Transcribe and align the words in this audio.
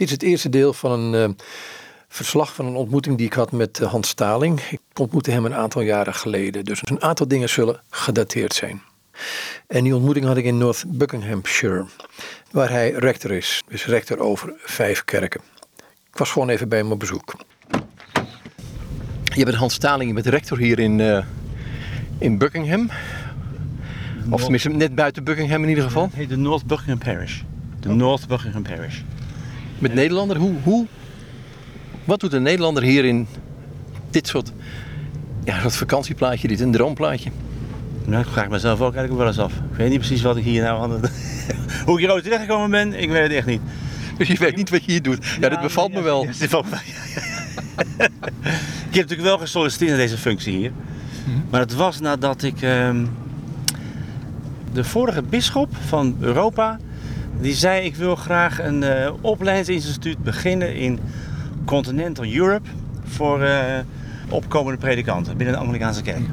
Dit 0.00 0.08
is 0.08 0.14
het 0.14 0.22
eerste 0.22 0.48
deel 0.48 0.72
van 0.72 0.90
een 0.90 1.30
uh, 1.30 1.36
verslag 2.08 2.54
van 2.54 2.66
een 2.66 2.74
ontmoeting 2.74 3.16
die 3.16 3.26
ik 3.26 3.32
had 3.32 3.52
met 3.52 3.80
uh, 3.80 3.90
Hans 3.90 4.08
Staling. 4.08 4.60
Ik 4.60 4.80
ontmoette 5.00 5.30
hem 5.30 5.44
een 5.44 5.54
aantal 5.54 5.82
jaren 5.82 6.14
geleden, 6.14 6.64
dus 6.64 6.80
een 6.84 7.02
aantal 7.02 7.28
dingen 7.28 7.48
zullen 7.48 7.80
gedateerd 7.90 8.54
zijn. 8.54 8.82
En 9.66 9.84
die 9.84 9.94
ontmoeting 9.94 10.26
had 10.26 10.36
ik 10.36 10.44
in 10.44 10.58
North 10.58 10.84
Buckinghamshire, 10.86 11.84
waar 12.50 12.70
hij 12.70 12.90
rector 12.90 13.30
is, 13.30 13.62
dus 13.68 13.86
rector 13.86 14.18
over 14.18 14.52
vijf 14.58 15.04
kerken. 15.04 15.40
Ik 16.10 16.16
was 16.18 16.30
gewoon 16.30 16.48
even 16.48 16.68
bij 16.68 16.78
hem 16.78 16.92
op 16.92 16.98
bezoek. 16.98 17.34
Je 19.34 19.44
bent 19.44 19.56
Hans 19.56 19.74
Staling, 19.74 20.08
je 20.08 20.14
bent 20.14 20.26
rector 20.26 20.58
hier 20.58 20.78
in, 20.78 20.98
uh, 20.98 21.24
in 22.18 22.38
Buckingham. 22.38 22.90
Of 24.30 24.40
tenminste 24.40 24.68
net 24.68 24.94
buiten 24.94 25.24
Buckingham 25.24 25.62
in 25.62 25.68
ieder 25.68 25.84
geval. 25.84 26.02
Het 26.02 26.14
heet 26.14 26.28
de 26.28 26.36
North 26.36 26.66
Buckingham 26.66 26.98
Parish. 26.98 27.40
De 27.80 27.88
North 27.88 28.28
Buckingham 28.28 28.62
Parish. 28.62 29.00
Met 29.80 29.94
Nederlander, 29.94 30.36
hoe, 30.36 30.54
hoe, 30.62 30.86
wat 32.04 32.20
doet 32.20 32.32
een 32.32 32.42
Nederlander 32.42 32.82
hier 32.82 33.04
in 33.04 33.26
dit 34.10 34.26
soort, 34.26 34.52
ja, 35.44 35.60
soort 35.60 35.76
vakantieplaatje, 35.76 36.48
dit 36.48 36.60
een 36.60 36.72
droomplaatje? 36.72 37.30
Nou, 38.04 38.22
ik 38.22 38.28
vraag 38.30 38.48
mezelf 38.48 38.80
ook 38.80 38.94
eigenlijk 38.94 39.16
wel 39.16 39.26
eens 39.26 39.38
af. 39.38 39.52
Ik 39.52 39.76
weet 39.76 39.90
niet 39.90 39.98
precies 39.98 40.22
wat 40.22 40.36
ik 40.36 40.44
hier 40.44 40.62
nou 40.62 40.82
aan 40.82 40.90
het... 40.90 41.10
Hoe 41.86 41.94
ik 41.94 42.00
hier 42.04 42.12
ooit 42.12 42.22
terechtgekomen 42.22 42.70
ben, 42.70 43.00
ik 43.00 43.10
weet 43.10 43.22
het 43.22 43.32
echt 43.32 43.46
niet. 43.46 43.60
Dus 44.18 44.28
je 44.32 44.38
weet 44.38 44.56
niet 44.56 44.70
wat 44.70 44.84
je 44.84 44.90
hier 44.90 45.02
doet. 45.02 45.26
Ja, 45.40 45.48
dit 45.48 45.60
bevalt 45.60 45.92
me 45.92 46.00
wel. 46.00 46.22
Ja, 46.22 46.30
dit 46.30 46.38
bevalt 46.38 46.70
me 46.70 46.76
ik 48.88 48.96
heb 48.96 49.08
natuurlijk 49.08 49.28
wel 49.28 49.38
gesolliciteerd 49.38 49.90
naar 49.90 50.00
deze 50.00 50.16
functie 50.16 50.56
hier. 50.56 50.72
Maar 51.50 51.60
het 51.60 51.74
was 51.74 52.00
nadat 52.00 52.42
ik... 52.42 52.62
ehm, 52.62 53.04
de 54.72 54.84
vorige 54.84 55.22
bisschop 55.22 55.68
van 55.86 56.16
Europa... 56.20 56.78
die 57.40 57.54
zei 57.54 57.84
ik 57.84 57.96
wil 57.96 58.16
graag 58.16 58.62
een 58.62 58.82
eh, 58.82 59.12
opleidingsinstituut 59.20 60.22
beginnen 60.22 60.74
in 60.74 60.98
Continental 61.64 62.24
Europe... 62.24 62.68
voor 63.04 63.42
eh, 63.42 63.78
opkomende 64.28 64.78
predikanten 64.78 65.36
binnen 65.36 65.54
de 65.54 65.60
Anglikaanse 65.60 66.02
kerk. 66.02 66.24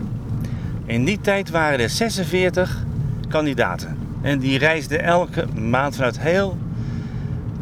In 0.86 1.06
die 1.06 1.22
tijd 1.22 1.50
waren 1.50 1.80
er 1.80 1.90
46 1.90 2.86
kandidaten. 3.30 3.98
En 4.22 4.40
die 4.40 4.58
reisden 4.58 5.04
elke 5.04 5.46
maand 5.60 5.96
vanuit 5.96 6.20
heel 6.20 6.58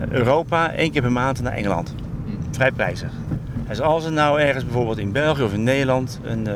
Europa 0.10 0.72
één 0.72 0.92
keer 0.92 1.02
per 1.02 1.12
maand 1.12 1.42
naar 1.42 1.54
Engeland. 1.54 1.96
Vrij 2.52 2.72
prijzig. 2.72 3.12
Dus 3.68 3.82
als 3.82 4.04
ze 4.04 4.10
nou 4.10 4.40
ergens 4.40 4.64
bijvoorbeeld 4.64 4.98
in 4.98 5.12
België 5.12 5.44
of 5.44 5.54
in 5.54 5.64
Nederland 5.64 6.20
een 6.24 6.48
uh, 6.48 6.54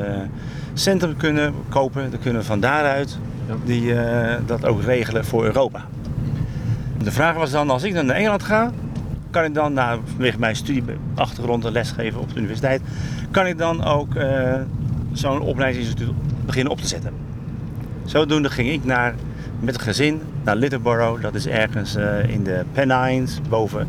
centrum 0.74 1.16
kunnen 1.16 1.54
kopen, 1.68 2.10
dan 2.10 2.20
kunnen 2.20 2.40
we 2.40 2.46
van 2.46 2.60
daaruit 2.60 3.18
die, 3.64 3.82
uh, 3.82 4.34
dat 4.46 4.64
ook 4.64 4.82
regelen 4.82 5.24
voor 5.24 5.44
Europa. 5.44 5.84
De 7.02 7.12
vraag 7.12 7.34
was 7.34 7.50
dan, 7.50 7.70
als 7.70 7.82
ik 7.82 7.94
dan 7.94 8.06
naar 8.06 8.16
Engeland 8.16 8.42
ga, 8.42 8.70
kan 9.30 9.44
ik 9.44 9.54
dan, 9.54 9.72
na 9.72 9.98
vanwege 10.04 10.38
mijn 10.38 10.56
studieachtergrond 10.56 11.64
en 11.64 11.72
lesgeven 11.72 12.20
op 12.20 12.28
de 12.28 12.38
universiteit, 12.38 12.82
kan 13.30 13.46
ik 13.46 13.58
dan 13.58 13.84
ook 13.84 14.14
uh, 14.14 14.54
zo'n 15.12 15.40
opleidingsinstituut 15.40 16.14
beginnen 16.46 16.72
op 16.72 16.80
te 16.80 16.86
zetten. 16.86 17.12
Zodoende 18.04 18.50
ging 18.50 18.70
ik 18.70 18.84
naar, 18.84 19.14
met 19.60 19.74
het 19.74 19.82
gezin 19.82 20.20
naar 20.44 20.56
Littleborough. 20.56 21.22
Dat 21.22 21.34
is 21.34 21.46
ergens 21.46 21.96
uh, 21.96 22.28
in 22.28 22.44
de 22.44 22.64
Pennines, 22.72 23.40
boven 23.48 23.88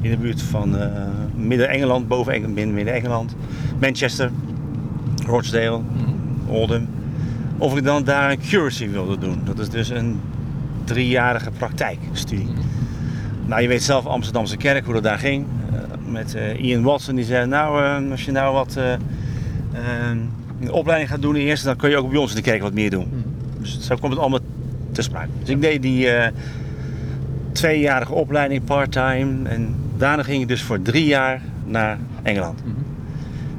in 0.00 0.10
de 0.10 0.16
buurt 0.16 0.42
van 0.42 0.74
uh, 0.74 0.86
Midden-Engeland, 1.34 2.08
boven 2.08 2.54
Midden-Engeland. 2.54 3.34
Manchester, 3.80 4.30
Rochdale, 5.26 5.80
Oldham. 6.46 6.88
Of 7.58 7.76
ik 7.76 7.84
dan 7.84 8.04
daar 8.04 8.30
een 8.30 8.40
curacy 8.40 8.90
wilde 8.90 9.18
doen. 9.18 9.40
Dat 9.44 9.58
is 9.58 9.68
dus 9.68 9.88
een 9.88 10.20
driejarige 10.88 11.50
praktijkstudie. 11.50 12.48
Nou, 13.46 13.62
je 13.62 13.68
weet 13.68 13.82
zelf 13.82 14.06
Amsterdamse 14.06 14.56
kerk, 14.56 14.84
hoe 14.84 14.94
dat 14.94 15.02
daar 15.02 15.18
ging. 15.18 15.46
Uh, 15.72 15.78
met 16.12 16.36
Ian 16.58 16.82
Watson, 16.82 17.14
die 17.14 17.24
zei, 17.24 17.46
nou, 17.46 18.10
als 18.10 18.24
je 18.24 18.32
nou 18.32 18.54
wat 18.54 18.78
een 20.60 20.72
opleiding 20.72 21.10
gaat 21.10 21.22
doen 21.22 21.34
eerst, 21.34 21.64
dan 21.64 21.76
kun 21.76 21.90
je 21.90 21.96
ook 21.96 22.10
bij 22.10 22.18
ons 22.18 22.30
in 22.30 22.36
de 22.36 22.42
kerk 22.42 22.62
wat 22.62 22.72
meer 22.72 22.90
doen. 22.90 23.24
Dus 23.58 23.80
zo 23.80 23.96
komt 23.96 24.12
het 24.12 24.20
allemaal 24.20 24.40
te 24.92 25.02
sprake. 25.02 25.28
Dus 25.40 25.48
ik 25.48 25.60
deed 25.60 25.82
die 25.82 26.08
tweejarige 27.52 28.12
opleiding 28.12 28.64
part-time 28.64 29.48
en 29.48 29.74
daarna 29.96 30.22
ging 30.22 30.42
ik 30.42 30.48
dus 30.48 30.62
voor 30.62 30.82
drie 30.82 31.04
jaar 31.04 31.40
naar 31.64 31.98
Engeland. 32.22 32.64
Mm 32.64 32.74
-hmm. 32.74 32.88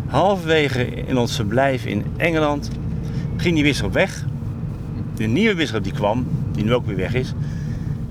Halverwege 0.10 0.86
in 0.86 1.18
ons 1.18 1.36
verblijf 1.36 1.86
in 1.86 2.04
Engeland 2.18 2.70
ging 3.38 3.56
die 3.56 3.64
bisschop 3.64 3.94
weg. 3.94 4.26
De 5.16 5.26
nieuwe 5.26 5.56
bisschop 5.56 5.84
die 5.84 5.94
kwam, 5.94 6.28
die 6.60 6.68
nu 6.68 6.74
ook 6.74 6.86
weer 6.86 6.96
weg 6.96 7.14
is, 7.14 7.34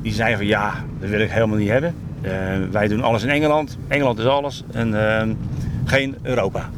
die 0.03 0.13
zei 0.13 0.37
van 0.37 0.47
ja, 0.47 0.75
dat 1.01 1.09
wil 1.09 1.21
ik 1.21 1.31
helemaal 1.31 1.57
niet 1.57 1.69
hebben. 1.69 1.95
Uh, 2.23 2.33
wij 2.71 2.89
doen 2.89 3.03
alles 3.03 3.23
in 3.23 3.29
Engeland, 3.29 3.79
Engeland 3.89 4.19
is 4.19 4.25
alles 4.25 4.65
en 4.73 4.89
uh, 4.89 5.23
geen 5.85 6.17
Europa. 6.23 6.71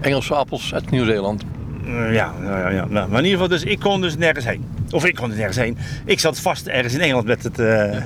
Engelse 0.00 0.34
appels 0.34 0.74
uit 0.74 0.90
Nieuw-Zeeland. 0.90 1.44
Uh, 1.84 2.14
ja, 2.14 2.32
ja, 2.42 2.68
ja, 2.68 2.86
maar 2.86 3.06
in 3.06 3.14
ieder 3.14 3.30
geval, 3.30 3.48
dus 3.48 3.62
ik 3.62 3.78
kon 3.78 4.00
dus 4.00 4.16
nergens 4.16 4.44
heen. 4.44 4.64
Of 4.90 5.04
ik 5.04 5.14
kon 5.14 5.30
er 5.30 5.36
nergens 5.36 5.56
heen. 5.56 5.78
Ik 6.04 6.20
zat 6.20 6.40
vast 6.40 6.66
ergens 6.66 6.94
in 6.94 7.00
Engeland 7.00 7.26
met 7.26 7.42
het. 7.42 7.56
Ja. 7.56 7.64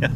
ja. 0.00 0.10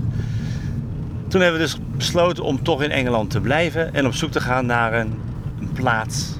Toen 1.29 1.41
hebben 1.41 1.61
we 1.61 1.67
dus 1.67 1.79
besloten 1.97 2.45
om 2.45 2.63
toch 2.63 2.83
in 2.83 2.91
Engeland 2.91 3.31
te 3.31 3.41
blijven 3.41 3.95
en 3.95 4.07
op 4.07 4.15
zoek 4.15 4.31
te 4.31 4.41
gaan 4.41 4.67
naar 4.67 4.93
een, 4.93 5.13
een 5.61 5.73
plaats 5.73 6.37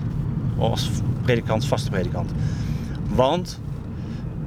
als 0.59 0.91
predikant, 1.23 1.67
vaste 1.67 1.91
predikant. 1.91 2.33
Want, 3.09 3.61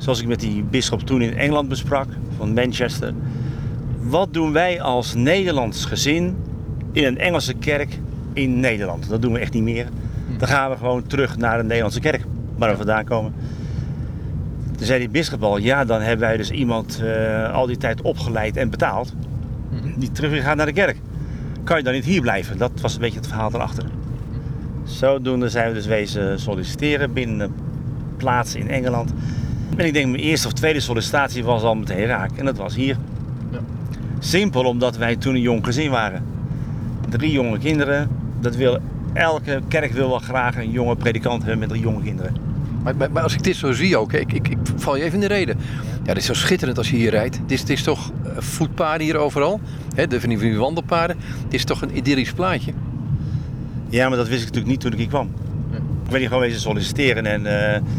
zoals 0.04 0.22
ik 0.22 0.28
met 0.28 0.40
die 0.40 0.64
bisschop 0.64 1.02
toen 1.02 1.22
in 1.22 1.38
Engeland 1.38 1.70
besprak, 1.70 2.08
van 2.38 2.54
Manchester, 2.54 3.14
wat 4.02 4.34
doen 4.34 4.52
wij 4.52 4.82
als 4.82 5.14
Nederlands 5.14 5.86
gezin 5.86 6.36
in 6.92 7.04
een 7.04 7.18
Engelse 7.18 7.54
kerk 7.54 8.00
in 8.34 8.60
Nederland? 8.60 9.10
Dat 9.10 9.22
doen 9.22 9.34
we 9.34 9.40
echt 9.40 9.54
niet 9.54 9.64
meer. 9.64 9.88
Dan 10.38 10.48
gaan 10.48 10.70
we 10.70 10.78
gewoon 10.78 11.08
terug 11.08 11.38
naar 11.38 11.58
de 11.58 11.64
Nederlandse 11.64 12.00
kerk, 12.00 12.26
waar 12.58 12.70
we 12.70 12.78
vandaan 12.78 13.04
komen. 13.04 13.34
Toen 14.78 14.86
zei 14.86 15.00
die 15.00 15.10
bisschop 15.10 15.44
al, 15.44 15.58
ja, 15.58 15.86
dan 15.86 16.02
hebben 16.02 16.28
wij 16.28 16.38
dus 16.38 16.52
iemand 16.52 17.02
uh, 17.04 17.54
al 17.54 17.66
die 17.66 17.78
tijd 17.78 18.02
opgeleid 18.02 18.58
en 18.58 18.70
betaald. 18.70 19.14
Die 19.98 20.12
terug 20.12 20.44
gaat 20.44 20.56
naar 20.56 20.66
de 20.66 20.74
kerk. 20.74 20.98
Kan 21.64 21.78
je 21.78 21.84
dan 21.84 21.94
niet 21.94 22.06
hier 22.06 22.22
blijven? 22.22 22.58
Dat 22.58 22.72
was 22.82 22.94
een 22.94 23.00
beetje 23.00 23.20
het 23.20 23.28
verhaal 23.28 23.54
erachter. 23.54 23.86
Zodoende 24.84 25.50
zijn 25.50 25.68
we 25.68 25.74
dus 25.74 25.86
wezen 25.86 26.40
solliciteren 26.40 27.14
binnen 27.14 27.40
een 27.40 27.54
plaats 28.18 28.56
in 28.56 28.70
Engeland. 28.70 29.14
En 29.76 29.86
ik 29.86 29.94
denk 29.94 30.10
mijn 30.10 30.24
eerste 30.24 30.48
of 30.48 30.54
tweede 30.54 30.80
sollicitatie 30.80 31.44
was 31.44 31.62
al 31.62 31.76
meteen 31.76 32.06
raak. 32.06 32.32
En 32.36 32.46
dat 32.46 32.58
was 32.58 32.76
hier. 32.76 32.98
Ja. 33.52 33.60
Simpel 34.20 34.64
omdat 34.64 34.98
wij 34.98 35.16
toen 35.16 35.36
een 35.36 35.42
jong 35.42 35.66
gezin 35.66 35.90
waren. 35.90 36.26
Drie 37.10 37.32
jonge 37.32 37.58
kinderen. 37.58 38.10
Dat 38.40 38.56
wil, 38.56 38.80
elke 39.14 39.62
kerk 39.68 39.92
wil 39.92 40.10
wel 40.10 40.20
graag 40.20 40.58
een 40.58 40.72
jonge 40.72 40.96
predikant 40.96 41.42
hebben 41.42 41.60
met 41.60 41.70
drie 41.70 41.82
jonge 41.82 42.04
kinderen. 42.04 42.36
Maar, 42.84 42.96
maar, 42.96 43.12
maar, 43.12 43.24
als 43.24 43.34
ik 43.34 43.44
dit 43.44 43.56
zo 43.56 43.72
zie 43.72 43.98
ook, 43.98 44.14
ik, 44.14 44.34
ik, 44.34 44.48
ik, 44.48 44.58
val 44.76 44.96
je 44.96 45.04
even 45.04 45.14
in 45.14 45.20
de 45.28 45.34
reden. 45.34 45.58
Ja, 46.04 46.10
het 46.10 46.18
is 46.18 46.26
zo 46.26 46.34
schitterend 46.34 46.78
als 46.78 46.90
je 46.90 46.96
hier 46.96 47.10
rijdt. 47.10 47.40
Het 47.48 47.70
is, 47.70 47.84
toch 47.84 48.12
uh, 48.26 48.32
voetpaden 48.38 49.06
hier 49.06 49.18
overal. 49.18 49.60
Hè, 49.96 50.08
de 50.08 50.20
van 50.20 50.30
die 50.30 50.58
wandelpaden. 50.58 51.18
Het 51.44 51.54
is 51.54 51.64
toch 51.64 51.82
een 51.82 51.98
idyllisch 51.98 52.34
plaatje. 52.34 52.74
Ja, 53.90 54.08
maar 54.10 54.18
dat 54.18 54.28
wist 54.28 54.40
ik 54.42 54.48
natuurlijk 54.48 54.72
niet 54.72 54.82
toen 54.82 54.92
ik 54.92 54.98
hier 54.98 55.08
kwam. 55.08 55.30
Ik 56.04 56.10
ben 56.10 56.20
hier 56.20 56.28
gewoon 56.28 56.44
wezen 56.44 56.62
solliciteren 56.62 57.26
en 57.26 57.42
uh, 57.42 57.90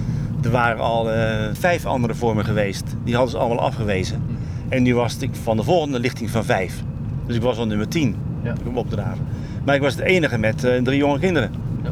er 0.45 0.51
waren 0.51 0.83
al 0.83 1.13
uh, 1.13 1.17
vijf 1.53 1.87
andere 1.87 2.15
voor 2.15 2.37
me 2.37 2.45
geweest. 2.45 2.85
Die 3.05 3.15
hadden 3.15 3.33
ze 3.33 3.39
allemaal 3.39 3.61
afgewezen. 3.61 4.23
Hm. 4.27 4.73
En 4.73 4.83
nu 4.83 4.95
was 4.95 5.17
ik 5.19 5.31
van 5.43 5.57
de 5.57 5.63
volgende 5.63 5.99
lichting 5.99 6.31
van 6.31 6.45
vijf. 6.45 6.83
Dus 7.27 7.37
ik 7.37 7.43
was 7.43 7.59
al 7.59 7.67
nummer 7.67 7.89
tien 7.89 8.17
ja. 8.43 8.55
om 8.67 8.79
op 8.79 8.89
te 8.89 8.95
draven. 8.95 9.27
Maar 9.65 9.75
ik 9.75 9.81
was 9.81 9.97
de 9.97 10.05
enige 10.05 10.39
met 10.39 10.59
drie 10.59 10.97
jonge 10.97 11.19
kinderen. 11.19 11.51
Ja. 11.83 11.91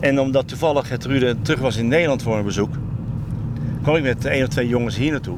En 0.00 0.20
omdat 0.20 0.48
toevallig 0.48 0.88
het 0.88 1.04
Rude 1.04 1.36
terug 1.42 1.60
was 1.60 1.76
in 1.76 1.88
Nederland 1.88 2.22
voor 2.22 2.36
een 2.36 2.44
bezoek, 2.44 2.74
kwam 3.82 3.96
ik 3.96 4.02
met 4.02 4.24
één 4.24 4.42
of 4.42 4.48
twee 4.48 4.68
jongens 4.68 4.96
hier 4.96 5.10
naartoe. 5.10 5.36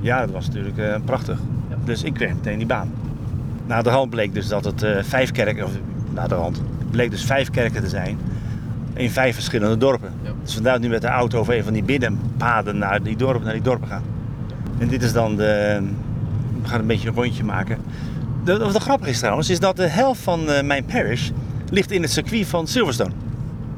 Ja, 0.00 0.20
dat 0.20 0.30
was 0.30 0.46
natuurlijk 0.46 0.76
uh, 0.76 0.94
prachtig. 1.04 1.38
Ja. 1.68 1.76
Dus 1.84 2.02
ik 2.02 2.14
kreeg 2.14 2.34
meteen 2.34 2.58
die 2.58 2.66
baan. 2.66 2.92
Na 3.66 3.82
de 3.82 3.90
hand 3.90 4.10
bleek 4.10 4.34
dus 4.34 4.48
dat 4.48 4.64
het 4.64 4.86
vijf 5.00 5.30
kerken, 5.30 5.64
of 5.64 5.72
na 6.14 6.26
de 6.26 6.34
hand, 6.34 6.62
bleek 6.90 7.10
dus 7.10 7.24
vijf 7.24 7.50
kerken 7.50 7.82
te 7.82 7.88
zijn 7.88 8.18
in 8.94 9.10
vijf 9.10 9.34
verschillende 9.34 9.76
dorpen. 9.76 10.12
Ja. 10.22 10.30
Dus 10.42 10.54
vandaar 10.54 10.80
nu 10.80 10.88
met 10.88 11.00
de 11.00 11.06
auto 11.06 11.38
over 11.38 11.56
een 11.56 11.64
van 11.64 11.72
die 11.72 11.82
binnenpaden 11.82 12.78
naar 12.78 13.02
die 13.02 13.16
dorpen, 13.16 13.44
naar 13.44 13.52
die 13.52 13.62
dorpen 13.62 13.88
gaan. 13.88 14.02
En 14.78 14.88
dit 14.88 15.02
is 15.02 15.12
dan 15.12 15.36
de. 15.36 15.80
We 16.62 16.68
gaan 16.68 16.80
een 16.80 16.86
beetje 16.86 17.08
een 17.08 17.14
rondje 17.14 17.44
maken. 17.44 17.78
De, 18.44 18.58
wat 18.58 18.72
de 18.72 18.80
grappig 18.80 19.08
is 19.08 19.18
trouwens, 19.18 19.50
is 19.50 19.60
dat 19.60 19.76
de 19.76 19.86
helft 19.86 20.20
van 20.20 20.48
uh, 20.48 20.62
mijn 20.62 20.84
parish 20.84 21.30
ligt 21.70 21.90
in 21.90 22.02
het 22.02 22.10
circuit 22.10 22.46
van 22.46 22.66
Silverstone. 22.66 23.10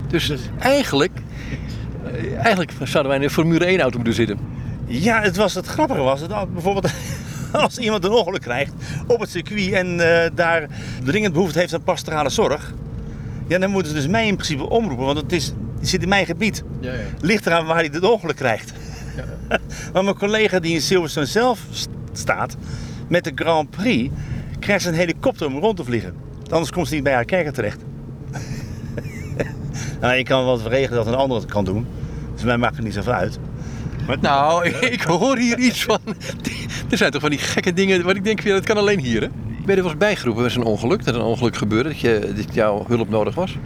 Dus 0.07 0.33
eigenlijk, 0.59 1.13
eigenlijk 2.37 2.73
zouden 2.83 3.07
wij 3.07 3.17
in 3.17 3.23
een 3.23 3.31
Formule 3.31 3.65
1 3.65 3.81
auto 3.81 3.97
moeten 3.97 4.15
zitten. 4.15 4.39
Ja, 4.87 5.23
het, 5.23 5.37
was, 5.37 5.55
het 5.55 5.67
grappige 5.67 6.01
was 6.01 6.29
dat 6.29 6.53
bijvoorbeeld 6.53 6.93
als 7.53 7.79
iemand 7.79 8.05
een 8.05 8.11
ongeluk 8.11 8.41
krijgt 8.41 8.73
op 9.07 9.21
het 9.21 9.31
circuit 9.31 9.73
en 9.73 9.95
uh, 9.95 10.21
daar 10.35 10.69
dringend 11.05 11.33
behoefte 11.33 11.59
heeft 11.59 11.75
aan 11.75 11.83
pastorale 11.83 12.29
zorg. 12.29 12.73
Ja, 13.47 13.59
dan 13.59 13.71
moeten 13.71 13.93
ze 13.93 13.99
dus 13.99 14.07
mij 14.07 14.27
in 14.27 14.35
principe 14.35 14.69
omroepen, 14.69 15.05
want 15.05 15.19
het, 15.19 15.33
is, 15.33 15.53
het 15.79 15.89
zit 15.89 16.03
in 16.03 16.09
mijn 16.09 16.27
gebied. 16.27 16.63
Ja, 16.81 16.93
ja. 16.93 17.01
Ligt 17.21 17.47
eraan 17.47 17.67
waar 17.67 17.77
hij 17.77 17.91
het 17.93 18.05
ongeluk 18.05 18.37
krijgt. 18.37 18.73
Ja. 19.17 19.25
maar 19.93 20.05
mijn 20.05 20.17
collega 20.17 20.61
die 20.61 20.75
in 20.75 20.81
Silverstone 20.81 21.27
zelf 21.27 21.61
staat 22.13 22.57
met 23.09 23.25
de 23.25 23.33
Grand 23.35 23.71
Prix, 23.71 24.15
krijgt 24.59 24.83
ze 24.83 24.89
een 24.89 24.95
helikopter 24.95 25.47
om 25.47 25.59
rond 25.59 25.77
te 25.77 25.85
vliegen. 25.85 26.15
Anders 26.51 26.71
komt 26.71 26.89
ze 26.89 26.95
niet 26.95 27.03
bij 27.03 27.13
haar 27.13 27.25
kerker 27.25 27.53
terecht. 27.53 27.81
nou, 30.01 30.15
ik 30.15 30.25
kan 30.25 30.45
wel 30.45 30.61
regelen 30.69 31.05
dat 31.05 31.07
een 31.07 31.19
ander 31.19 31.37
het 31.37 31.51
kan 31.51 31.65
doen. 31.65 31.87
Dus 32.35 32.45
mij 32.45 32.57
maakt 32.57 32.77
het 32.77 32.85
niet 32.85 32.95
zoveel 32.95 33.13
uit. 33.13 33.39
Maar... 34.07 34.19
Nou, 34.21 34.69
ik 34.97 35.03
hoor 35.03 35.39
hier 35.39 35.59
iets 35.59 35.85
van. 35.85 35.99
Er 36.91 36.97
zijn 36.97 37.11
toch 37.11 37.21
van 37.21 37.31
die 37.31 37.39
gekke 37.39 37.73
dingen. 37.73 38.03
Wat 38.03 38.17
ik 38.17 38.25
denk, 38.25 38.45
dat 38.47 38.65
kan 38.65 38.77
alleen 38.77 39.01
hier, 39.01 39.21
hè? 39.21 39.29
Ben 39.65 39.75
je 39.75 39.81
er 39.81 39.83
wel 39.83 39.93
eens 39.93 40.05
bijgeroepen 40.05 40.43
met 40.43 40.55
een 40.55 40.63
ongeluk? 40.63 41.05
Dat 41.05 41.15
een 41.15 41.21
ongeluk 41.21 41.57
gebeurde, 41.57 41.89
dat, 41.89 42.01
je, 42.01 42.33
dat 42.37 42.55
jouw 42.55 42.85
hulp 42.89 43.09
nodig 43.09 43.35
was? 43.35 43.59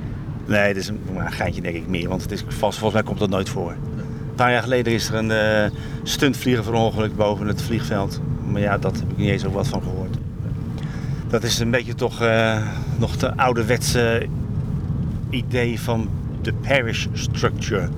Nee, 0.47 0.61
het 0.61 0.77
is 0.77 0.89
een, 0.89 1.01
een 1.17 1.33
geintje 1.33 1.61
denk 1.61 1.77
ik 1.77 1.87
meer, 1.87 2.09
want 2.09 2.23
het 2.23 2.33
is 2.33 2.45
vast, 2.49 2.79
volgens 2.79 2.93
mij 2.93 3.03
komt 3.03 3.19
dat 3.19 3.31
nooit 3.31 3.49
voor. 3.49 3.71
Een 3.71 4.35
paar 4.35 4.51
jaar 4.51 4.63
geleden 4.63 4.93
is 4.93 5.09
er 5.09 5.15
een 5.15 5.31
uh, 5.31 5.79
stuntvlieger 6.03 6.65
verongelukt 6.65 7.17
boven 7.17 7.47
het 7.47 7.63
vliegveld. 7.63 8.21
Maar 8.45 8.61
ja, 8.61 8.79
dat 8.79 8.99
heb 8.99 9.11
ik 9.11 9.17
niet 9.17 9.29
eens 9.29 9.45
ook 9.45 9.53
wat 9.53 9.69
van 9.69 9.83
gehoord. 9.83 10.17
Dat 11.29 11.43
is 11.43 11.59
een 11.59 11.71
beetje 11.71 11.95
toch 11.95 12.23
uh, 12.23 12.67
nog 12.99 13.17
de 13.17 13.37
ouderwetse 13.37 14.27
idee 15.31 15.81
van 15.81 16.09
de 16.43 16.53
parish 16.53 17.07
structure. 17.13 17.89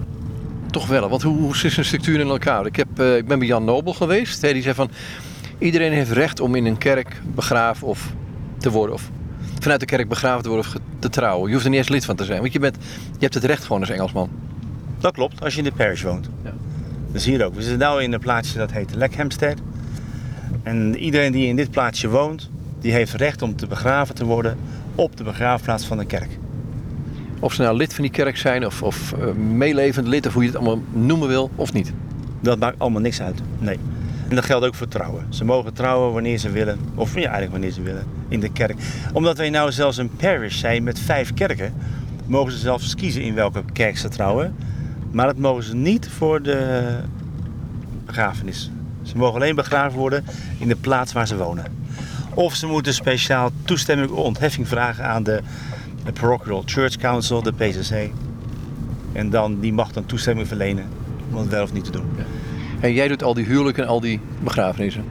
Toch 0.71 0.87
wel, 0.87 1.09
want 1.09 1.23
hoe, 1.23 1.39
hoe 1.39 1.57
zit 1.57 1.77
een 1.77 1.85
structuur 1.85 2.21
in 2.21 2.29
elkaar? 2.29 2.67
Ik, 2.67 2.77
heb, 2.77 2.89
uh, 3.01 3.17
ik 3.17 3.27
ben 3.27 3.39
bij 3.39 3.49
Jan 3.49 3.65
Nobel 3.65 3.93
geweest. 3.93 4.41
die 4.41 4.63
zei 4.63 4.75
van, 4.75 4.91
iedereen 5.61 5.93
heeft 5.93 6.11
recht 6.11 6.41
om 6.41 6.55
in 6.55 6.67
een 6.67 6.79
kerk 6.79 7.21
begraven 7.35 7.87
of 7.87 8.13
te 8.59 8.71
worden. 8.71 8.95
Of 8.95 9.11
vanuit 9.61 9.81
de 9.81 9.87
kerk 9.87 10.09
begraven 10.09 10.43
te 10.43 10.49
worden 10.49 10.67
of 10.67 10.77
te 10.99 11.09
trouwen. 11.09 11.47
Je 11.47 11.53
hoeft 11.53 11.65
er 11.65 11.71
niet 11.71 11.81
eens 11.81 11.89
lid 11.89 12.05
van 12.05 12.17
te 12.17 12.25
zijn, 12.25 12.41
want 12.41 12.53
je, 12.53 12.59
bent, 12.59 12.77
je 13.13 13.19
hebt 13.19 13.35
het 13.35 13.45
recht 13.45 13.65
gewoon 13.65 13.81
als 13.81 13.91
Engelsman. 13.91 14.31
Dat 14.99 15.13
klopt, 15.13 15.43
als 15.43 15.53
je 15.53 15.59
in 15.59 15.65
de 15.65 15.73
parish 15.73 16.03
woont. 16.03 16.29
Ja. 16.45 16.53
Dat 17.13 17.23
zie 17.23 17.39
je 17.39 17.45
ook. 17.45 17.55
We 17.55 17.63
zitten 17.63 17.97
nu 17.97 18.03
in 18.03 18.13
een 18.13 18.21
plaatsje 18.21 18.59
dat 18.59 18.73
heet 18.73 18.95
Leckhamstead. 18.95 19.59
En 20.63 20.97
iedereen 20.97 21.33
die 21.33 21.47
in 21.47 21.57
dit 21.57 21.71
plaatsje 21.71 22.09
woont, 22.09 22.51
die 22.81 22.93
heeft 22.93 23.13
recht 23.13 23.43
om 23.43 23.57
te 23.57 23.67
begraven 23.67 24.15
te 24.15 24.25
worden 24.25 24.57
op 24.95 25.17
de 25.17 25.25
begraafplaats 25.25 25.85
van 25.85 25.99
de 25.99 26.05
kerk. 26.05 26.39
Of 27.41 27.53
ze 27.53 27.63
nou 27.63 27.77
lid 27.77 27.95
van 27.95 28.03
die 28.03 28.13
kerk 28.13 28.37
zijn 28.37 28.67
of, 28.67 28.83
of 28.83 29.15
uh, 29.19 29.33
meelevend 29.33 30.07
lid 30.07 30.27
of 30.27 30.33
hoe 30.33 30.43
je 30.43 30.49
het 30.49 30.59
allemaal 30.59 30.83
noemen 30.93 31.29
wil 31.29 31.51
of 31.55 31.73
niet. 31.73 31.93
Dat 32.41 32.59
maakt 32.59 32.79
allemaal 32.79 33.01
niks 33.01 33.21
uit. 33.23 33.41
Nee. 33.59 33.79
En 34.31 34.37
dat 34.37 34.45
geldt 34.45 34.67
ook 34.67 34.75
voor 34.75 34.89
trouwen. 34.89 35.27
Ze 35.29 35.45
mogen 35.45 35.73
trouwen 35.73 36.13
wanneer 36.13 36.39
ze 36.39 36.51
willen, 36.51 36.79
of 36.95 37.15
ja, 37.15 37.21
eigenlijk 37.21 37.51
wanneer 37.51 37.71
ze 37.71 37.83
willen, 37.83 38.05
in 38.29 38.41
de 38.41 38.53
kerk. 38.53 38.77
Omdat 39.13 39.37
wij 39.37 39.51
nou 39.51 39.73
zelfs 39.73 39.97
een 39.97 40.17
parish 40.17 40.59
zijn 40.59 40.83
met 40.83 40.99
vijf 40.99 41.35
kerken, 41.35 41.75
mogen 42.27 42.53
ze 42.53 42.59
zelfs 42.59 42.95
kiezen 42.95 43.23
in 43.23 43.35
welke 43.35 43.63
kerk 43.73 43.99
ze 43.99 44.09
trouwen. 44.09 44.57
Maar 45.11 45.27
dat 45.27 45.37
mogen 45.37 45.63
ze 45.63 45.75
niet 45.75 46.09
voor 46.09 46.43
de 46.43 46.97
begrafenis. 48.07 48.71
Ze 49.03 49.17
mogen 49.17 49.35
alleen 49.35 49.55
begraven 49.55 49.99
worden 49.99 50.25
in 50.59 50.69
de 50.69 50.77
plaats 50.77 51.13
waar 51.13 51.27
ze 51.27 51.37
wonen. 51.37 51.65
Of 52.35 52.55
ze 52.55 52.67
moeten 52.67 52.95
speciaal 52.95 53.51
toestemming 53.65 54.11
of 54.11 54.25
ontheffing 54.25 54.69
vragen 54.69 55.05
aan 55.05 55.23
de, 55.23 55.41
Parochial 56.21 56.63
Church 56.65 56.97
Council, 56.97 57.43
de 57.43 57.53
PCC. 57.53 58.11
En 59.13 59.31
dan, 59.31 59.61
die 59.61 59.73
mag 59.73 59.93
dan 59.93 60.07
toestemming 60.07 60.49
verlenen 60.49 60.85
om 61.31 61.37
het 61.37 61.49
wel 61.49 61.63
of 61.63 61.73
niet 61.73 61.85
te 61.85 61.91
doen. 61.91 62.11
En 62.81 62.93
jij 62.93 63.09
doet 63.09 63.23
al 63.23 63.35
die 63.35 63.45
huwelijken 63.45 63.83
en 63.83 63.89
al 63.89 64.01
die 64.01 64.21
begrafenissen? 64.43 65.05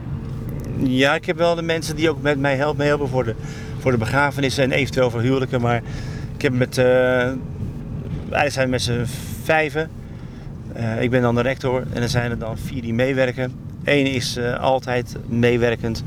Ja, 0.76 1.14
ik 1.14 1.24
heb 1.24 1.36
wel 1.36 1.54
de 1.54 1.62
mensen 1.62 1.96
die 1.96 2.10
ook 2.10 2.22
met 2.22 2.38
mij 2.38 2.56
helpen, 2.56 2.78
meehelpen 2.78 3.08
voor 3.08 3.24
de, 3.24 3.34
voor 3.78 3.90
de 3.90 3.98
begrafenissen 3.98 4.64
en 4.64 4.72
eventueel 4.72 5.10
voor 5.10 5.20
huwelijken. 5.20 5.60
Maar 5.60 5.82
ik 6.34 6.42
heb 6.42 6.52
met, 6.52 6.78
uh, 6.78 6.84
eigenlijk 6.84 8.52
zijn 8.52 8.70
met 8.70 8.82
z'n 8.82 9.04
vijven. 9.42 9.90
Uh, 10.76 11.02
ik 11.02 11.10
ben 11.10 11.22
dan 11.22 11.34
de 11.34 11.40
rector 11.40 11.82
en 11.92 12.02
er 12.02 12.08
zijn 12.08 12.30
er 12.30 12.38
dan 12.38 12.58
vier 12.58 12.82
die 12.82 12.94
meewerken. 12.94 13.52
Eén 13.84 14.06
is 14.06 14.36
uh, 14.36 14.60
altijd 14.60 15.16
meewerkend 15.26 16.02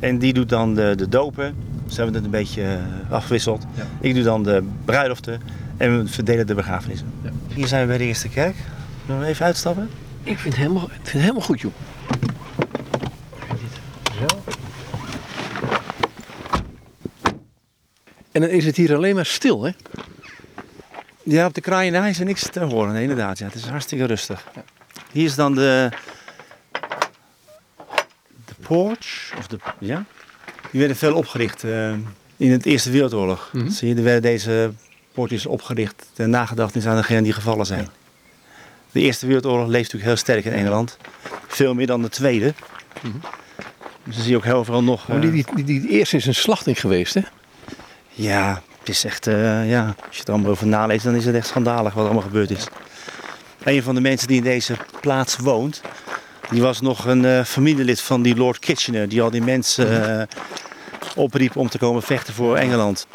en 0.00 0.18
die 0.18 0.32
doet 0.32 0.48
dan 0.48 0.74
de, 0.74 0.94
de 0.96 1.08
dopen. 1.08 1.54
Ze 1.86 1.96
hebben 1.96 2.14
het 2.14 2.24
een 2.24 2.30
beetje 2.30 2.78
afgewisseld. 3.08 3.66
Ja. 3.74 3.82
Ik 4.00 4.14
doe 4.14 4.22
dan 4.22 4.42
de 4.42 4.62
bruiloften 4.84 5.40
en 5.76 5.98
we 5.98 6.08
verdelen 6.08 6.46
de 6.46 6.54
begrafenissen. 6.54 7.06
Ja. 7.22 7.30
Hier 7.54 7.66
zijn 7.66 7.82
we 7.82 7.88
bij 7.88 7.98
de 7.98 8.04
eerste 8.04 8.28
kerk. 8.28 8.54
Zullen 9.06 9.20
we 9.20 9.26
even 9.26 9.46
uitstappen? 9.46 9.88
Ik 10.26 10.38
vind 10.38 10.54
het 10.54 10.62
helemaal, 10.62 10.82
ik 10.82 10.90
vind 10.90 11.12
het 11.12 11.20
helemaal 11.20 11.42
goed, 11.42 11.60
joh. 11.60 11.72
Zo. 14.18 14.26
En 18.32 18.40
dan 18.40 18.50
is 18.50 18.64
het 18.64 18.76
hier 18.76 18.94
alleen 18.94 19.14
maar 19.14 19.26
stil, 19.26 19.62
hè? 19.62 19.70
Ja, 21.22 21.46
op 21.46 21.54
de 21.54 21.60
kraaienij 21.60 22.10
is 22.10 22.18
er 22.18 22.24
niks 22.24 22.48
te 22.50 22.60
horen, 22.60 22.92
nee, 22.92 23.02
inderdaad. 23.02 23.38
Ja. 23.38 23.46
Het 23.46 23.54
is 23.54 23.64
hartstikke 23.64 24.04
rustig. 24.04 24.46
Ja. 24.54 24.64
Hier 25.12 25.24
is 25.24 25.34
dan 25.34 25.54
de, 25.54 25.90
de 28.44 28.54
porch, 28.60 29.34
of 29.38 29.46
de, 29.46 29.58
ja. 29.78 30.04
Die 30.70 30.80
werden 30.80 30.96
veel 30.96 31.14
opgericht 31.14 31.64
uh, 31.64 31.92
in 32.36 32.50
het 32.50 32.66
Eerste 32.66 32.90
Wereldoorlog. 32.90 33.50
Mm 33.52 33.60
-hmm. 33.60 33.70
Zie 33.70 33.88
je, 33.88 33.94
er 33.94 34.02
werden 34.02 34.22
deze 34.22 34.72
poortjes 35.12 35.46
opgericht 35.46 36.06
ter 36.12 36.28
nagedachtenis 36.28 36.86
aan 36.86 36.96
degenen 36.96 37.22
die 37.22 37.32
gevallen 37.32 37.66
zijn. 37.66 37.82
Ja. 37.82 38.05
De 38.96 39.02
Eerste 39.02 39.26
Wereldoorlog 39.26 39.66
leeft 39.66 39.92
natuurlijk 39.92 40.04
heel 40.04 40.16
sterk 40.16 40.44
in 40.44 40.52
Engeland. 40.52 40.96
Veel 41.46 41.74
meer 41.74 41.86
dan 41.86 42.02
de 42.02 42.08
Tweede. 42.08 42.54
Mm 43.02 43.10
-hmm. 43.10 43.20
Dus 44.04 44.14
dan 44.14 44.22
zie 44.22 44.30
je 44.30 44.36
ook 44.36 44.44
heel 44.44 44.64
veel 44.64 44.82
nog... 44.82 45.08
Uh... 45.08 45.20
die, 45.20 45.30
die, 45.30 45.44
die, 45.54 45.64
die, 45.64 45.88
eerste 45.88 46.16
is 46.16 46.26
een 46.26 46.34
slachting 46.34 46.80
geweest, 46.80 47.14
hè? 47.14 47.20
Ja, 48.08 48.62
het 48.78 48.88
is 48.88 49.04
echt... 49.04 49.26
Uh, 49.26 49.68
ja, 49.70 49.94
als 50.06 50.14
je 50.14 50.18
het 50.18 50.28
allemaal 50.28 50.50
over 50.50 50.66
naleest, 50.66 51.04
dan 51.04 51.14
is 51.14 51.24
het 51.24 51.34
echt 51.34 51.46
schandalig 51.46 51.94
wat 51.94 52.02
er 52.02 52.10
allemaal 52.10 52.28
gebeurd 52.28 52.50
is. 52.50 52.66
Een 53.62 53.82
van 53.82 53.94
de 53.94 54.00
mensen 54.00 54.28
die 54.28 54.36
in 54.36 54.42
deze 54.42 54.76
plaats 55.00 55.36
woont... 55.36 55.80
die 56.50 56.62
was 56.62 56.80
nog 56.80 57.04
een 57.04 57.24
uh, 57.24 57.44
familielid 57.44 58.00
van 58.00 58.22
die 58.22 58.36
Lord 58.36 58.58
Kitchener... 58.58 59.08
die 59.08 59.22
al 59.22 59.30
die 59.30 59.42
mensen 59.42 60.28
opriep 61.16 61.56
om 61.56 61.68
te 61.68 61.78
komen 61.78 62.02
vechten 62.02 62.34
voor 62.34 62.56
Engeland. 62.56 63.06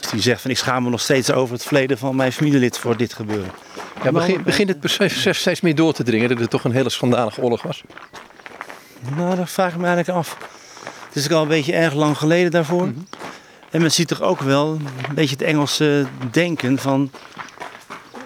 Dus 0.00 0.10
die 0.10 0.20
zegt 0.20 0.40
van 0.40 0.50
ik 0.50 0.58
schaam 0.58 0.82
me 0.82 0.90
nog 0.90 1.00
steeds 1.00 1.32
over 1.32 1.54
het 1.54 1.64
verleden 1.64 1.98
van 1.98 2.16
mijn 2.16 2.32
familielid 2.32 2.78
voor 2.78 2.96
dit 2.96 3.12
gebeuren. 3.12 3.65
Ja, 4.02 4.12
begin, 4.12 4.42
begint 4.42 4.68
het 4.68 4.80
besef 4.80 5.36
steeds 5.36 5.60
meer 5.60 5.74
door 5.74 5.92
te 5.92 6.02
dringen 6.02 6.28
dat 6.28 6.38
het 6.38 6.50
toch 6.50 6.64
een 6.64 6.72
hele 6.72 6.90
schandalige 6.90 7.40
oorlog 7.40 7.62
was? 7.62 7.82
Nou, 9.16 9.36
dat 9.36 9.50
vraag 9.50 9.72
ik 9.72 9.78
me 9.78 9.86
eigenlijk 9.86 10.18
af. 10.18 10.36
Het 11.06 11.16
is 11.16 11.30
al 11.30 11.42
een 11.42 11.48
beetje 11.48 11.72
erg 11.72 11.94
lang 11.94 12.16
geleden 12.18 12.50
daarvoor. 12.50 12.86
Mm 12.86 12.94
-hmm. 12.94 13.06
En 13.70 13.80
men 13.80 13.92
ziet 13.92 14.08
toch 14.08 14.22
ook 14.22 14.40
wel 14.40 14.78
een 15.08 15.14
beetje 15.14 15.36
het 15.36 15.44
Engelse 15.44 16.06
denken 16.30 16.78
van... 16.78 17.10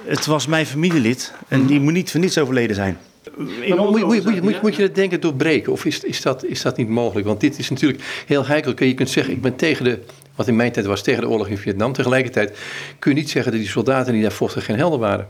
Het 0.04 0.26
was 0.26 0.46
mijn 0.46 0.66
familielid 0.66 1.32
en 1.48 1.66
die 1.66 1.80
moet 1.80 1.92
niet 1.92 2.10
voor 2.10 2.20
niets 2.20 2.38
overleden 2.38 2.76
zijn. 2.76 2.98
Maar 3.36 3.78
moet, 3.78 4.04
moet, 4.04 4.24
moet, 4.24 4.42
moet, 4.42 4.62
moet 4.62 4.76
je 4.76 4.82
dat 4.82 4.94
denken 4.94 5.20
doorbreken 5.20 5.72
of 5.72 5.84
is, 5.84 6.00
is, 6.00 6.22
dat, 6.22 6.44
is 6.44 6.62
dat 6.62 6.76
niet 6.76 6.88
mogelijk? 6.88 7.26
Want 7.26 7.40
dit 7.40 7.58
is 7.58 7.70
natuurlijk 7.70 8.24
heel 8.26 8.46
heikel. 8.46 8.84
Je 8.84 8.94
kunt 8.94 9.10
zeggen, 9.10 9.34
ik 9.34 9.42
ben 9.42 9.56
tegen 9.56 9.84
de, 9.84 9.98
wat 10.34 10.48
in 10.48 10.56
mijn 10.56 10.72
tijd 10.72 10.86
was, 10.86 11.02
tegen 11.02 11.20
de 11.20 11.28
oorlog 11.28 11.48
in 11.48 11.58
Vietnam. 11.58 11.92
Tegelijkertijd 11.92 12.58
kun 12.98 13.10
je 13.14 13.20
niet 13.20 13.30
zeggen 13.30 13.52
dat 13.52 13.60
die 13.60 13.70
soldaten 13.70 14.12
die 14.12 14.22
daar 14.22 14.32
vochten 14.32 14.62
geen 14.62 14.76
helden 14.76 14.98
waren. 14.98 15.28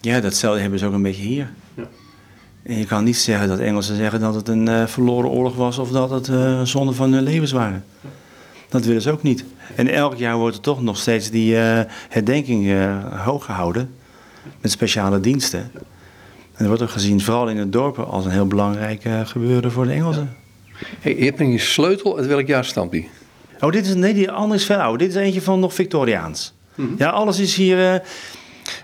Ja, 0.00 0.20
datzelfde 0.20 0.60
hebben 0.60 0.78
ze 0.78 0.86
ook 0.86 0.92
een 0.92 1.02
beetje 1.02 1.22
hier. 1.22 1.50
Ja. 1.74 1.88
En 2.62 2.78
je 2.78 2.84
kan 2.84 3.04
niet 3.04 3.16
zeggen 3.16 3.48
dat 3.48 3.58
Engelsen 3.58 3.96
zeggen 3.96 4.20
dat 4.20 4.34
het 4.34 4.48
een 4.48 4.66
uh, 4.66 4.86
verloren 4.86 5.30
oorlog 5.30 5.54
was 5.54 5.78
of 5.78 5.90
dat 5.90 6.10
het 6.10 6.28
uh, 6.28 6.62
zonde 6.62 6.92
van 6.92 7.12
hun 7.12 7.22
levens 7.22 7.52
waren. 7.52 7.84
Dat 8.68 8.84
willen 8.84 9.02
ze 9.02 9.10
ook 9.10 9.22
niet. 9.22 9.44
En 9.74 9.88
elk 9.88 10.16
jaar 10.16 10.36
wordt 10.36 10.56
er 10.56 10.62
toch 10.62 10.82
nog 10.82 10.96
steeds 10.96 11.30
die 11.30 11.54
uh, 11.54 11.80
herdenking 12.08 12.72
hoog 13.24 13.44
gehouden. 13.44 13.90
Met 14.60 14.70
speciale 14.70 15.20
diensten. 15.20 15.70
En 15.72 16.64
dat 16.64 16.66
wordt 16.66 16.82
ook 16.82 16.90
gezien, 16.90 17.20
vooral 17.20 17.48
in 17.48 17.56
het 17.56 17.72
dorpen, 17.72 18.08
als 18.08 18.24
een 18.24 18.30
heel 18.30 18.46
belangrijk 18.46 19.02
gebeuren 19.24 19.72
voor 19.72 19.84
de 19.84 19.92
Engelsen. 19.92 20.36
Hey, 21.00 21.16
je 21.16 21.24
hebt 21.24 21.40
een 21.40 21.60
sleutel, 21.60 22.16
uit 22.16 22.26
welk 22.26 22.46
jaar 22.46 22.64
stamt 22.64 22.90
die? 22.90 23.08
Oh, 23.60 23.72
dit 23.72 23.86
is, 23.86 23.94
nee, 23.94 24.14
die 24.14 24.30
andere 24.30 24.60
is 24.60 24.66
veel 24.66 24.76
ouder. 24.76 24.98
Dit 24.98 25.16
is 25.16 25.22
eentje 25.22 25.42
van 25.42 25.60
nog 25.60 25.74
Victoriaans. 25.74 26.54
Mm 26.74 26.86
-hmm. 26.86 26.94
Ja, 26.98 27.10
alles 27.10 27.38
is 27.38 27.56
hier... 27.56 28.02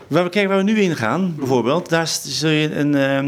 Waar 0.06 0.24
we, 0.24 0.30
kijk, 0.30 0.48
waar 0.48 0.56
we 0.56 0.62
nu 0.62 0.80
in 0.80 0.96
gaan, 0.96 1.34
bijvoorbeeld, 1.36 1.88
daar 1.88 2.06
zul 2.22 2.50
je 2.50 2.74
een, 2.74 2.94
um, 2.94 3.26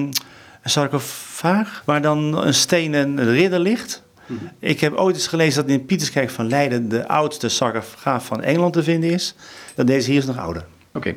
een 0.63 0.71
sarcofaag 0.71 1.83
waar 1.85 2.03
dan 2.03 2.47
een 2.47 2.55
stenen 2.55 3.33
ridder 3.33 3.61
ligt. 3.61 4.03
-hmm. 4.27 4.51
Ik 4.59 4.81
heb 4.81 4.95
ooit 4.95 5.17
eens 5.17 5.27
gelezen 5.27 5.63
dat 5.63 5.71
in 5.71 5.87
Pieterskerk 5.87 6.31
van 6.31 6.49
Leiden 6.49 6.89
de 6.89 7.09
oudste 7.09 7.49
sarcofaag 7.49 8.25
van 8.25 8.43
Engeland 8.43 8.73
te 8.73 8.83
vinden 8.83 9.11
is. 9.11 9.35
Dat 9.75 9.87
deze 9.87 10.11
hier 10.11 10.19
is 10.19 10.27
nog 10.27 10.39
ouder. 10.39 10.65
Oké. 10.93 11.09
Okay. 11.09 11.17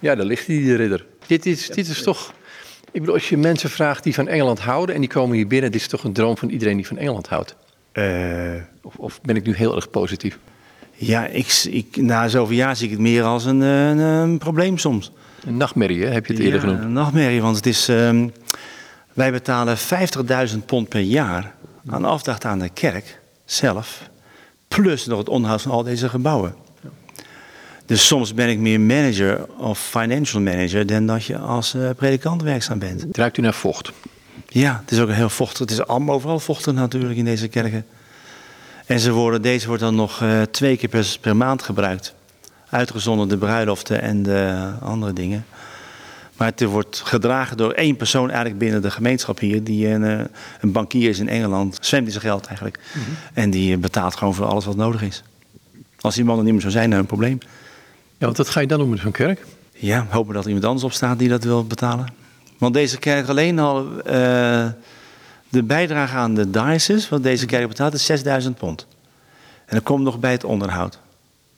Ja, 0.00 0.14
daar 0.14 0.26
ligt 0.26 0.46
die 0.46 0.76
ridder. 0.76 1.06
Dit 1.26 1.46
is, 1.46 1.68
dit 1.68 1.88
is 1.88 2.02
toch... 2.02 2.32
Ik 2.92 3.00
bedoel, 3.00 3.14
als 3.14 3.28
je 3.28 3.36
mensen 3.36 3.70
vraagt 3.70 4.04
die 4.04 4.14
van 4.14 4.28
Engeland 4.28 4.60
houden 4.60 4.94
en 4.94 5.00
die 5.00 5.10
komen 5.10 5.36
hier 5.36 5.46
binnen, 5.46 5.72
dit 5.72 5.80
is 5.80 5.88
toch 5.88 6.04
een 6.04 6.12
droom 6.12 6.36
van 6.36 6.48
iedereen 6.48 6.76
die 6.76 6.86
van 6.86 6.98
Engeland 6.98 7.28
houdt? 7.28 7.56
Uh, 7.92 8.62
of, 8.82 8.96
of, 8.96 9.20
ben 9.20 9.36
ik 9.36 9.46
nu 9.46 9.54
heel 9.54 9.76
erg 9.76 9.90
positief? 9.90 10.38
Ja, 11.00 11.26
ik, 11.26 11.62
ik, 11.70 11.96
na 11.96 12.28
zoveel 12.28 12.56
jaar 12.56 12.76
zie 12.76 12.84
ik 12.84 12.92
het 12.92 13.00
meer 13.00 13.22
als 13.22 13.44
een, 13.44 13.60
een, 13.60 13.98
een 13.98 14.38
probleem 14.38 14.78
soms. 14.78 15.12
Een 15.44 15.56
nachtmerrie, 15.56 16.04
hè? 16.04 16.10
heb 16.10 16.26
je 16.26 16.32
het 16.32 16.42
eerder 16.42 16.60
ja, 16.60 16.66
genoemd? 16.66 16.82
Een 16.82 16.92
nachtmerrie, 16.92 17.42
want 17.42 17.56
het 17.56 17.66
is, 17.66 17.88
um, 17.88 18.32
wij 19.12 19.32
betalen 19.32 19.76
50.000 20.50 20.64
pond 20.66 20.88
per 20.88 21.00
jaar 21.00 21.54
aan 21.86 22.04
afdracht 22.04 22.44
aan 22.44 22.58
de 22.58 22.68
kerk 22.68 23.20
zelf. 23.44 24.10
Plus 24.68 25.06
nog 25.06 25.18
het 25.18 25.28
onderhoud 25.28 25.62
van 25.62 25.70
al 25.70 25.82
deze 25.82 26.08
gebouwen. 26.08 26.54
Dus 27.86 28.06
soms 28.06 28.34
ben 28.34 28.48
ik 28.48 28.58
meer 28.58 28.80
manager 28.80 29.46
of 29.56 29.78
financial 29.78 30.42
manager 30.42 30.86
dan 30.86 31.06
dat 31.06 31.24
je 31.24 31.38
als 31.38 31.74
uh, 31.74 31.90
predikant 31.96 32.42
werkzaam 32.42 32.78
bent. 32.78 33.06
Ruikt 33.12 33.36
u 33.36 33.42
naar 33.42 33.54
vocht? 33.54 33.92
Ja, 34.48 34.80
het 34.80 34.90
is 34.90 35.00
ook 35.00 35.10
heel 35.10 35.28
vochtig. 35.28 35.58
Het 35.58 35.70
is 35.70 35.86
allemaal 35.86 36.14
overal 36.14 36.40
vochtig 36.40 36.74
natuurlijk 36.74 37.18
in 37.18 37.24
deze 37.24 37.48
kerken. 37.48 37.86
En 38.88 39.00
ze 39.00 39.12
worden, 39.12 39.42
deze 39.42 39.66
wordt 39.66 39.82
dan 39.82 39.94
nog 39.94 40.22
uh, 40.22 40.42
twee 40.42 40.76
keer 40.76 40.88
per, 40.88 41.16
per, 41.20 41.36
maand 41.36 41.62
gebruikt. 41.62 42.14
Uitgezonderd 42.70 43.30
de 43.30 43.36
bruiloften 43.38 44.02
en 44.02 44.22
de 44.22 44.70
andere 44.80 45.12
dingen. 45.12 45.46
Maar 46.36 46.48
het 46.48 46.64
wordt 46.64 47.02
gedragen 47.04 47.56
door 47.56 47.72
één 47.72 47.96
persoon 47.96 48.28
eigenlijk 48.28 48.58
binnen 48.58 48.82
de 48.82 48.90
gemeenschap 48.90 49.38
hier. 49.38 49.64
Die 49.64 49.88
een, 49.88 50.02
uh, 50.02 50.20
een 50.60 50.72
bankier 50.72 51.08
is 51.08 51.18
in 51.18 51.28
Engeland. 51.28 51.78
Zwemt 51.80 52.06
in 52.06 52.10
zijn 52.10 52.24
geld 52.24 52.46
eigenlijk. 52.46 52.78
Mm 52.94 53.02
-hmm. 53.02 53.14
En 53.34 53.50
die 53.50 53.76
betaalt 53.76 54.16
gewoon 54.16 54.34
voor 54.34 54.46
alles 54.46 54.64
wat 54.64 54.76
nodig 54.76 55.02
is. 55.02 55.22
Als 56.00 56.14
die 56.14 56.24
man 56.24 56.38
er 56.38 56.44
niet 56.44 56.52
meer 56.52 56.60
zou 56.60 56.72
zijn, 56.72 56.90
dan 56.90 56.98
een 56.98 57.06
probleem. 57.06 57.38
Ja, 58.18 58.26
want 58.26 58.36
wat 58.36 58.48
ga 58.48 58.60
je 58.60 58.66
dan 58.66 58.78
doen 58.78 58.90
met 58.90 59.00
zo'n 59.00 59.12
kerk? 59.12 59.44
Ja, 59.72 60.06
hopen 60.10 60.34
dat 60.34 60.42
er 60.42 60.48
iemand 60.48 60.66
anders 60.66 60.84
op 60.84 60.92
staat 60.92 61.18
die 61.18 61.28
dat 61.28 61.44
wil 61.44 61.66
betalen. 61.66 62.06
Want 62.58 62.74
deze 62.74 62.98
kerk 62.98 63.28
alleen 63.28 63.58
al, 63.58 63.86
uh, 64.06 64.66
de 65.48 65.62
bijdrage 65.62 66.16
aan 66.16 66.34
de 66.34 66.50
diocese, 66.50 67.08
wat 67.10 67.22
deze 67.22 67.46
kerk 67.46 67.68
betaalt, 67.68 67.94
is 67.94 68.04
6000 68.04 68.56
pond. 68.56 68.86
En 69.64 69.74
dan 69.74 69.82
komt 69.82 70.02
nog 70.02 70.18
bij 70.18 70.32
het 70.32 70.44
onderhoud. 70.44 70.98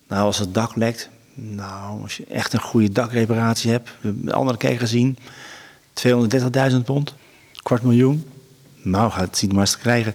Nou, 0.09 0.25
als 0.25 0.38
het 0.38 0.54
dak 0.54 0.76
lekt, 0.76 1.09
nou, 1.35 2.02
als 2.02 2.16
je 2.16 2.25
echt 2.25 2.52
een 2.52 2.61
goede 2.61 2.92
dakreparatie 2.92 3.70
hebt, 3.70 3.90
we 4.00 4.09
hebben 4.09 4.32
andere 4.32 4.59
kerken 4.59 4.78
gezien, 4.78 5.18
230.000 6.73 6.76
pond, 6.85 7.14
kwart 7.62 7.82
miljoen. 7.82 8.25
Nou, 8.82 9.11
gaat 9.11 9.26
het 9.26 9.38
zien 9.38 9.50
maar 9.50 9.61
eens 9.61 9.73
te 9.73 9.78
krijgen. 9.78 10.14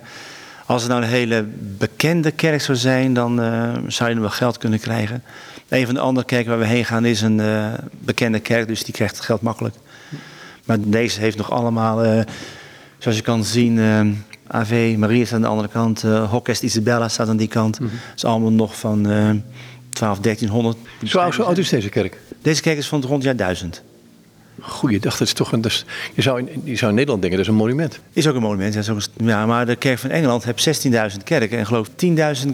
Als 0.65 0.82
het 0.82 0.91
nou 0.91 1.03
een 1.03 1.10
hele 1.10 1.44
bekende 1.77 2.32
kerk 2.32 2.62
zou 2.62 2.77
zijn, 2.77 3.13
dan 3.13 3.39
uh, 3.39 3.74
zou 3.88 4.10
je 4.10 4.15
er 4.15 4.22
wel 4.22 4.29
geld 4.29 4.58
kunnen 4.58 4.79
krijgen. 4.79 5.24
Een 5.70 5.86
van 5.86 5.94
de 5.94 6.00
andere 6.00 6.25
kerken 6.25 6.50
waar 6.50 6.60
we 6.60 6.65
heen 6.65 6.86
gaan 6.86 7.05
is 7.05 7.22
een 7.22 7.39
uh, 7.39 7.74
bekende 7.91 8.39
kerk, 8.39 8.67
dus 8.67 8.84
die 8.84 8.94
krijgt 8.94 9.15
het 9.15 9.25
geld 9.25 9.41
makkelijk. 9.41 9.75
Maar 10.65 10.77
deze 10.79 11.20
heeft 11.20 11.38
nog 11.38 11.51
allemaal, 11.51 12.05
uh, 12.05 12.22
zoals 13.05 13.17
je 13.17 13.24
kan 13.24 13.43
zien, 13.43 13.79
AV, 14.47 14.95
Maria 14.97 15.25
staat 15.25 15.35
aan 15.35 15.41
de 15.41 15.47
andere 15.47 15.67
kant, 15.67 16.03
uh, 16.03 16.31
Hockest 16.31 16.63
Isabella 16.63 17.09
staat 17.09 17.27
aan 17.27 17.38
die 17.38 17.47
kant. 17.47 17.79
Mm 17.79 17.88
-hmm. 17.88 17.95
Dat 18.07 18.15
is 18.15 18.25
allemaal 18.25 18.51
nog 18.51 18.79
van 18.79 19.03
12, 19.89 20.19
1300. 20.19 20.77
Zo 21.03 21.19
oud, 21.19 21.33
zo 21.33 21.41
oud 21.41 21.57
is 21.57 21.69
deze 21.69 21.89
kerk? 21.89 22.17
Deze 22.41 22.62
kerk 22.62 22.77
is 22.77 22.88
van 22.88 23.00
het 23.00 23.09
rond 23.09 23.24
jaar 23.24 23.35
1000. 23.35 23.81
Goeiedag, 24.59 25.17
dat 25.17 25.27
is 25.27 25.33
toch 25.33 25.51
een. 25.51 25.62
Dus, 25.62 25.85
je, 26.13 26.21
zou 26.21 26.39
in, 26.39 26.62
je 26.63 26.75
zou 26.75 26.89
in 26.89 26.95
Nederland 26.95 27.21
denken, 27.21 27.39
dat 27.39 27.47
is 27.47 27.53
een 27.53 27.59
monument. 27.59 28.00
Is 28.13 28.27
ook 28.27 28.35
een 28.35 28.41
monument, 28.41 28.74
ja, 28.74 28.81
zo, 28.81 28.97
ja 29.17 29.45
maar 29.45 29.65
de 29.65 29.75
kerk 29.75 30.00
van 30.00 30.09
Engeland 30.09 30.43
heeft 30.43 30.85
16.000 30.85 31.24
kerken 31.24 31.57
en 31.57 31.65
geloof 31.65 31.89
10.000 31.89 31.93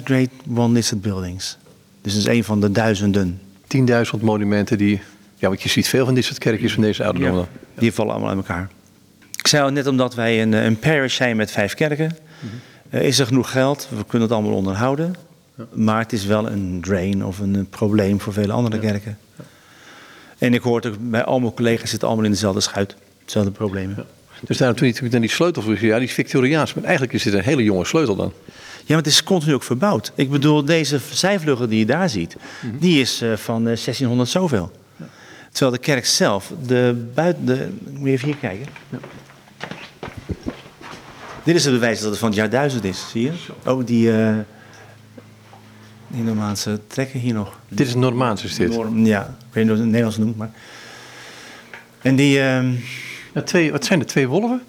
Great 0.04 0.30
One 0.56 0.74
Listed 0.74 1.02
Buildings. 1.02 1.58
Dus 2.02 2.14
dat 2.14 2.22
is 2.22 2.28
een 2.28 2.44
van 2.44 2.62
de 2.62 2.72
duizenden. 2.72 3.42
10.000 4.16 4.22
monumenten 4.22 4.78
die. 4.78 5.02
Ja, 5.36 5.48
want 5.48 5.62
je 5.62 5.70
ziet 5.70 5.88
veel 5.88 6.06
van 6.06 6.14
dit 6.14 6.24
soort 6.24 6.38
kerkjes 6.38 6.74
van 6.74 6.84
deze 6.84 7.04
oude 7.04 7.20
ja, 7.20 7.48
Die 7.74 7.94
vallen 7.94 8.12
allemaal 8.12 8.30
uit 8.30 8.38
elkaar. 8.38 8.70
Ik 9.42 9.48
zei 9.48 9.64
al 9.64 9.70
net 9.70 9.88
omdat 9.88 10.16
wij 10.16 10.42
een, 10.42 10.54
een 10.54 10.80
parish 10.80 11.16
zijn 11.16 11.36
met 11.36 11.52
vijf 11.52 11.74
kerken. 11.74 12.18
-hmm. 12.40 12.50
uh, 12.90 13.02
is 13.02 13.20
er 13.20 13.26
genoeg 13.26 13.52
geld? 13.52 13.88
We 13.90 14.06
kunnen 14.08 14.28
het 14.28 14.38
allemaal 14.38 14.58
onderhouden. 14.58 15.16
Ja. 15.56 15.66
Maar 15.74 16.00
het 16.00 16.14
is 16.14 16.26
wel 16.26 16.48
een 16.48 16.82
drain 16.82 17.26
of 17.26 17.40
een, 17.40 17.54
een 17.54 17.70
probleem 17.70 18.22
voor 18.22 18.34
vele 18.34 18.52
andere 18.52 18.76
ja. 18.76 18.82
kerken. 18.82 19.18
Ja. 19.38 19.44
En 20.38 20.54
ik 20.54 20.62
hoor 20.62 20.86
ook 20.86 20.96
bij 21.00 21.24
al 21.24 21.40
mijn 21.40 21.54
collega's 21.54 21.90
zitten 21.90 22.08
allemaal 22.08 22.26
in 22.26 22.32
dezelfde 22.32 22.62
schuit. 22.62 22.96
Hetzelfde 23.22 23.52
problemen. 23.52 24.06
Dus 24.42 24.58
daarom 24.58 24.78
toen 24.78 24.88
je 24.88 25.10
dan 25.10 25.22
die 25.22 25.30
sleutel 25.30 25.62
vroeg, 25.62 25.80
ja, 25.80 25.98
die 25.98 26.08
is 26.08 26.14
Victoriaans. 26.14 26.74
Maar 26.74 26.84
eigenlijk 26.84 27.14
is 27.14 27.24
dit 27.24 27.34
een 27.34 27.44
hele 27.44 27.64
jonge 27.64 27.86
sleutel 27.86 28.16
dan. 28.16 28.34
Ja, 28.46 28.84
maar 28.88 28.98
het 28.98 29.08
is 29.08 29.24
continu 29.24 29.54
ook 29.54 29.64
verbouwd. 29.64 30.12
Ik 30.16 30.30
bedoel, 30.30 30.66
deze 30.66 31.00
zijvleugel 31.12 31.68
die 31.68 31.80
je 31.80 31.86
daar 31.86 32.10
ziet, 32.10 32.36
mm 32.36 32.70
-hmm. 32.70 32.80
die 32.80 33.02
is 33.02 33.22
uh, 33.22 33.36
van 33.36 33.58
uh, 33.58 33.66
1600 33.66 34.30
zoveel. 34.30 34.72
Terwijl 35.52 35.72
de 35.72 35.78
kerk 35.78 36.06
zelf, 36.06 36.54
de 36.66 37.06
buiten, 37.14 37.46
de, 37.46 37.70
moet 37.94 38.08
je 38.08 38.12
even 38.12 38.28
hier 38.28 38.38
kijken. 38.38 38.66
Dit 41.44 41.56
is 41.56 41.66
het 41.66 41.74
bewijs 41.74 42.00
dat 42.00 42.10
het 42.10 42.20
van 42.20 42.28
het 42.28 42.38
jaar 42.38 42.50
1000 42.50 42.84
is, 42.84 43.10
zie 43.10 43.22
je? 43.22 43.32
Ook 43.66 43.88
die, 43.88 44.08
uh, 44.08 44.38
die 46.08 46.24
Normaanse 46.24 46.80
trekken 46.88 47.20
hier 47.20 47.34
nog. 47.34 47.60
Dit 47.68 47.88
is 47.88 47.96
Normaans, 47.96 48.44
is 48.44 48.56
dit? 48.56 48.70
Norm, 48.70 49.06
ja, 49.06 49.22
ik 49.22 49.54
weet 49.54 49.64
niet 49.64 49.74
hoe 49.74 49.82
het 49.82 49.86
Nederlands 49.86 50.18
noemt, 50.18 50.38
maar... 50.38 50.52
En 52.02 52.16
die... 52.16 52.38
Uh, 52.38 52.64
ja, 53.34 53.42
twee, 53.42 53.72
wat 53.72 53.86
zijn 53.86 54.00
er, 54.00 54.06
twee 54.06 54.28
wolven? 54.28 54.62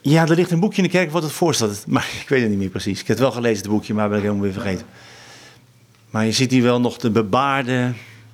Ja, 0.00 0.22
er 0.26 0.34
ligt 0.34 0.50
een 0.50 0.60
boekje 0.60 0.82
in 0.82 0.88
de 0.88 0.94
kerk 0.94 1.10
wat 1.10 1.22
het 1.22 1.32
voorstelt. 1.32 1.84
Maar 1.86 2.08
ik 2.22 2.28
weet 2.28 2.40
het 2.40 2.50
niet 2.50 2.58
meer 2.58 2.68
precies. 2.68 3.00
Ik 3.00 3.06
heb 3.06 3.16
het 3.16 3.26
wel 3.26 3.34
gelezen, 3.34 3.62
het 3.62 3.70
boekje, 3.70 3.94
maar 3.94 4.08
ben 4.08 4.16
ik 4.16 4.22
helemaal 4.22 4.44
weer 4.44 4.52
vergeten. 4.52 4.86
Maar 6.10 6.24
je 6.24 6.32
ziet 6.32 6.50
hier 6.50 6.62
wel 6.62 6.80
nog 6.80 6.96
de 6.96 7.10
bebaarde 7.10 7.92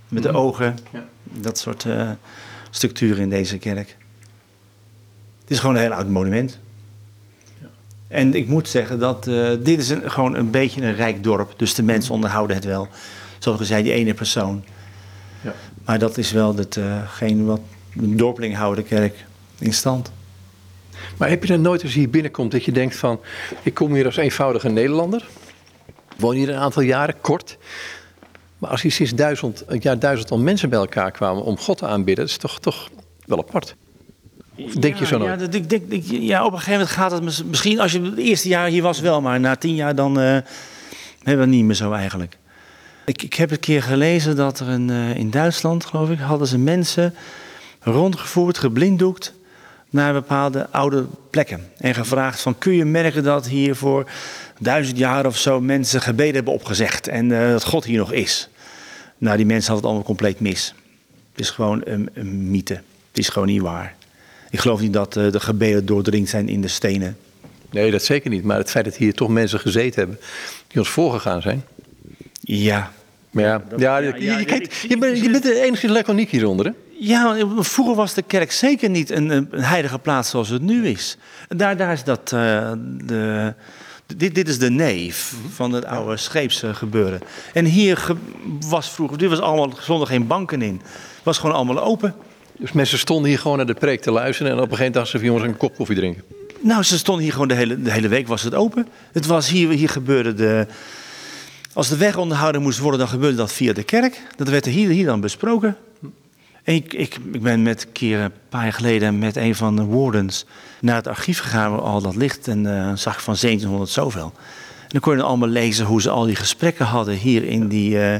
met 0.09 0.23
de 0.23 0.33
ogen. 0.33 0.79
Ja. 0.93 1.05
Dat 1.23 1.59
soort 1.59 1.85
uh, 1.85 2.11
structuren 2.71 3.23
in 3.23 3.31
deze 3.31 3.59
kerk. 3.59 3.97
Het 5.41 5.51
is 5.51 5.59
gewoon 5.59 5.75
een 5.75 5.81
heel 5.81 5.93
oud 5.93 6.09
monument. 6.09 6.59
En 8.09 8.35
ik 8.35 8.49
moet 8.49 8.69
zeggen 8.69 8.99
dat 8.99 9.27
uh, 9.27 9.51
dit 9.61 9.79
is 9.79 9.89
een, 9.89 10.11
gewoon 10.11 10.35
een 10.35 10.51
beetje 10.51 10.83
een 10.83 10.95
rijk 10.95 11.23
dorp. 11.23 11.53
Dus 11.57 11.75
de 11.75 11.83
mensen 11.83 12.15
onderhouden 12.15 12.57
het 12.57 12.65
wel. 12.65 12.89
Zoals 13.39 13.59
gezegd, 13.59 13.83
die 13.83 13.93
ene 13.93 14.15
persoon. 14.15 14.65
Ja. 15.41 15.55
Maar 15.85 15.99
dat 15.99 16.19
is 16.19 16.33
wel 16.33 16.57
hetgeen 16.57 17.41
uh, 17.41 17.47
wat 17.47 17.61
de 17.93 18.15
dorpeling 18.15 18.57
houden 18.57 18.85
de 18.85 18.91
kerk 18.91 19.25
in 19.59 19.73
stand. 19.73 20.11
Maar 21.17 21.29
heb 21.29 21.43
je 21.43 21.53
dan 21.53 21.61
nooit 21.61 21.83
als 21.83 21.93
je 21.93 21.99
hier 21.99 22.11
binnenkomt 22.11 22.51
dat 22.53 22.65
je 22.65 22.73
denkt 22.73 22.97
van... 22.97 23.21
ik 23.63 23.75
kom 23.75 23.95
hier 23.95 24.05
als 24.05 24.17
eenvoudige 24.17 24.69
Nederlander. 24.69 25.29
Woon 26.17 26.35
hier 26.35 26.49
een 26.49 26.57
aantal 26.57 26.83
jaren, 26.83 27.21
kort. 27.21 27.59
Maar 28.59 28.71
als 28.71 28.83
hier 28.83 28.93
sinds 28.93 29.15
duizend, 29.15 29.65
het 29.67 29.83
jaar 29.83 29.99
duizend 29.99 30.31
al 30.31 30.39
mensen 30.39 30.69
bij 30.69 30.79
elkaar 30.79 31.11
kwamen 31.11 31.43
om 31.43 31.59
God 31.59 31.79
te 31.79 31.87
aanbidden... 31.87 32.25
dat 32.25 32.35
is 32.35 32.41
toch, 32.41 32.61
toch 32.61 32.91
wel 33.27 33.39
apart. 33.39 33.77
Denk 34.57 34.95
ja, 34.95 35.01
je 35.01 35.07
zo 35.07 35.19
nooit? 35.19 35.31
Ja, 35.31 35.37
dat, 35.37 35.55
ik 35.55 35.71
denk, 35.71 35.83
ik, 35.89 36.05
ja, 36.07 36.45
op 36.45 36.53
een 36.53 36.59
gegeven 36.59 36.79
moment 36.79 36.97
gaat 36.97 37.11
het 37.11 37.47
misschien... 37.47 37.81
als 37.81 37.93
je 37.93 38.03
het 38.03 38.19
eerste 38.19 38.49
jaar 38.49 38.69
hier 38.69 38.83
was 38.83 39.01
wel, 39.01 39.21
maar 39.21 39.41
na 39.41 39.57
tien 39.57 39.75
jaar 39.75 39.95
dan... 39.95 40.19
Uh, 40.19 40.25
hebben 40.25 40.45
we 41.25 41.31
het 41.31 41.49
niet 41.49 41.65
meer 41.65 41.75
zo 41.75 41.93
eigenlijk. 41.93 42.37
Ik, 43.05 43.23
ik 43.23 43.35
heb 43.35 43.51
een 43.51 43.61
keer 43.61 43.83
gelezen 43.83 44.37
dat 44.37 44.61
er 44.61 44.69
een, 44.69 44.89
uh, 44.89 45.17
in 45.17 45.31
Duitsland, 45.31 45.85
geloof 45.85 46.11
ik... 46.11 46.19
hadden 46.19 46.49
ze 46.49 46.59
mensen 46.59 47.15
rondgevoerd, 47.81 48.59
geblinddoekt 48.59 49.35
naar 49.91 50.13
bepaalde 50.13 50.71
oude 50.71 51.07
plekken. 51.31 51.71
En 51.79 51.95
gevraagd 51.95 52.41
van, 52.41 52.59
kun 52.59 52.73
je 52.73 52.85
merken 52.85 53.23
dat 53.23 53.47
hier 53.47 53.77
voor 53.77 54.11
duizend 54.59 54.99
jaar 54.99 55.27
of 55.27 55.37
zo 55.37 55.61
mensen 55.61 56.01
gebeden 56.01 56.35
hebben 56.35 56.53
opgezegd 56.53 57.09
en 57.09 57.31
uh, 57.31 57.51
dat 57.51 57.65
God 57.65 57.85
hier 57.85 57.99
nog 57.99 58.13
is? 58.13 58.49
Nou, 59.19 59.37
die 59.37 59.47
mensen 59.47 59.73
hadden 59.73 59.77
het 59.77 59.85
allemaal 59.85 60.17
compleet 60.17 60.41
mis. 60.41 60.75
Het 61.31 61.41
is 61.41 61.51
gewoon 61.51 61.83
een, 61.85 62.11
een 62.15 62.51
mythe. 62.51 62.75
Het 63.09 63.19
is 63.19 63.29
gewoon 63.29 63.49
niet 63.49 63.63
waar. 63.63 63.96
Ik 64.57 64.63
geloof 64.63 64.81
niet 64.81 64.93
dat 64.93 65.17
uh, 65.17 65.33
de 65.33 65.41
gebeden 65.41 65.87
doordringd 65.87 66.29
zijn 66.29 66.49
in 66.49 66.61
de 66.61 66.69
stenen. 66.69 67.17
Nee, 67.71 67.91
dat 67.91 68.03
zeker 68.03 68.31
niet. 68.31 68.45
Maar 68.45 68.59
het 68.59 68.71
feit 68.71 68.85
dat 68.85 68.97
hier 68.97 69.15
toch 69.15 69.29
mensen 69.29 69.61
gezeten 69.61 69.99
hebben 69.99 70.19
die 70.69 70.79
ons 70.79 70.89
voorgegaan 70.89 71.43
zijn. 71.43 71.65
Ja. 72.41 72.93
Maar 73.31 73.45
ja, 73.45 73.63
ja, 73.77 73.99
ja, 73.99 74.39
je, 74.39 74.45
kijkt, 74.45 74.75
je, 74.89 74.99
bent, 74.99 75.19
je 75.19 75.31
bent 75.31 75.45
enige 75.45 75.89
laconiek 75.89 76.31
hieronder, 76.31 76.67
hè? 76.67 76.73
Ja, 76.99 77.37
vroeger 77.59 77.95
was 77.95 78.15
de 78.15 78.23
kerk 78.23 78.53
zeker 78.53 78.91
niet 78.91 79.11
een, 79.11 79.31
een 79.31 79.49
heilige 79.53 79.99
plaats 79.99 80.31
zoals 80.31 80.49
het 80.49 80.63
nu 80.63 80.87
is. 80.87 81.17
Daar, 81.49 81.77
daar 81.77 81.93
is 81.93 82.05
dat. 82.05 82.33
Uh, 82.35 82.73
de, 83.05 83.55
dit, 84.17 84.35
dit 84.35 84.49
is 84.49 84.59
de 84.59 84.71
neef 84.71 85.35
van 85.55 85.73
het 85.73 85.85
oude 85.85 86.17
scheepsgebeuren. 86.17 87.21
En 87.53 87.65
hier 87.65 87.97
ge, 87.97 88.17
was 88.69 88.91
vroeger, 88.91 89.19
dit 89.19 89.29
was 89.29 89.41
allemaal 89.41 89.73
zonder 89.81 90.07
geen 90.07 90.27
banken 90.27 90.63
in. 90.63 90.81
Het 90.85 91.25
was 91.25 91.39
gewoon 91.39 91.57
allemaal 91.57 91.83
open. 91.83 92.15
Dus 92.59 92.73
mensen 92.73 92.99
stonden 92.99 93.29
hier 93.29 93.39
gewoon 93.39 93.57
naar 93.57 93.67
de 93.67 93.75
preek 93.75 94.01
te 94.01 94.11
luisteren 94.11 94.53
en 94.53 94.59
op 94.59 94.71
een 94.71 94.77
gegeven 94.77 94.93
moment 94.93 95.13
dachten 95.13 95.21
ze: 95.21 95.27
jongens, 95.27 95.45
een 95.45 95.57
kop 95.57 95.77
koffie 95.77 95.97
drinken. 95.97 96.23
Nou, 96.61 96.83
ze 96.83 96.99
stonden 96.99 97.23
hier 97.23 97.33
gewoon 97.33 97.49
de 97.49 97.55
hele, 97.55 97.83
de 97.83 97.93
hele 97.93 98.09
week 98.09 98.27
was 98.27 98.43
het 98.43 98.55
open. 98.55 98.89
Het 99.13 99.27
was 99.27 99.49
hier, 99.49 99.69
hier 99.71 99.89
gebeurde 99.89 100.35
de. 100.35 100.67
Als 101.73 101.89
de 101.89 101.97
weg 101.97 102.17
onderhouden 102.17 102.63
moest 102.63 102.79
worden, 102.79 103.01
dan 103.01 103.09
gebeurde 103.09 103.37
dat 103.37 103.53
via 103.53 103.73
de 103.73 103.83
kerk. 103.83 104.23
Dat 104.37 104.49
werd 104.49 104.67
er 104.67 104.73
hier, 104.73 104.89
hier 104.89 105.07
dan 105.07 105.21
besproken. 105.21 105.77
En 106.63 106.75
ik, 106.75 106.95
ik, 106.95 107.19
ik 107.33 107.43
ben 107.43 107.63
met 107.63 107.83
een 107.83 107.93
keer 107.93 108.19
een 108.19 108.33
paar 108.49 108.63
jaar 108.63 108.73
geleden 108.73 109.19
met 109.19 109.37
een 109.37 109.55
van 109.55 109.77
de 109.77 109.85
wardens 109.85 110.47
naar 110.81 110.97
het 110.97 111.07
archief 111.07 111.39
gegaan 111.39 111.71
waar 111.71 111.81
al 111.81 112.03
dat 112.03 112.17
ligt. 112.17 112.49
En 112.49 112.65
uh, 112.65 112.93
zag 112.95 113.15
ik 113.15 113.21
van 113.21 113.37
1700 113.41 113.91
zoveel. 113.91 114.33
En 114.83 114.89
dan 114.89 115.01
kon 115.01 115.13
je 115.13 115.19
dan 115.19 115.29
allemaal 115.29 115.49
lezen 115.49 115.87
hoe 115.87 116.03
ze 116.03 116.11
al 116.11 116.25
die 116.25 116.37
gesprekken 116.37 116.87
hadden 116.87 117.15
hier 117.15 117.45
in, 117.45 117.69
die, 117.69 117.91
uh, 117.91 118.15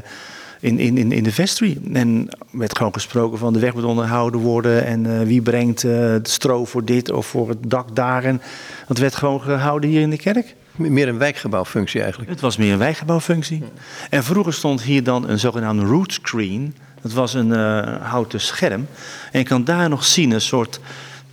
in, 0.59 0.79
in, 0.79 0.97
in, 0.97 1.11
in 1.11 1.23
de 1.23 1.31
vestry. 1.31 1.77
En 1.93 2.29
werd 2.51 2.77
gewoon 2.77 2.93
gesproken 2.93 3.37
van 3.37 3.53
de 3.53 3.59
weg 3.59 3.73
moet 3.73 3.83
onderhouden 3.83 4.39
worden. 4.39 4.85
En 4.85 5.05
uh, 5.05 5.21
wie 5.21 5.41
brengt 5.41 5.81
de 5.81 6.19
stro 6.23 6.65
voor 6.65 6.85
dit 6.85 7.11
of 7.11 7.25
voor 7.25 7.49
het 7.49 7.69
dak 7.69 7.95
daar. 7.95 8.23
En 8.23 8.41
dat 8.87 8.97
werd 8.97 9.15
gewoon 9.15 9.41
gehouden 9.41 9.89
hier 9.89 10.01
in 10.01 10.09
de 10.09 10.17
kerk. 10.17 10.55
Meer 10.75 11.07
een 11.07 11.17
wijkgebouwfunctie 11.17 12.01
eigenlijk. 12.01 12.31
Het 12.31 12.39
was 12.39 12.57
meer 12.57 12.71
een 12.71 12.77
wijkgebouwfunctie. 12.77 13.63
En 14.09 14.23
vroeger 14.23 14.53
stond 14.53 14.81
hier 14.81 15.03
dan 15.03 15.29
een 15.29 15.39
zogenaamde 15.39 15.85
root 15.85 16.13
screen. 16.13 16.75
Dat 17.01 17.13
was 17.13 17.33
een 17.33 17.49
uh, 17.49 17.81
houten 18.01 18.41
scherm. 18.41 18.87
En 19.31 19.39
je 19.39 19.45
kan 19.45 19.63
daar 19.63 19.89
nog 19.89 20.05
zien 20.05 20.31
een 20.31 20.41
soort 20.41 20.79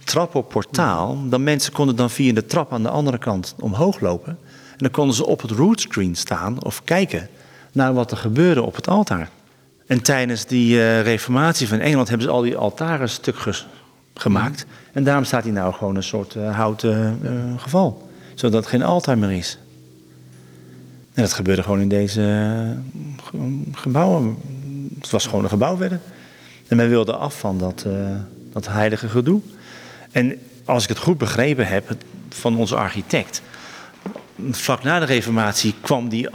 trap 0.04 0.34
op 0.34 0.48
portaal. 0.48 1.28
Dan 1.28 1.42
mensen 1.42 1.72
konden 1.72 1.96
dan 1.96 2.10
via 2.10 2.32
de 2.32 2.46
trap 2.46 2.72
aan 2.72 2.82
de 2.82 2.88
andere 2.88 3.18
kant 3.18 3.54
omhoog 3.60 4.00
lopen. 4.00 4.38
En 4.70 4.78
dan 4.78 4.90
konden 4.90 5.14
ze 5.16 5.26
op 5.26 5.42
het 5.42 5.50
rootscreen 5.50 6.14
staan 6.14 6.62
of 6.62 6.84
kijken 6.84 7.28
naar 7.74 7.94
wat 7.94 8.10
er 8.10 8.16
gebeurde 8.16 8.62
op 8.62 8.74
het 8.74 8.88
altaar. 8.88 9.28
En 9.86 10.02
tijdens 10.02 10.46
die 10.46 10.74
uh, 10.74 11.02
reformatie 11.02 11.68
van 11.68 11.78
Engeland 11.78 12.08
hebben 12.08 12.26
ze 12.26 12.32
al 12.32 12.42
die 12.42 12.56
altaren 12.56 13.08
stuk 13.08 13.36
gemaakt. 14.14 14.66
En 14.92 15.04
daarom 15.04 15.24
staat 15.24 15.42
hij 15.42 15.52
nou 15.52 15.74
gewoon 15.74 15.96
een 15.96 16.02
soort 16.02 16.34
uh, 16.34 16.56
houten 16.56 17.18
uh, 17.22 17.30
geval. 17.56 18.10
Zodat 18.34 18.60
het 18.60 18.70
geen 18.70 18.82
altaar 18.82 19.18
meer 19.18 19.32
is. 19.32 19.58
En 21.14 21.22
dat 21.22 21.32
gebeurde 21.32 21.62
gewoon 21.62 21.80
in 21.80 21.88
deze 21.88 22.76
gebouwen. 23.72 24.36
Het 25.00 25.10
was 25.10 25.26
gewoon 25.26 25.44
een 25.44 25.50
gebouw 25.50 25.76
verder. 25.76 26.00
En 26.68 26.76
men 26.76 26.88
wilde 26.88 27.16
af 27.16 27.38
van 27.38 27.58
dat, 27.58 27.86
dat 28.52 28.66
heilige 28.68 29.08
gedoe. 29.08 29.40
En 30.12 30.38
als 30.64 30.82
ik 30.82 30.88
het 30.88 30.98
goed 30.98 31.18
begrepen 31.18 31.66
heb 31.66 31.96
van 32.28 32.56
onze 32.56 32.76
architect. 32.76 33.42
Vlak 34.50 34.82
na 34.82 34.98
de 34.98 35.04
reformatie 35.04 35.74
kwam 35.80 36.08
die 36.08 36.32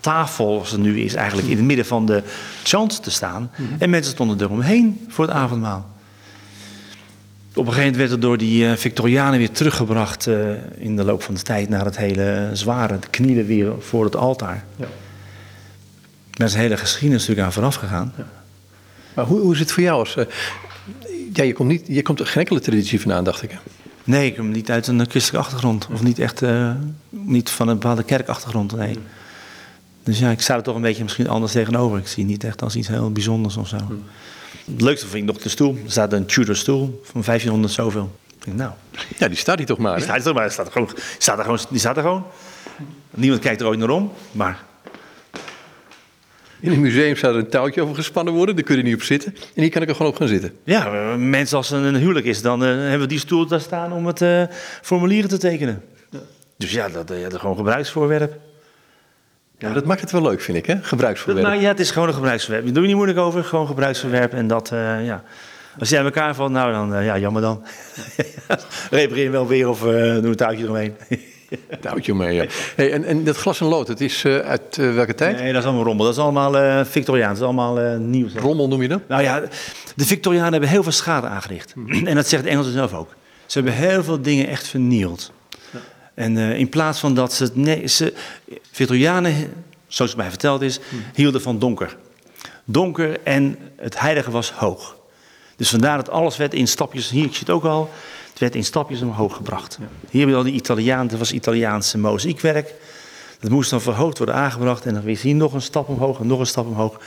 altaartafel, 0.00 0.52
zoals 0.52 0.70
het 0.70 0.80
nu 0.80 1.00
is, 1.00 1.14
eigenlijk 1.14 1.48
in 1.48 1.56
het 1.56 1.66
midden 1.66 1.86
van 1.86 2.06
de 2.06 2.22
chant 2.62 3.02
te 3.02 3.10
staan. 3.10 3.50
Mhm. 3.56 3.64
En 3.78 3.90
mensen 3.90 4.12
stonden 4.12 4.40
eromheen 4.40 5.04
voor 5.08 5.26
het 5.26 5.34
avondmaal. 5.34 5.88
Op 7.54 7.66
een 7.66 7.72
gegeven 7.72 7.80
moment 7.80 7.96
werd 7.96 8.10
het 8.10 8.20
door 8.20 8.38
die 8.38 8.64
uh, 8.64 8.72
Victorianen 8.72 9.38
weer 9.38 9.50
teruggebracht 9.50 10.26
uh, 10.26 10.50
in 10.76 10.96
de 10.96 11.04
loop 11.04 11.22
van 11.22 11.34
de 11.34 11.42
tijd 11.42 11.68
naar 11.68 11.84
het 11.84 11.96
hele 11.96 12.50
zware, 12.52 12.98
knielen 13.10 13.46
weer 13.46 13.72
voor 13.78 14.04
het 14.04 14.16
altaar. 14.16 14.64
Ja. 14.76 14.86
Daar 16.30 16.46
is 16.46 16.54
een 16.54 16.60
hele 16.60 16.76
geschiedenis 16.76 17.20
natuurlijk 17.20 17.46
aan 17.46 17.52
vooraf 17.52 17.74
gegaan. 17.74 18.12
Ja. 18.16 18.26
Maar 19.14 19.24
hoe, 19.24 19.40
hoe 19.40 19.52
is 19.52 19.58
het 19.58 19.72
voor 19.72 19.82
jou 19.82 19.98
als... 19.98 20.16
Uh, 20.16 20.24
ja, 21.32 21.44
je 21.44 21.52
komt, 21.52 21.68
niet, 21.68 21.86
je 21.86 22.02
komt 22.02 22.20
geen 22.20 22.42
enkele 22.42 22.60
traditie 22.60 23.00
vandaan, 23.00 23.24
dacht 23.24 23.42
ik. 23.42 23.56
Nee, 24.04 24.26
ik 24.26 24.36
kom 24.36 24.50
niet 24.50 24.70
uit 24.70 24.86
een 24.86 25.10
christelijke 25.10 25.46
achtergrond. 25.46 25.88
Of 25.92 26.02
niet 26.02 26.18
echt, 26.18 26.42
niet 27.10 27.50
van 27.50 27.68
een 27.68 27.78
bepaalde 27.78 28.02
kerkachtergrond, 28.02 28.76
nee. 28.76 28.98
Dus 30.10 30.18
ja, 30.18 30.30
ik 30.30 30.40
sta 30.40 30.56
er 30.56 30.62
toch 30.62 30.74
een 30.74 30.82
beetje 30.82 31.02
misschien 31.02 31.28
anders 31.28 31.52
tegenover. 31.52 31.98
Ik 31.98 32.06
zie 32.06 32.22
het 32.22 32.32
niet 32.32 32.44
echt 32.44 32.62
als 32.62 32.76
iets 32.76 32.88
heel 32.88 33.12
bijzonders 33.12 33.56
of 33.56 33.68
zo. 33.68 33.76
Het 34.72 34.80
leukste 34.80 35.06
vind 35.06 35.22
ik 35.22 35.34
nog 35.34 35.42
de 35.42 35.48
stoel. 35.48 35.78
Er 35.84 35.90
staat 35.90 36.12
een 36.12 36.26
Tudor 36.26 36.56
stoel 36.56 37.00
van 37.02 37.22
1500 37.24 37.72
zoveel. 37.72 38.18
Ik 38.44 38.54
nou. 38.54 38.72
Ja, 39.18 39.28
die 39.28 39.36
staat 39.36 39.58
hier 39.58 39.66
toch 39.66 39.78
maar. 39.78 39.94
Die 39.94 40.02
staat 40.02 40.16
hier 40.16 40.24
toch 40.24 40.34
maar. 40.34 40.42
Die 40.44 40.52
staat 40.52 40.66
er 40.66 40.72
gewoon. 40.72 40.88
Die 40.88 41.02
staat 41.18 41.38
er 41.38 41.44
gewoon. 41.44 41.58
Die 41.70 41.78
staat 41.78 41.96
er 41.96 42.02
gewoon. 42.02 42.24
Niemand 43.10 43.40
kijkt 43.40 43.60
er 43.60 43.66
ooit 43.66 43.78
naar 43.78 43.90
om, 43.90 44.12
maar. 44.32 44.62
In 46.60 46.70
het 46.70 46.78
museum 46.78 47.16
zou 47.16 47.34
er 47.34 47.40
een 47.40 47.48
touwtje 47.48 47.82
over 47.82 47.94
gespannen 47.94 48.34
worden, 48.34 48.54
daar 48.54 48.64
kun 48.64 48.76
je 48.76 48.82
niet 48.82 48.94
op 48.94 49.02
zitten. 49.02 49.34
En 49.34 49.62
hier 49.62 49.70
kan 49.70 49.82
ik 49.82 49.88
er 49.88 49.94
gewoon 49.94 50.12
op 50.12 50.18
gaan 50.18 50.28
zitten. 50.28 50.52
Ja, 50.64 51.16
mensen 51.16 51.56
als 51.56 51.70
een 51.70 51.94
huwelijk 51.94 52.26
is, 52.26 52.42
dan 52.42 52.62
uh, 52.62 52.68
hebben 52.68 53.00
we 53.00 53.06
die 53.06 53.18
stoel 53.18 53.46
daar 53.46 53.60
staan 53.60 53.92
om 53.92 54.06
het 54.06 54.20
uh, 54.20 54.42
formulieren 54.82 55.28
te 55.28 55.38
tekenen. 55.38 55.82
Dus 56.56 56.72
ja, 56.72 56.88
dat 56.88 57.10
is 57.10 57.22
uh, 57.22 57.40
gewoon 57.40 57.56
gebruiksvoorwerp. 57.56 58.49
Ja, 59.60 59.72
dat 59.72 59.84
maakt 59.84 60.00
het 60.00 60.10
wel 60.10 60.22
leuk, 60.22 60.40
vind 60.40 60.56
ik, 60.56 60.66
hè? 60.66 60.76
Gebruiksverwerp. 60.82 61.46
Nou 61.46 61.60
ja, 61.60 61.68
het 61.68 61.80
is 61.80 61.90
gewoon 61.90 62.08
een 62.08 62.14
gebruiksverwerp. 62.14 62.64
Je 62.64 62.72
doet 62.72 62.80
je 62.80 62.86
niet 62.86 62.96
moeilijk 62.96 63.18
over, 63.18 63.44
gewoon 63.44 63.66
gebruiksverwerp. 63.66 64.32
En 64.32 64.46
dat, 64.46 64.70
uh, 64.72 65.06
ja. 65.06 65.22
Als 65.78 65.88
je 65.88 65.98
aan 65.98 66.04
elkaar 66.04 66.34
valt, 66.34 66.50
nou 66.50 66.72
dan, 66.72 66.94
uh, 66.94 67.04
ja, 67.04 67.18
jammer 67.18 67.42
dan. 67.42 67.62
Repareer 68.90 69.30
wel 69.30 69.46
weer 69.46 69.68
of 69.68 69.84
uh, 69.84 69.90
doe 69.90 70.26
een 70.26 70.36
touwtje 70.36 70.62
eromheen. 70.62 70.94
touwtje 71.80 72.12
omheen, 72.12 72.34
ja. 72.34 72.44
Hey, 72.76 72.92
en, 72.92 73.04
en 73.04 73.24
dat 73.24 73.36
glas 73.36 73.60
en 73.60 73.66
lood, 73.66 73.88
het 73.88 74.00
is 74.00 74.24
uit 74.26 74.76
welke 74.76 75.14
tijd? 75.14 75.38
Nee, 75.38 75.52
dat 75.52 75.60
is 75.62 75.68
allemaal 75.68 75.84
rommel. 75.84 76.04
Dat 76.04 76.14
is 76.14 76.20
allemaal 76.20 76.84
Victoriaans, 76.84 77.38
dat 77.38 77.48
is 77.48 77.56
allemaal 77.56 77.98
nieuw. 77.98 78.28
Rommel 78.36 78.68
noem 78.68 78.82
je 78.82 78.88
dat? 78.88 79.00
Nou 79.08 79.22
ja, 79.22 79.42
de 79.96 80.04
Victorianen 80.04 80.52
hebben 80.52 80.70
heel 80.70 80.82
veel 80.82 80.92
schade 80.92 81.26
aangericht. 81.26 81.72
Hmm. 81.72 82.06
en 82.06 82.14
dat 82.14 82.28
zegt 82.28 82.42
de 82.42 82.50
Engelsen 82.50 82.72
zelf 82.72 82.94
ook. 82.94 83.14
Ze 83.46 83.58
hebben 83.58 83.76
heel 83.76 84.04
veel 84.04 84.22
dingen 84.22 84.46
echt 84.46 84.68
vernield. 84.68 85.32
En 86.14 86.36
in 86.36 86.68
plaats 86.68 86.98
van 86.98 87.14
dat 87.14 87.32
ze... 87.32 87.50
Nee, 87.54 87.86
ze 87.86 88.14
Victorianen 88.70 89.52
zoals 89.90 90.10
het 90.10 90.20
mij 90.20 90.30
verteld 90.30 90.62
is, 90.62 90.80
hielden 91.14 91.42
van 91.42 91.58
donker. 91.58 91.96
Donker 92.64 93.20
en 93.22 93.58
het 93.76 94.00
heilige 94.00 94.30
was 94.30 94.52
hoog. 94.52 94.96
Dus 95.56 95.70
vandaar 95.70 95.96
dat 95.96 96.10
alles 96.10 96.36
werd 96.36 96.54
in 96.54 96.68
stapjes, 96.68 97.10
hier 97.10 97.22
zie 97.22 97.32
je 97.32 97.38
het 97.38 97.50
ook 97.50 97.64
al, 97.64 97.90
het 98.30 98.38
werd 98.38 98.54
in 98.54 98.64
stapjes 98.64 99.02
omhoog 99.02 99.36
gebracht. 99.36 99.78
Hier 100.10 100.20
hebben 100.20 100.30
we 100.30 100.36
al 100.36 100.42
die 100.42 100.60
Italiaan, 100.60 101.06
dat 101.06 101.18
was 101.18 101.32
Italiaanse 101.32 101.98
mozaïekwerk. 101.98 102.74
Dat 103.40 103.50
moest 103.50 103.70
dan 103.70 103.80
verhoogd 103.80 104.18
worden 104.18 104.34
aangebracht 104.34 104.86
en 104.86 104.94
dan 104.94 105.02
weer 105.02 105.18
hier 105.18 105.34
nog 105.34 105.52
een 105.52 105.62
stap 105.62 105.88
omhoog 105.88 106.20
en 106.20 106.26
nog 106.26 106.38
een 106.38 106.46
stap 106.46 106.66
omhoog. 106.66 107.00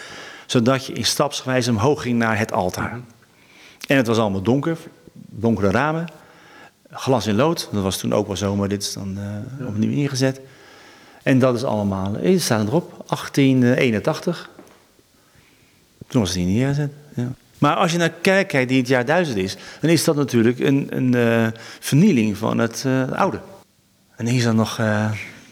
Zodat 0.46 0.86
je 0.86 0.94
in 0.94 1.06
stapsgewijze 1.06 1.70
omhoog 1.70 2.02
ging 2.02 2.18
naar 2.18 2.38
het 2.38 2.52
altaar. 2.52 3.00
En 3.88 3.98
het 3.98 4.08
was 4.08 4.18
allemaal 4.18 4.42
donker, 4.42 4.78
donkere 5.14 5.72
ramen, 5.72 6.08
glas 6.94 7.28
in 7.28 7.36
lood. 7.36 7.70
Dat 7.72 7.84
was 7.84 7.98
toen 7.98 8.14
ook 8.14 8.28
wel 8.28 8.36
zo, 8.36 8.56
maar 8.56 8.70
dit 8.70 8.84
is 8.84 8.94
dan 8.94 9.18
uh, 9.60 9.68
opnieuw 9.68 9.92
ingezet. 9.92 10.42
En 11.24 11.40
dat 11.40 11.56
is 11.56 11.64
allemaal, 11.64 12.16
er 12.16 12.40
staat 12.40 12.68
erop, 12.68 13.04
1881. 13.08 14.50
Toen 16.08 16.22
was 16.22 16.30
het 16.30 16.40
hier 16.40 16.48
neergezet. 16.48 16.92
Ja. 17.16 17.32
Maar 17.58 17.76
als 17.76 17.92
je 17.92 17.98
naar 17.98 18.10
kerk 18.10 18.48
kijkt 18.48 18.70
die 18.70 18.80
het 18.80 18.88
jaar 18.88 19.06
duizend 19.06 19.38
is, 19.38 19.58
dan 19.80 19.90
is 19.90 20.04
dat 20.04 20.16
natuurlijk 20.16 20.60
een, 20.60 20.88
een 20.90 21.16
uh, 21.16 21.48
vernieling 21.80 22.38
van 22.38 22.58
het 22.58 22.84
uh, 22.88 23.12
oude. 23.12 23.40
En 24.16 24.26
hier 24.26 24.38
is 24.38 24.44
dan 24.44 24.56
nog, 24.56 24.82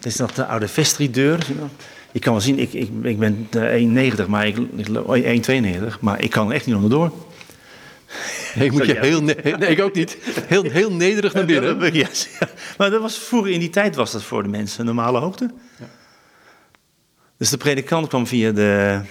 is 0.02 0.16
nog 0.16 0.34
de 0.34 0.46
oude 0.46 0.68
vestrideur. 0.68 1.48
Je 2.12 2.20
kan 2.20 2.34
wel 2.34 2.42
zien, 2.42 2.60
ik, 2.60 2.74
ik, 2.74 2.90
ik 3.02 3.20
ben 3.20 3.48
1,90, 4.16 4.28
maar 4.28 4.48
ik, 4.48 4.58
ik 4.76 5.50
1,92, 5.52 6.00
maar 6.00 6.22
ik 6.22 6.30
kan 6.30 6.52
echt 6.52 6.66
niet 6.66 6.76
onderdoor. 6.76 7.12
Ik 8.56 8.72
moet 8.72 8.86
je 8.86 9.00
heel, 9.00 9.24
nee, 9.24 9.36
ik 9.36 9.82
ook 9.82 9.94
niet. 9.94 10.18
Heel, 10.46 10.64
heel 10.64 10.92
nederig 10.92 11.34
naar 11.34 11.46
binnen. 11.46 11.94
Ja, 11.94 12.08
maar 12.78 12.90
dat 12.90 13.02
was, 13.02 13.18
vroeger 13.18 13.52
in 13.52 13.60
die 13.60 13.70
tijd 13.70 13.96
was 13.96 14.12
dat 14.12 14.24
voor 14.24 14.44
de 14.44 14.50
mensen 14.50 14.80
een 14.80 14.86
normale 14.86 15.20
hoogte. 15.20 15.52
Ja. 15.80 15.86
Dus 17.38 17.50
de 17.50 17.58
predikant 17.58 18.08
kwam 18.08 18.28
via 18.28 18.52
de 18.52 19.02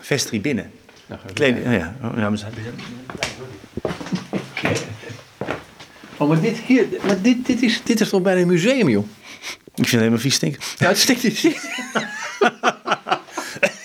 vestrie 0.00 0.40
binnen. 0.40 0.70
Nou, 1.06 1.20
Kleding, 1.32 1.66
oh 1.66 1.72
ja, 1.72 1.96
oh, 2.02 2.12
ja, 2.16 2.30
maar 2.30 2.40
Oh, 6.16 6.28
maar 6.28 6.40
dit 6.40 6.58
hier, 6.58 6.86
maar 7.06 7.22
dit, 7.22 7.46
dit, 7.46 7.62
is, 7.62 7.80
dit 7.84 8.00
is 8.00 8.08
toch 8.08 8.22
bijna 8.22 8.40
een 8.40 8.46
museum, 8.46 8.88
joh? 8.88 9.06
Ik 9.74 9.74
vind 9.74 9.90
het 9.90 10.00
helemaal 10.00 10.18
vies 10.18 10.34
stinken. 10.34 10.60
Ja, 10.78 10.88
het 10.88 10.98
stinkt 10.98 11.22
niet. 11.22 11.40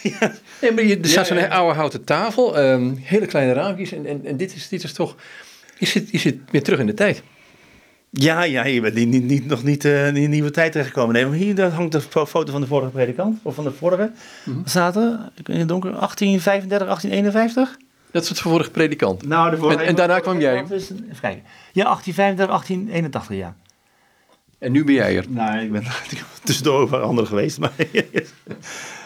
ja. 0.03 0.33
Nee, 0.61 0.71
maar 0.71 0.83
je, 0.83 0.99
er 0.99 1.07
staat 1.07 1.27
zo'n 1.27 1.49
oude 1.49 1.75
houten 1.75 2.03
tafel, 2.03 2.59
um, 2.59 2.97
hele 3.01 3.25
kleine 3.25 3.53
raampjes. 3.53 3.91
En, 3.91 4.05
en, 4.05 4.25
en 4.25 4.37
dit, 4.37 4.55
is, 4.55 4.67
dit 4.67 4.83
is 4.83 4.93
toch. 4.93 5.15
Je 5.77 5.85
zit, 5.85 6.09
je 6.11 6.17
zit 6.17 6.37
weer 6.51 6.63
terug 6.63 6.79
in 6.79 6.85
de 6.85 6.93
tijd. 6.93 7.23
Ja, 8.09 8.43
ja, 8.43 8.65
je 8.65 8.81
bent 8.81 8.95
niet, 8.95 9.23
niet, 9.23 9.45
nog 9.45 9.63
niet 9.63 9.85
uh, 9.85 10.07
in 10.07 10.15
een 10.15 10.29
nieuwe 10.29 10.51
tijd 10.51 10.71
terechtgekomen. 10.71 11.13
Nee, 11.13 11.25
maar 11.25 11.37
hier 11.37 11.61
hangt 11.63 11.91
de 11.91 12.01
foto 12.01 12.51
van 12.51 12.61
de 12.61 12.67
vorige 12.67 12.91
predikant, 12.91 13.39
of 13.41 13.55
van 13.55 13.63
de 13.63 13.71
vorige. 13.71 14.11
Mm 14.45 14.61
Zaten 14.65 15.31
in 15.45 15.59
het 15.59 15.67
donker 15.67 15.91
1835, 15.91 16.87
1851. 16.87 17.77
Dat 18.11 18.23
is 18.23 18.29
het 18.29 18.39
vorige 18.39 18.71
predikant. 18.71 19.27
Nou, 19.27 19.49
de 19.49 19.57
vorige 19.57 19.81
en, 19.81 19.87
en 19.87 19.95
daarna 19.95 20.19
kwam 20.19 20.39
jij. 20.39 20.63
Is, 20.69 20.89
even 20.89 21.19
kijken. 21.21 21.43
Ja, 21.73 21.83
1835, 21.83 22.47
1881, 22.47 23.37
ja. 23.37 23.55
En 24.59 24.71
nu 24.71 24.83
ben 24.83 24.93
jij 24.93 25.17
er. 25.17 25.25
Nou, 25.29 25.59
ik 25.59 25.71
ben 25.71 25.83
tussendoor 26.43 26.81
over 26.81 27.01
anderen 27.01 27.29
geweest. 27.29 27.59
Maar 27.59 27.71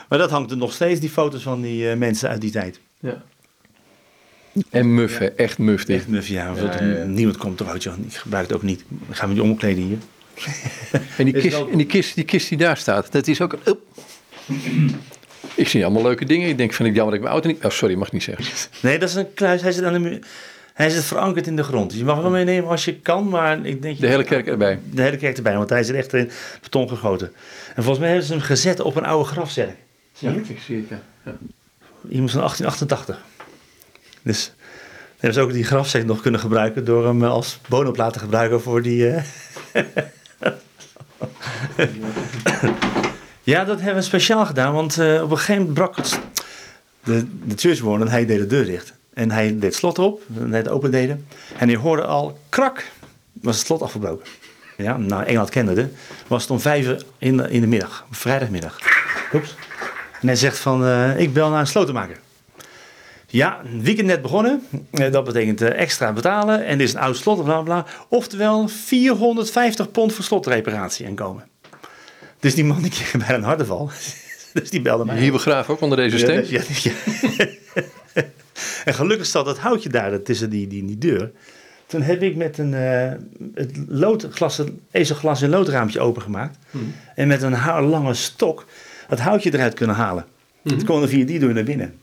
Maar 0.09 0.19
dat 0.19 0.29
hangt 0.29 0.51
er 0.51 0.57
nog 0.57 0.73
steeds, 0.73 0.99
die 0.99 1.09
foto's 1.09 1.41
van 1.41 1.61
die 1.61 1.89
uh, 1.89 1.95
mensen 1.95 2.29
uit 2.29 2.41
die 2.41 2.51
tijd. 2.51 2.79
Ja. 2.99 3.23
En 4.69 4.93
muf, 4.93 5.19
ja. 5.19 5.29
echt 5.35 5.57
muf 5.57 5.85
dit. 5.85 5.95
Echt 5.95 6.07
muf, 6.07 6.27
ja. 6.27 6.53
ja, 6.55 6.83
ja. 6.83 7.03
Niemand 7.03 7.37
komt 7.37 7.59
eruit, 7.59 7.83
joh. 7.83 7.93
Ik 8.05 8.13
gebruik 8.13 8.47
het 8.47 8.55
ook 8.55 8.63
niet. 8.63 8.83
Dan 8.87 9.15
gaan 9.15 9.27
we 9.27 9.33
die 9.33 9.43
omkleden 9.43 9.83
hier. 9.83 9.97
en 11.17 11.25
die 11.25 11.33
kist, 11.41 11.63
en 11.71 11.77
die, 11.77 11.85
kist, 11.85 12.15
die 12.15 12.25
kist 12.25 12.49
die 12.49 12.57
daar 12.57 12.77
staat, 12.77 13.11
dat 13.11 13.27
is 13.27 13.41
ook... 13.41 13.57
Oh. 13.65 13.79
Ik 15.55 15.67
zie 15.67 15.85
allemaal 15.85 16.03
leuke 16.03 16.25
dingen. 16.25 16.49
Ik 16.49 16.57
denk, 16.57 16.73
vind 16.73 16.89
ik 16.89 16.95
jammer 16.95 17.13
dat 17.13 17.23
ik 17.23 17.29
mijn 17.29 17.33
auto 17.33 17.47
niet... 17.47 17.65
Oh, 17.65 17.71
sorry, 17.71 17.95
mag 17.95 18.11
niet 18.11 18.23
zeggen. 18.23 18.45
Nee, 18.81 18.99
dat 18.99 19.09
is 19.09 19.15
een 19.15 19.33
kluis. 19.33 19.61
Hij 19.61 19.71
zit 19.71 19.83
aan 19.83 19.93
de 19.93 19.99
muur. 19.99 20.19
Hij 20.73 20.89
zit 20.89 21.03
verankerd 21.03 21.47
in 21.47 21.55
de 21.55 21.63
grond. 21.63 21.89
Dus 21.89 21.99
je 21.99 22.05
mag 22.05 22.21
hem 22.21 22.31
meenemen 22.31 22.69
als 22.69 22.85
je 22.85 22.95
kan, 22.95 23.29
maar 23.29 23.65
ik 23.65 23.81
denk... 23.81 23.99
De 23.99 24.07
hele 24.07 24.23
kerk 24.23 24.47
erbij? 24.47 24.79
De 24.91 25.01
hele 25.01 25.17
kerk 25.17 25.37
erbij, 25.37 25.57
want 25.57 25.69
hij 25.69 25.83
zit 25.83 25.95
echt 25.95 26.13
in 26.13 26.31
beton 26.61 26.89
gegoten. 26.89 27.31
En 27.75 27.83
volgens 27.83 27.99
mij 27.99 28.07
hebben 28.07 28.27
ze 28.27 28.33
hem 28.33 28.41
gezet 28.41 28.79
op 28.79 28.95
een 28.95 29.05
oude 29.05 29.29
grafzerk. 29.29 29.75
Ja, 30.23 30.31
ik 30.47 30.59
zie 30.59 30.77
het, 30.77 30.89
ja. 30.89 31.01
ja. 31.25 31.35
Iemand 32.09 32.31
van 32.31 32.39
1888. 32.39 33.19
Dus 34.21 34.51
hebben 35.17 35.33
ze 35.33 35.41
ook 35.41 35.53
die 35.53 35.63
grafzet 35.63 36.05
nog 36.05 36.21
kunnen 36.21 36.39
gebruiken 36.39 36.85
door 36.85 37.05
hem 37.05 37.23
als 37.23 37.59
bonenplaat 37.67 38.13
te 38.13 38.19
gebruiken 38.19 38.61
voor 38.61 38.81
die. 38.81 39.07
Uh... 39.07 39.23
ja, 43.43 43.65
dat 43.65 43.77
hebben 43.77 43.95
we 43.95 44.01
speciaal 44.01 44.45
gedaan, 44.45 44.73
want 44.73 44.97
uh, 44.97 45.21
op 45.23 45.31
een 45.31 45.37
gegeven 45.37 45.61
moment 45.61 45.73
brak 45.73 45.95
het. 45.95 46.19
De, 47.03 47.25
de 47.45 47.55
churchwarden, 47.57 48.07
hij 48.07 48.25
deed 48.25 48.39
de 48.39 48.47
deur 48.47 48.65
dicht. 48.65 48.93
En 49.13 49.31
hij 49.31 49.47
deed 49.47 49.63
het 49.63 49.75
slot 49.75 49.99
op, 49.99 50.21
net 50.27 50.67
open 50.67 50.91
deden. 50.91 51.27
En 51.57 51.69
je 51.69 51.77
hoorde 51.77 52.05
al 52.05 52.39
krak, 52.49 52.91
was 53.31 53.57
het 53.57 53.65
slot 53.65 53.81
afgebroken. 53.81 54.27
Ja, 54.77 54.97
nou, 54.97 55.23
Engeland 55.23 55.49
kende 55.49 55.81
het. 55.81 55.91
Was 56.27 56.41
het 56.41 56.51
om 56.51 56.59
vijf 56.59 56.85
uur 56.85 57.03
in 57.17 57.37
de, 57.37 57.49
in 57.49 57.61
de 57.61 57.67
middag, 57.67 58.05
vrijdagmiddag. 58.11 58.77
Oeps. 59.33 59.55
En 60.23 60.29
hij 60.29 60.37
zegt 60.37 60.59
van, 60.59 60.83
uh, 60.83 61.19
ik 61.19 61.33
bel 61.33 61.49
naar 61.49 61.59
een 61.59 61.67
slotenmaker. 61.67 62.19
Ja, 63.27 63.61
weekend 63.81 64.07
net 64.07 64.21
begonnen. 64.21 64.67
Eh, 64.91 65.11
dat 65.11 65.23
betekent 65.23 65.61
uh, 65.61 65.79
extra 65.79 66.13
betalen. 66.13 66.65
En 66.65 66.77
dit 66.77 66.87
is 66.87 66.93
een 66.93 66.99
oud 66.99 67.17
slot, 67.17 67.43
bla 67.43 67.61
bla. 67.61 67.85
Oftewel 68.09 68.67
450 68.67 69.91
pond 69.91 70.13
voor 70.13 70.23
slotreparatie 70.23 71.05
inkomen. 71.05 71.47
Dus 72.39 72.55
die 72.55 72.63
man 72.63 72.81
die 72.81 72.91
kreeg 72.91 73.27
bij 73.27 73.35
een 73.35 73.43
harteval. 73.43 73.89
dus 74.53 74.69
die 74.69 74.81
belde 74.81 75.05
mij. 75.05 75.17
Hier 75.19 75.31
begraven 75.31 75.73
ook 75.73 75.81
onder 75.81 75.97
deze 75.97 76.17
steen? 76.17 76.45
Ja, 76.49 76.61
ja, 76.83 76.93
en 78.85 78.93
gelukkig 78.93 79.27
staat 79.27 79.45
dat 79.45 79.57
houtje 79.57 79.89
daar 79.89 80.21
tussen 80.21 80.49
die, 80.49 80.67
die, 80.67 80.85
die 80.85 80.97
deur. 80.97 81.31
Toen 81.85 82.01
heb 82.01 82.21
ik 82.21 82.35
met 82.35 82.57
een 82.57 82.73
uh, 82.73 83.11
het 83.55 83.77
loodglas, 83.87 84.61
ezelglas 84.91 85.41
en 85.41 85.49
loodraampje 85.49 85.99
opengemaakt. 85.99 86.57
Mm. 86.71 86.93
En 87.15 87.27
met 87.27 87.41
een 87.41 87.81
lange 87.81 88.13
stok 88.13 88.65
het 89.07 89.19
houtje 89.19 89.53
eruit 89.53 89.73
kunnen 89.73 89.95
halen. 89.95 90.25
Mm. 90.61 90.71
Het 90.71 90.83
kon 90.83 91.07
via 91.07 91.25
die 91.25 91.39
deur 91.39 91.53
naar 91.53 91.63
binnen. 91.63 91.93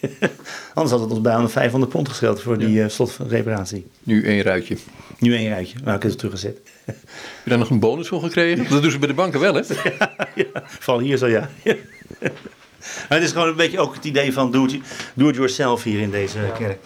Anders 0.74 0.90
had 0.90 1.00
het 1.00 1.10
ons 1.10 1.20
bijna 1.20 1.48
500 1.48 1.92
pond 1.92 2.08
gescheeld 2.08 2.42
voor 2.42 2.58
die 2.58 2.78
uh, 2.78 2.88
slotreparatie. 2.88 3.86
Nu 4.02 4.24
één 4.24 4.42
ruitje. 4.42 4.76
Nu 5.18 5.34
één 5.34 5.50
ruitje. 5.50 5.78
Maar 5.84 5.94
ik 5.94 6.02
heb 6.02 6.10
het 6.10 6.18
teruggezet. 6.18 6.58
Heb 6.84 6.96
je 7.44 7.50
daar 7.50 7.58
nog 7.58 7.70
een 7.70 7.78
bonus 7.78 8.08
voor 8.08 8.20
gekregen? 8.20 8.68
Dat 8.70 8.82
doen 8.82 8.90
ze 8.90 8.98
bij 8.98 9.08
de 9.08 9.14
banken 9.14 9.40
wel, 9.40 9.54
hè? 9.54 9.60
ja, 9.98 10.28
ja. 10.34 10.62
Vooral 10.64 11.02
hier 11.02 11.16
zo, 11.16 11.26
ja. 11.26 11.48
maar 13.08 13.18
het 13.18 13.22
is 13.22 13.32
gewoon 13.32 13.48
een 13.48 13.56
beetje 13.56 13.78
ook 13.78 13.94
het 13.94 14.04
idee 14.04 14.32
van 14.32 14.52
do 14.52 14.64
it, 14.64 14.78
do 15.14 15.28
it 15.28 15.34
yourself 15.34 15.82
hier 15.82 16.00
in 16.00 16.10
deze 16.10 16.38
kerk. 16.58 16.78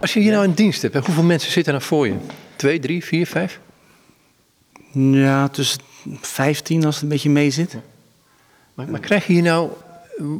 Als 0.00 0.12
je 0.12 0.20
hier 0.20 0.32
nou 0.32 0.44
een 0.44 0.54
dienst 0.54 0.82
hebt, 0.82 1.06
hoeveel 1.06 1.22
mensen 1.22 1.52
zitten 1.52 1.72
er 1.72 1.78
nou 1.78 1.90
voor 1.90 2.06
je? 2.06 2.14
Twee, 2.56 2.78
drie, 2.78 3.04
vier, 3.04 3.26
vijf? 3.26 3.60
Ja, 4.92 5.48
tussen 5.48 5.80
vijftien 6.20 6.84
als 6.84 6.94
het 6.94 7.02
een 7.02 7.08
beetje 7.08 7.30
mee 7.30 7.50
zit. 7.50 7.76
Maar, 8.74 8.88
maar 8.88 9.00
krijg 9.00 9.26
je 9.26 9.32
hier 9.32 9.42
nou, 9.42 9.70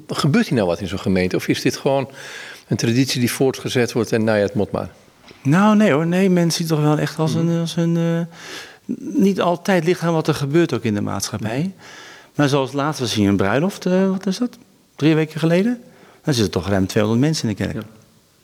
gebeurt 0.09 0.47
hier 0.47 0.55
nou 0.57 0.69
wat 0.69 0.81
in 0.81 0.89
zo'n 0.89 0.99
gemeente? 0.99 1.37
Of 1.37 1.49
is 1.49 1.63
dit 1.63 1.77
gewoon 1.77 2.11
een 2.69 2.77
traditie 2.77 3.21
die 3.21 3.33
voortgezet 3.33 3.93
wordt 3.93 4.13
en 4.13 4.25
nou 4.25 4.39
ja, 4.39 4.45
het 4.45 4.55
moet 4.55 4.71
maar? 4.71 4.91
Nou, 5.43 5.77
nee 5.77 5.93
hoor. 5.93 6.07
Nee, 6.07 6.31
mensen 6.31 6.59
zien 6.59 6.77
toch 6.77 6.85
wel 6.85 6.99
echt 6.99 7.19
als 7.19 7.35
een... 7.35 7.61
Als 7.61 7.77
een 7.77 7.97
uh, 7.97 8.21
niet 8.99 9.41
altijd 9.41 9.85
ligt 9.85 10.03
aan 10.03 10.13
wat 10.13 10.29
er 10.29 10.35
gebeurt 10.35 10.75
ook 10.75 10.83
in 10.83 10.95
de 10.95 11.01
maatschappij. 11.01 11.73
Maar 12.35 12.49
zoals 12.49 12.73
laatst 12.73 13.01
was 13.01 13.15
hier 13.15 13.29
een 13.29 13.37
bruiloft, 13.37 13.87
uh, 13.87 14.11
wat 14.11 14.27
is 14.27 14.39
dat? 14.39 14.59
Drie 14.97 15.15
weken 15.15 15.41
geleden. 15.41 15.83
Dan 16.25 16.35
zitten 16.35 16.53
toch 16.53 16.69
ruim 16.69 16.87
200 16.87 17.25
mensen 17.25 17.49
in 17.49 17.55
de 17.57 17.63
kerk. 17.63 17.75
Ja. 17.75 17.83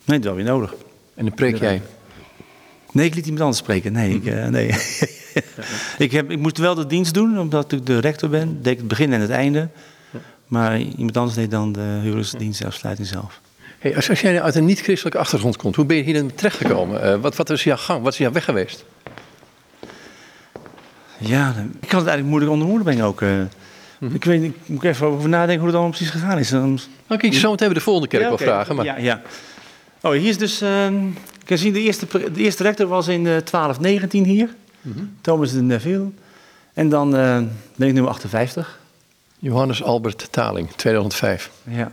Nee, 0.05 0.19
dat 0.19 0.19
is 0.19 0.25
wel 0.25 0.35
weer 0.35 0.45
nodig. 0.45 0.75
En 1.15 1.25
dan 1.25 1.35
preek 1.35 1.59
jij? 1.59 1.83
Nee, 2.93 3.07
ik 3.07 3.15
liet 3.15 3.25
iemand 3.25 3.43
anders 3.43 3.61
spreken. 3.61 3.93
Nee, 3.93 4.15
ik, 4.15 4.25
uh, 4.25 4.47
nee. 4.47 4.67
ik, 6.07 6.13
heb, 6.13 6.31
ik 6.31 6.39
moest 6.39 6.59
wel 6.59 6.75
de 6.75 6.87
dienst 6.87 7.15
doen, 7.15 7.39
omdat 7.39 7.73
ik 7.73 7.87
de 7.87 7.99
rector 7.99 8.29
ben. 8.29 8.63
Deed 8.63 8.79
het 8.79 8.89
begin 8.89 9.13
en 9.13 9.21
het 9.21 9.31
einde. 9.31 9.69
Maar 10.47 10.79
iemand 10.81 11.17
anders 11.17 11.37
deed 11.37 11.51
dan 11.51 11.73
de 11.73 11.99
huwelijksdienst 12.03 12.65
afsluiting 12.65 13.09
zelf. 13.09 13.41
Hey, 13.79 13.97
als, 13.97 14.11
als 14.11 14.21
jij 14.21 14.43
uit 14.43 14.55
een 14.55 14.65
niet-christelijke 14.65 15.19
achtergrond 15.19 15.57
komt, 15.57 15.77
hoe 15.77 15.85
ben 15.85 15.97
je 15.97 16.03
hier 16.03 16.15
dan 16.15 16.35
terechtgekomen? 16.35 17.05
Uh, 17.05 17.21
wat, 17.21 17.37
wat 17.37 17.51
is 17.51 17.65
jouw 17.65 17.77
gang? 17.77 18.03
Wat 18.03 18.13
is 18.13 18.19
jouw 18.19 18.33
weg 18.33 18.45
geweest? 18.45 18.85
Ja, 21.19 21.49
ik 21.81 21.89
kan 21.89 21.99
het 21.99 22.09
eigenlijk 22.09 22.27
moeilijk 22.27 22.53
onder 22.53 22.67
woorden 22.67 22.85
brengen 22.85 23.05
ook. 23.05 23.21
Uh, 23.21 23.29
mm-hmm. 23.29 24.17
Ik 24.17 24.25
weet, 24.25 24.43
ik 24.43 24.55
moet 24.67 24.85
even 24.85 25.07
over 25.07 25.29
nadenken 25.29 25.57
hoe 25.57 25.67
het 25.67 25.75
allemaal 25.75 25.97
precies 25.97 26.11
gegaan 26.11 26.39
is. 26.39 26.49
Dan 26.49 26.79
nou, 27.07 27.21
kun 27.21 27.33
je 27.33 27.39
zo 27.39 27.51
meteen 27.51 27.75
de 27.75 27.81
volgende 27.81 28.09
kerk 28.09 28.23
ja, 28.23 28.29
wel 28.29 28.39
vragen. 28.39 28.77
Maar... 28.77 28.85
Ja, 28.85 28.97
ja. 28.97 29.23
Oh, 30.01 30.13
hier 30.13 30.29
is 30.29 30.39
dus. 30.39 30.63
Uh, 30.63 30.87
ik 30.87 31.38
kan 31.49 31.59
zien, 31.59 31.73
de 31.73 31.81
eerste, 31.81 32.07
de 32.33 32.41
eerste 32.41 32.63
rector 32.63 32.87
was 32.87 33.09
in 33.09 33.23
1219 33.23 34.25
hier. 34.25 34.55
Mm-hmm. 34.81 35.17
Thomas 35.21 35.53
de 35.53 35.63
Neville. 35.63 36.11
En 36.75 36.89
dan 36.89 37.11
ben 37.77 37.89
ik 37.89 37.93
nummer 37.93 38.11
58. 38.11 38.79
Johannes 39.39 39.83
Albert 39.83 40.29
Taling, 40.31 40.71
2005. 40.77 41.51
Ja. 41.65 41.93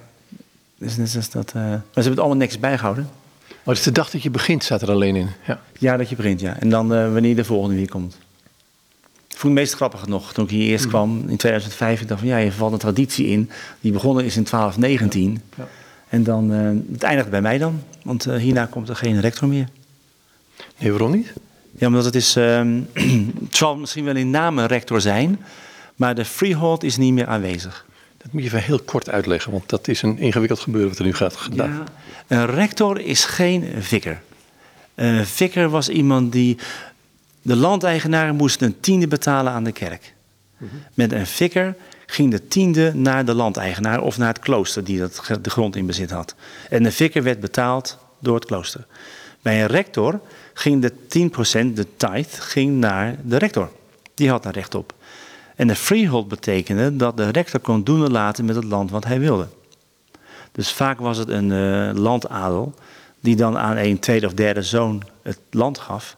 Dus, 0.77 0.95
dus, 0.95 1.11
dus 1.11 1.29
dat, 1.29 1.53
uh... 1.55 1.61
Maar 1.61 1.71
ze 1.71 1.79
hebben 1.93 2.11
het 2.11 2.19
allemaal 2.19 2.37
niks 2.37 2.59
bijgehouden. 2.59 3.09
Maar 3.47 3.75
het 3.75 3.77
is 3.77 3.83
de 3.83 3.91
dag 3.91 4.09
dat 4.09 4.23
je 4.23 4.29
begint, 4.29 4.63
staat 4.63 4.81
er 4.81 4.91
alleen 4.91 5.15
in. 5.15 5.29
Ja, 5.47 5.61
ja 5.79 5.97
dat 5.97 6.09
je 6.09 6.15
begint, 6.15 6.39
ja. 6.39 6.59
En 6.59 6.69
dan 6.69 6.93
uh, 6.93 7.11
wanneer 7.13 7.35
de 7.35 7.43
volgende 7.43 7.75
weer 7.75 7.89
komt. 7.89 8.17
Ik 9.27 9.41
vond 9.41 9.53
het 9.53 9.63
meest 9.63 9.73
grappig 9.73 10.07
nog, 10.07 10.33
toen 10.33 10.43
ik 10.43 10.49
hier 10.49 10.69
eerst 10.69 10.83
mm. 10.83 10.89
kwam 10.89 11.23
in 11.27 11.37
2005. 11.37 12.01
Ik 12.01 12.07
dacht 12.07 12.19
van 12.19 12.29
ja, 12.29 12.37
je 12.37 12.51
valt 12.51 12.73
een 12.73 12.79
traditie 12.79 13.27
in. 13.27 13.49
Die 13.79 13.91
begonnen 13.91 14.25
is 14.25 14.37
in 14.37 14.43
1219. 14.43 15.41
Ja. 15.57 15.63
Ja. 15.63 15.67
En 16.09 16.23
dan, 16.23 16.51
uh, 16.51 16.91
het 16.91 17.03
eindigt 17.03 17.29
bij 17.29 17.41
mij 17.41 17.57
dan. 17.57 17.83
Want 18.03 18.27
uh, 18.27 18.35
hierna 18.35 18.65
komt 18.65 18.89
er 18.89 18.95
geen 18.95 19.21
rector 19.21 19.47
meer. 19.47 19.67
Nee, 20.77 20.91
waarom 20.91 21.11
niet? 21.11 21.33
Ja, 21.71 21.87
omdat 21.87 22.05
het 22.05 22.15
is... 22.15 22.37
Uh, 22.37 22.61
het 23.45 23.55
zal 23.55 23.77
misschien 23.77 24.05
wel 24.05 24.15
in 24.15 24.29
naam 24.29 24.57
een 24.59 24.67
rector 24.67 25.01
zijn. 25.01 25.39
Maar 25.95 26.15
de 26.15 26.25
freehold 26.25 26.83
is 26.83 26.97
niet 26.97 27.13
meer 27.13 27.27
aanwezig. 27.27 27.85
Dat 28.17 28.31
moet 28.31 28.41
je 28.41 28.47
even 28.47 28.63
heel 28.63 28.79
kort 28.79 29.09
uitleggen, 29.09 29.51
want 29.51 29.69
dat 29.69 29.87
is 29.87 30.01
een 30.01 30.17
ingewikkeld 30.17 30.59
gebeuren 30.59 30.89
wat 30.89 30.99
er 30.99 31.05
nu 31.05 31.13
gaat 31.13 31.35
gedaan. 31.35 31.71
Ja, 32.27 32.37
een 32.37 32.45
rector 32.45 32.99
is 32.99 33.25
geen 33.25 33.73
vicar. 33.79 34.21
Een 34.95 35.25
vicar 35.25 35.69
was 35.69 35.89
iemand 35.89 36.31
die. 36.31 36.57
De 37.41 37.55
landeigenaren 37.55 38.35
moesten 38.35 38.67
een 38.67 38.79
tiende 38.79 39.07
betalen 39.07 39.53
aan 39.53 39.63
de 39.63 39.71
kerk. 39.71 40.13
Mhm. 40.57 40.75
Met 40.93 41.11
een 41.11 41.27
vicar 41.27 41.75
ging 42.05 42.31
de 42.31 42.47
tiende 42.47 42.93
naar 42.93 43.25
de 43.25 43.33
landeigenaar 43.33 44.01
of 44.01 44.17
naar 44.17 44.27
het 44.27 44.39
klooster 44.39 44.83
die 44.83 44.99
dat, 44.99 45.21
de 45.41 45.49
grond 45.49 45.75
in 45.75 45.85
bezit 45.85 46.11
had. 46.11 46.35
En 46.69 46.83
de 46.83 46.91
vicar 46.91 47.23
werd 47.23 47.39
betaald 47.39 47.97
door 48.19 48.35
het 48.35 48.45
klooster. 48.45 48.85
Bij 49.41 49.61
een 49.61 49.67
rector 49.67 50.19
ging 50.53 50.81
de 50.81 50.91
10%, 50.91 51.73
de 51.73 51.87
tithe, 51.97 52.41
ging 52.41 52.79
naar 52.79 53.15
de 53.23 53.37
rector. 53.37 53.69
Die 54.13 54.29
had 54.29 54.43
daar 54.43 54.53
recht 54.53 54.75
op. 54.75 54.93
En 55.55 55.67
de 55.67 55.75
freehold 55.75 56.27
betekende 56.27 56.95
dat 56.95 57.17
de 57.17 57.29
rector 57.29 57.59
kon 57.59 57.83
doen 57.83 58.05
en 58.05 58.11
laten 58.11 58.45
met 58.45 58.55
het 58.55 58.63
land 58.63 58.91
wat 58.91 59.05
hij 59.05 59.19
wilde. 59.19 59.47
Dus 60.51 60.71
vaak 60.71 60.99
was 60.99 61.17
het 61.17 61.29
een 61.29 61.51
uh, 61.51 61.89
landadel 61.93 62.73
die 63.19 63.35
dan 63.35 63.57
aan 63.57 63.77
een 63.77 63.99
tweede 63.99 64.25
of 64.25 64.33
derde 64.33 64.61
zoon 64.61 65.03
het 65.21 65.39
land 65.49 65.79
gaf, 65.79 66.17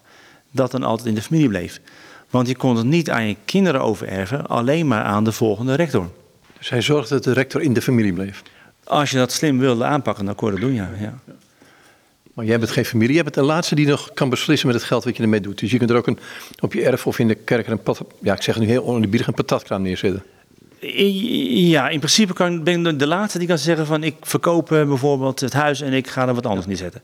dat 0.52 0.71
dan 0.71 0.84
altijd 0.84 1.08
in 1.08 1.15
de 1.15 1.21
familie 1.21 1.47
bleef. 1.47 1.82
Want 2.30 2.48
je 2.48 2.56
kon 2.56 2.78
het 2.78 2.86
niet 2.86 3.10
aan 3.10 3.28
je 3.28 3.36
kinderen 3.46 3.82
overerven, 3.82 4.48
alleen 4.48 4.88
maar 4.88 5.04
aan 5.04 5.24
de 5.24 5.32
volgende 5.32 5.76
rector. 5.76 6.10
Dus 6.58 6.70
hij 6.70 6.82
zorgde 6.82 7.13
dat 7.13 7.24
de 7.24 7.34
rector 7.34 7.62
in 7.62 7.74
de 7.74 7.82
familie 7.82 8.13
bleef? 8.13 8.44
Als 8.84 9.12
je 9.12 9.18
dat 9.18 9.32
slim 9.32 9.60
wilde 9.60 9.84
aanpakken, 9.84 10.26
dan 10.26 10.36
kon 10.36 10.48
je 10.48 10.60
dat 10.60 10.63
doen, 10.63 10.74
ja. 10.74 10.90
ja. 11.00 11.20
Maar 12.38 12.46
jij 12.46 12.60
bent 12.60 12.72
geen 12.72 12.86
familie. 12.86 13.13
Jij 13.13 13.24
bent 13.24 13.36
de 13.36 13.42
laatste 13.42 13.76
die 13.76 13.88
nog 13.88 14.13
kan 14.13 14.30
beslissen 14.30 14.68
met 14.68 14.76
het 14.76 14.86
geld 14.86 15.04
wat 15.04 15.18
je 15.18 15.24
ermee 15.24 15.42
doet. 15.42 15.60
Dus 15.60 15.72
je 15.72 15.78
kunt 15.78 15.90
er 15.90 15.96
ook 15.96 16.08
een, 16.08 16.20
op 16.60 16.74
je 16.74 16.86
erf 16.86 17.08
of 17.08 17.20
in 17.20 17.28
de 17.28 17.36
kerk 17.36 17.68
een 17.68 17.82
pat, 17.82 18.02
ja, 18.22 18.34
ik 18.34 18.42
zeg 18.42 18.56
het 18.56 18.63
nu 18.63 18.70
heel 18.70 18.84
onerbiedig, 18.84 19.28
een 19.28 19.34
patatkraam 19.34 19.82
neerzetten. 19.82 20.24
Ja, 20.80 21.90
in 21.90 22.00
principe 22.00 22.34
kan, 22.34 22.63
ben 22.63 22.86
ik 22.86 23.00
de 23.00 23.08
laatste 23.08 23.38
die 23.38 23.48
kan 23.48 23.58
zeggen 23.58 23.86
van 23.86 24.04
ik 24.04 24.16
verkoop 24.22 24.72
eh, 24.72 24.88
bijvoorbeeld 24.88 25.40
het 25.40 25.54
huis 25.54 25.82
en 25.82 25.94
ik 25.94 26.08
ga 26.08 26.28
er 26.28 26.34
wat 26.34 26.46
anders 26.46 26.66
ja. 26.66 26.70
neerzetten. 26.72 27.02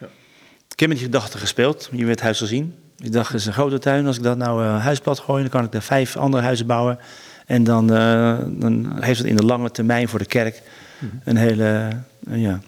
Ja. 0.00 0.06
Ik 0.70 0.80
heb 0.80 0.88
met 0.88 0.98
die 0.98 1.06
gedachte 1.06 1.38
gespeeld. 1.38 1.88
Je 1.92 2.04
weet 2.04 2.08
het 2.08 2.20
huis 2.20 2.40
al 2.40 2.46
zien. 2.46 2.74
Ik 2.98 3.12
dacht, 3.12 3.28
het 3.28 3.40
is 3.40 3.46
een 3.46 3.52
grote 3.52 3.78
tuin. 3.78 4.06
Als 4.06 4.16
ik 4.16 4.22
dat 4.22 4.36
nou 4.36 4.64
uh, 4.64 4.82
huisplat 4.82 5.18
gooi, 5.18 5.40
dan 5.40 5.50
kan 5.50 5.64
ik 5.64 5.74
er 5.74 5.82
vijf 5.82 6.16
andere 6.16 6.42
huizen 6.42 6.66
bouwen. 6.66 6.98
En 7.46 7.64
dan, 7.64 7.92
uh, 7.92 8.38
dan 8.48 8.96
heeft 9.00 9.18
het 9.18 9.28
in 9.28 9.36
de 9.36 9.44
lange 9.44 9.70
termijn 9.70 10.08
voor 10.08 10.18
de 10.18 10.24
kerk 10.24 10.62
mhm. 10.98 11.14
een 11.24 11.36
hele, 11.36 11.88
ja, 12.30 12.60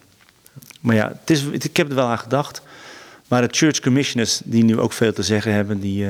maar 0.80 0.94
ja, 0.94 1.08
het 1.20 1.30
is, 1.30 1.44
ik 1.44 1.76
heb 1.76 1.88
er 1.88 1.94
wel 1.94 2.06
aan 2.06 2.18
gedacht. 2.18 2.62
Maar 3.28 3.42
de 3.42 3.48
church 3.50 3.80
commissioners, 3.80 4.40
die 4.44 4.64
nu 4.64 4.78
ook 4.78 4.92
veel 4.92 5.12
te 5.12 5.22
zeggen 5.22 5.52
hebben, 5.52 5.80
die 5.80 6.06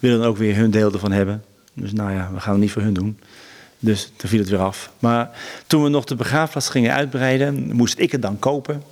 willen 0.00 0.26
ook 0.26 0.36
weer 0.36 0.56
hun 0.56 0.70
deel 0.70 0.92
ervan 0.92 1.12
hebben. 1.12 1.44
Dus 1.72 1.92
nou 1.92 2.12
ja, 2.12 2.30
we 2.34 2.40
gaan 2.40 2.52
het 2.52 2.60
niet 2.60 2.70
voor 2.70 2.82
hun 2.82 2.94
doen. 2.94 3.18
Dus 3.78 4.12
toen 4.16 4.30
viel 4.30 4.38
het 4.38 4.48
weer 4.48 4.58
af. 4.58 4.90
Maar 4.98 5.30
toen 5.66 5.82
we 5.82 5.88
nog 5.88 6.04
de 6.04 6.14
begraafplaats 6.14 6.68
gingen 6.68 6.94
uitbreiden, 6.94 7.74
moest 7.74 7.98
ik 7.98 8.12
het 8.12 8.22
dan 8.22 8.38
kopen. 8.38 8.82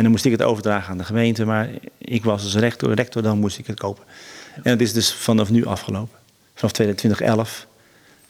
En 0.00 0.06
dan 0.06 0.14
moest 0.14 0.24
ik 0.24 0.32
het 0.32 0.42
overdragen 0.42 0.90
aan 0.90 0.98
de 0.98 1.04
gemeente. 1.04 1.44
Maar 1.44 1.68
ik 1.98 2.24
was 2.24 2.42
als 2.42 2.56
rector, 2.56 2.94
rector 2.94 3.22
dan 3.22 3.38
moest 3.38 3.58
ik 3.58 3.66
het 3.66 3.78
kopen. 3.78 4.04
En 4.62 4.70
het 4.70 4.80
is 4.80 4.92
dus 4.92 5.12
vanaf 5.12 5.50
nu 5.50 5.66
afgelopen. 5.66 6.18
Vanaf 6.54 6.72
2011 6.72 7.66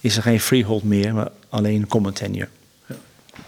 is 0.00 0.16
er 0.16 0.22
geen 0.22 0.40
freehold 0.40 0.82
meer, 0.82 1.14
maar 1.14 1.28
alleen 1.48 1.86
common 1.86 2.12
tenure. 2.12 2.48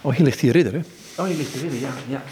Oh, 0.01 0.15
hier 0.15 0.25
ligt 0.25 0.39
die 0.39 0.51
ridder, 0.51 0.73
hè? 0.73 0.79
Oh, 1.21 1.27
je 1.27 1.35
ligt 1.35 1.55
erin, 1.55 1.79
ja. 1.79 1.89
ja. 2.07 2.23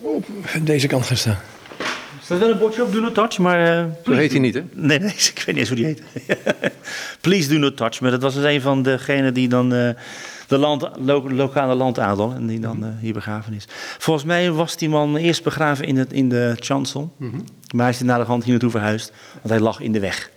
Op 0.00 0.26
deze 0.62 0.86
kant 0.86 1.06
gaan 1.06 1.16
staan. 1.16 1.38
Er 1.78 2.22
staat 2.22 2.38
wel 2.38 2.50
een 2.50 2.58
bordje 2.58 2.82
op, 2.82 2.92
do 2.92 3.00
not 3.00 3.14
touch, 3.14 3.38
maar... 3.38 3.84
Uh, 3.86 3.92
Zo 4.04 4.12
heet 4.12 4.30
hij 4.30 4.40
niet, 4.40 4.54
hè? 4.54 4.62
Nee, 4.72 4.98
nee, 4.98 5.10
ik 5.34 5.42
weet 5.46 5.46
niet 5.46 5.56
eens 5.56 5.68
hoe 5.68 5.76
die 5.76 5.86
heet. 5.86 6.02
Please 7.20 7.48
do 7.48 7.58
not 7.58 7.76
touch, 7.76 8.00
maar 8.00 8.10
dat 8.10 8.22
was 8.22 8.34
dus 8.34 8.44
een 8.44 8.60
van 8.60 8.82
degenen 8.82 9.34
die 9.34 9.48
dan... 9.48 9.74
Uh, 9.74 9.90
de 10.46 10.58
land, 10.58 10.88
lo 10.98 11.30
lokale 11.30 11.74
landadel 11.74 12.32
en 12.32 12.46
die 12.46 12.60
dan 12.60 12.84
uh, 12.84 12.88
hier 13.00 13.12
begraven 13.12 13.52
is. 13.52 13.64
Volgens 13.98 14.26
mij 14.26 14.50
was 14.50 14.76
die 14.76 14.88
man 14.88 15.16
eerst 15.16 15.42
begraven 15.42 15.84
in, 15.84 15.96
het, 15.96 16.12
in 16.12 16.28
de 16.28 16.56
chancel. 16.58 17.14
Mm 17.16 17.30
-hmm. 17.30 17.44
Maar 17.74 17.84
hij 17.84 17.94
is 17.94 18.00
naar 18.00 18.18
de 18.18 18.24
hand 18.24 18.42
hier 18.42 18.52
naartoe 18.52 18.70
verhuisd, 18.70 19.12
want 19.32 19.48
hij 19.48 19.60
lag 19.60 19.80
in 19.80 19.92
de 19.92 20.00
weg. 20.00 20.30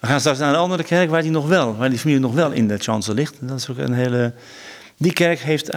We 0.00 0.06
gaan 0.06 0.20
straks 0.20 0.38
naar 0.38 0.48
een 0.48 0.60
andere 0.60 0.82
kerk 0.82 1.10
waar 1.10 1.22
die 1.22 1.30
nog 1.30 1.48
wel, 1.48 1.76
waar 1.76 1.90
die 1.90 1.98
familie 1.98 2.20
nog 2.20 2.34
wel 2.34 2.50
in 2.50 2.68
de 2.68 2.78
chancel 2.78 3.14
ligt. 3.14 3.36
Dat 3.40 3.58
is 3.58 3.68
ook 3.68 3.78
een 3.78 3.92
hele 3.92 4.34
die 4.96 5.12
kerk 5.12 5.38
heeft, 5.38 5.70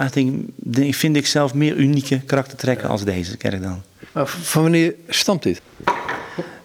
vind 0.90 1.16
ik 1.16 1.26
zelf, 1.26 1.54
meer 1.54 1.76
unieke 1.76 2.20
karaktertrekken 2.20 2.88
als 2.88 3.04
deze 3.04 3.36
kerk 3.36 3.62
dan. 3.62 3.82
Maar 4.12 4.26
van 4.26 4.62
wanneer 4.62 4.94
stamt 5.08 5.42
dit? 5.42 5.62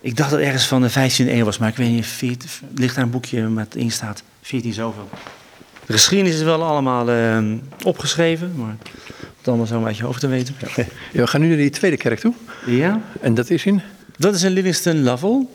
Ik 0.01 0.17
dacht 0.17 0.29
dat 0.29 0.39
het 0.39 0.47
ergens 0.47 0.67
van 0.67 0.81
de 0.81 0.91
15e 0.91 1.27
eeuw 1.29 1.45
was, 1.45 1.57
maar 1.57 1.69
ik 1.69 1.75
weet 1.75 1.89
niet, 1.89 2.05
14, 2.05 2.49
ligt 2.75 2.95
daar 2.95 3.03
een 3.03 3.09
boekje 3.09 3.41
met 3.41 3.75
in 3.75 3.91
staat, 3.91 4.23
14 4.41 4.73
zoveel. 4.73 5.09
De 5.85 5.93
geschiedenis 5.93 6.35
is 6.35 6.41
wel 6.41 6.63
allemaal 6.63 7.09
uh, 7.09 7.53
opgeschreven, 7.83 8.53
maar 8.57 8.75
het 9.37 9.47
allemaal 9.47 9.65
zo 9.65 9.83
uit 9.83 9.97
je 9.97 10.03
hoofd 10.03 10.19
te 10.19 10.27
weten. 10.27 10.55
Ja, 10.75 10.85
we 11.11 11.27
gaan 11.27 11.41
nu 11.41 11.47
naar 11.47 11.57
die 11.57 11.69
tweede 11.69 11.97
kerk 11.97 12.19
toe. 12.19 12.33
Ja. 12.65 13.01
En 13.21 13.33
dat 13.33 13.49
is 13.49 13.65
in? 13.65 13.81
Dat 14.17 14.35
is 14.35 14.43
in 14.43 14.51
Livingston 14.51 15.03
Lovell. 15.03 15.47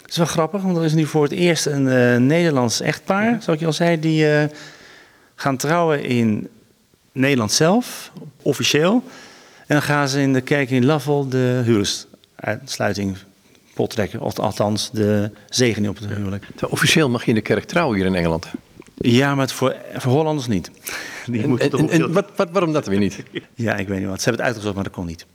Dat 0.00 0.10
is 0.10 0.16
wel 0.16 0.26
grappig, 0.26 0.62
want 0.62 0.76
er 0.76 0.84
is 0.84 0.92
nu 0.92 1.06
voor 1.06 1.22
het 1.22 1.32
eerst 1.32 1.66
een 1.66 1.86
uh, 1.86 2.16
Nederlands 2.16 2.80
echtpaar, 2.80 3.42
zoals 3.42 3.60
ik 3.60 3.66
al 3.66 3.72
zei, 3.72 4.00
die 4.00 4.24
uh, 4.24 4.44
gaan 5.34 5.56
trouwen 5.56 6.04
in 6.04 6.48
Nederland 7.12 7.52
zelf, 7.52 8.12
officieel. 8.42 9.02
En 9.58 9.74
dan 9.74 9.82
gaan 9.82 10.08
ze 10.08 10.20
in 10.20 10.32
de 10.32 10.40
kerk 10.40 10.70
in 10.70 10.84
Lavel 10.84 11.28
de 11.28 11.62
huwelijksuitsluiting 11.64 13.16
pottrekken. 13.74 14.20
Of 14.20 14.38
althans 14.38 14.90
de 14.92 15.30
zegening 15.48 15.90
op 15.90 15.98
het 15.98 16.08
huwelijk. 16.08 16.46
Officieel 16.68 17.08
mag 17.08 17.22
je 17.22 17.28
in 17.28 17.34
de 17.34 17.40
kerk 17.40 17.64
trouwen 17.64 17.96
hier 17.96 18.06
in 18.06 18.14
Engeland. 18.14 18.46
Ja, 18.98 19.34
maar 19.34 19.44
het 19.44 19.52
voor, 19.52 19.76
voor 19.96 20.12
Hollanders 20.12 20.46
niet. 20.46 20.70
Die 21.26 21.42
En, 21.42 21.48
moeten 21.48 21.70
en, 21.70 21.78
toch 21.78 21.90
en 21.90 22.04
op- 22.04 22.12
wat, 22.12 22.26
wat, 22.36 22.48
waarom 22.50 22.72
dat 22.72 22.86
weer 22.86 22.98
niet? 22.98 23.22
Ja, 23.54 23.76
ik 23.76 23.88
weet 23.88 23.98
niet 23.98 24.08
wat. 24.08 24.18
Ze 24.20 24.28
hebben 24.28 24.40
het 24.46 24.46
uitgezocht, 24.46 24.74
maar 24.74 24.84
dat 24.84 24.92
kon 24.92 25.06
niet. 25.06 25.26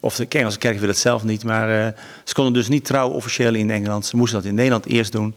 Of 0.00 0.16
de 0.16 0.26
Engelse 0.28 0.58
kerk 0.58 0.78
wil 0.78 0.88
het 0.88 0.98
zelf 0.98 1.24
niet. 1.24 1.44
Maar 1.44 1.86
eh, 1.86 1.92
ze 2.24 2.34
konden 2.34 2.52
dus 2.52 2.68
niet 2.68 2.84
trouwen 2.84 3.16
officieel 3.16 3.54
in 3.54 3.70
Engeland. 3.70 4.06
Ze 4.06 4.16
moesten 4.16 4.38
dat 4.38 4.48
in 4.48 4.54
Nederland 4.54 4.86
eerst 4.86 5.12
doen. 5.12 5.34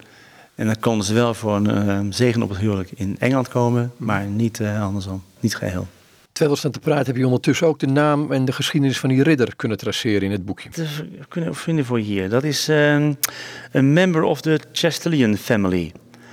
En 0.56 0.66
dan 0.66 0.80
konden 0.80 1.06
ze 1.06 1.14
wel 1.14 1.34
voor 1.34 1.56
een 1.56 1.70
eh, 1.70 2.00
zegen 2.10 2.42
op 2.42 2.50
het 2.50 2.58
huwelijk 2.58 2.90
in 2.96 3.16
Engeland 3.20 3.48
komen. 3.48 3.92
Maar 3.98 4.26
niet 4.26 4.60
eh, 4.60 4.84
andersom. 4.84 5.24
Niet 5.40 5.56
geheel. 5.56 5.88
Terwijl 6.32 6.52
we 6.54 6.60
staan 6.60 6.72
te 6.72 6.80
praten 6.80 7.06
heb 7.06 7.16
je 7.16 7.26
ondertussen 7.26 7.68
ook 7.68 7.80
de 7.80 7.88
naam 7.88 8.32
en 8.32 8.46
de 8.46 8.52
geschiedenis 8.52 9.00
van 9.00 9.10
die 9.10 9.24
ridder 9.24 9.56
kunnen 9.56 9.78
traceren 9.78 10.22
in 10.22 10.32
het 10.32 10.46
boekje. 10.46 10.70
Dus, 10.70 10.98
we 10.98 11.26
kunnen 11.28 11.56
vinden 11.56 11.86
voor 11.86 11.98
je 12.00 12.06
hier. 12.06 12.30
Dat 12.30 12.44
is 12.44 12.70
a 12.70 13.82
member 13.82 14.24
of 14.24 14.42
the 14.42 14.60
Chastelian 14.72 15.38
family. 15.38 15.92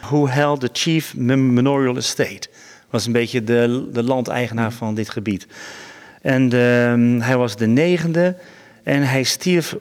Who 0.08 0.28
held 0.28 0.60
the 0.60 0.68
chief 0.72 1.16
mem- 1.16 1.52
manorial 1.54 1.96
estate. 1.96 2.48
Was 2.90 3.06
een 3.06 3.12
beetje 3.12 3.44
de, 3.44 3.88
de 3.92 4.02
landeigenaar 4.02 4.72
van 4.72 4.94
dit 4.94 5.10
gebied. 5.10 5.46
En 6.22 6.42
ehm, 6.52 7.20
hij 7.20 7.36
was 7.36 7.56
de 7.56 7.66
negende. 7.66 8.36
En 8.82 9.02
hij 9.02 9.22
stierf 9.22 9.76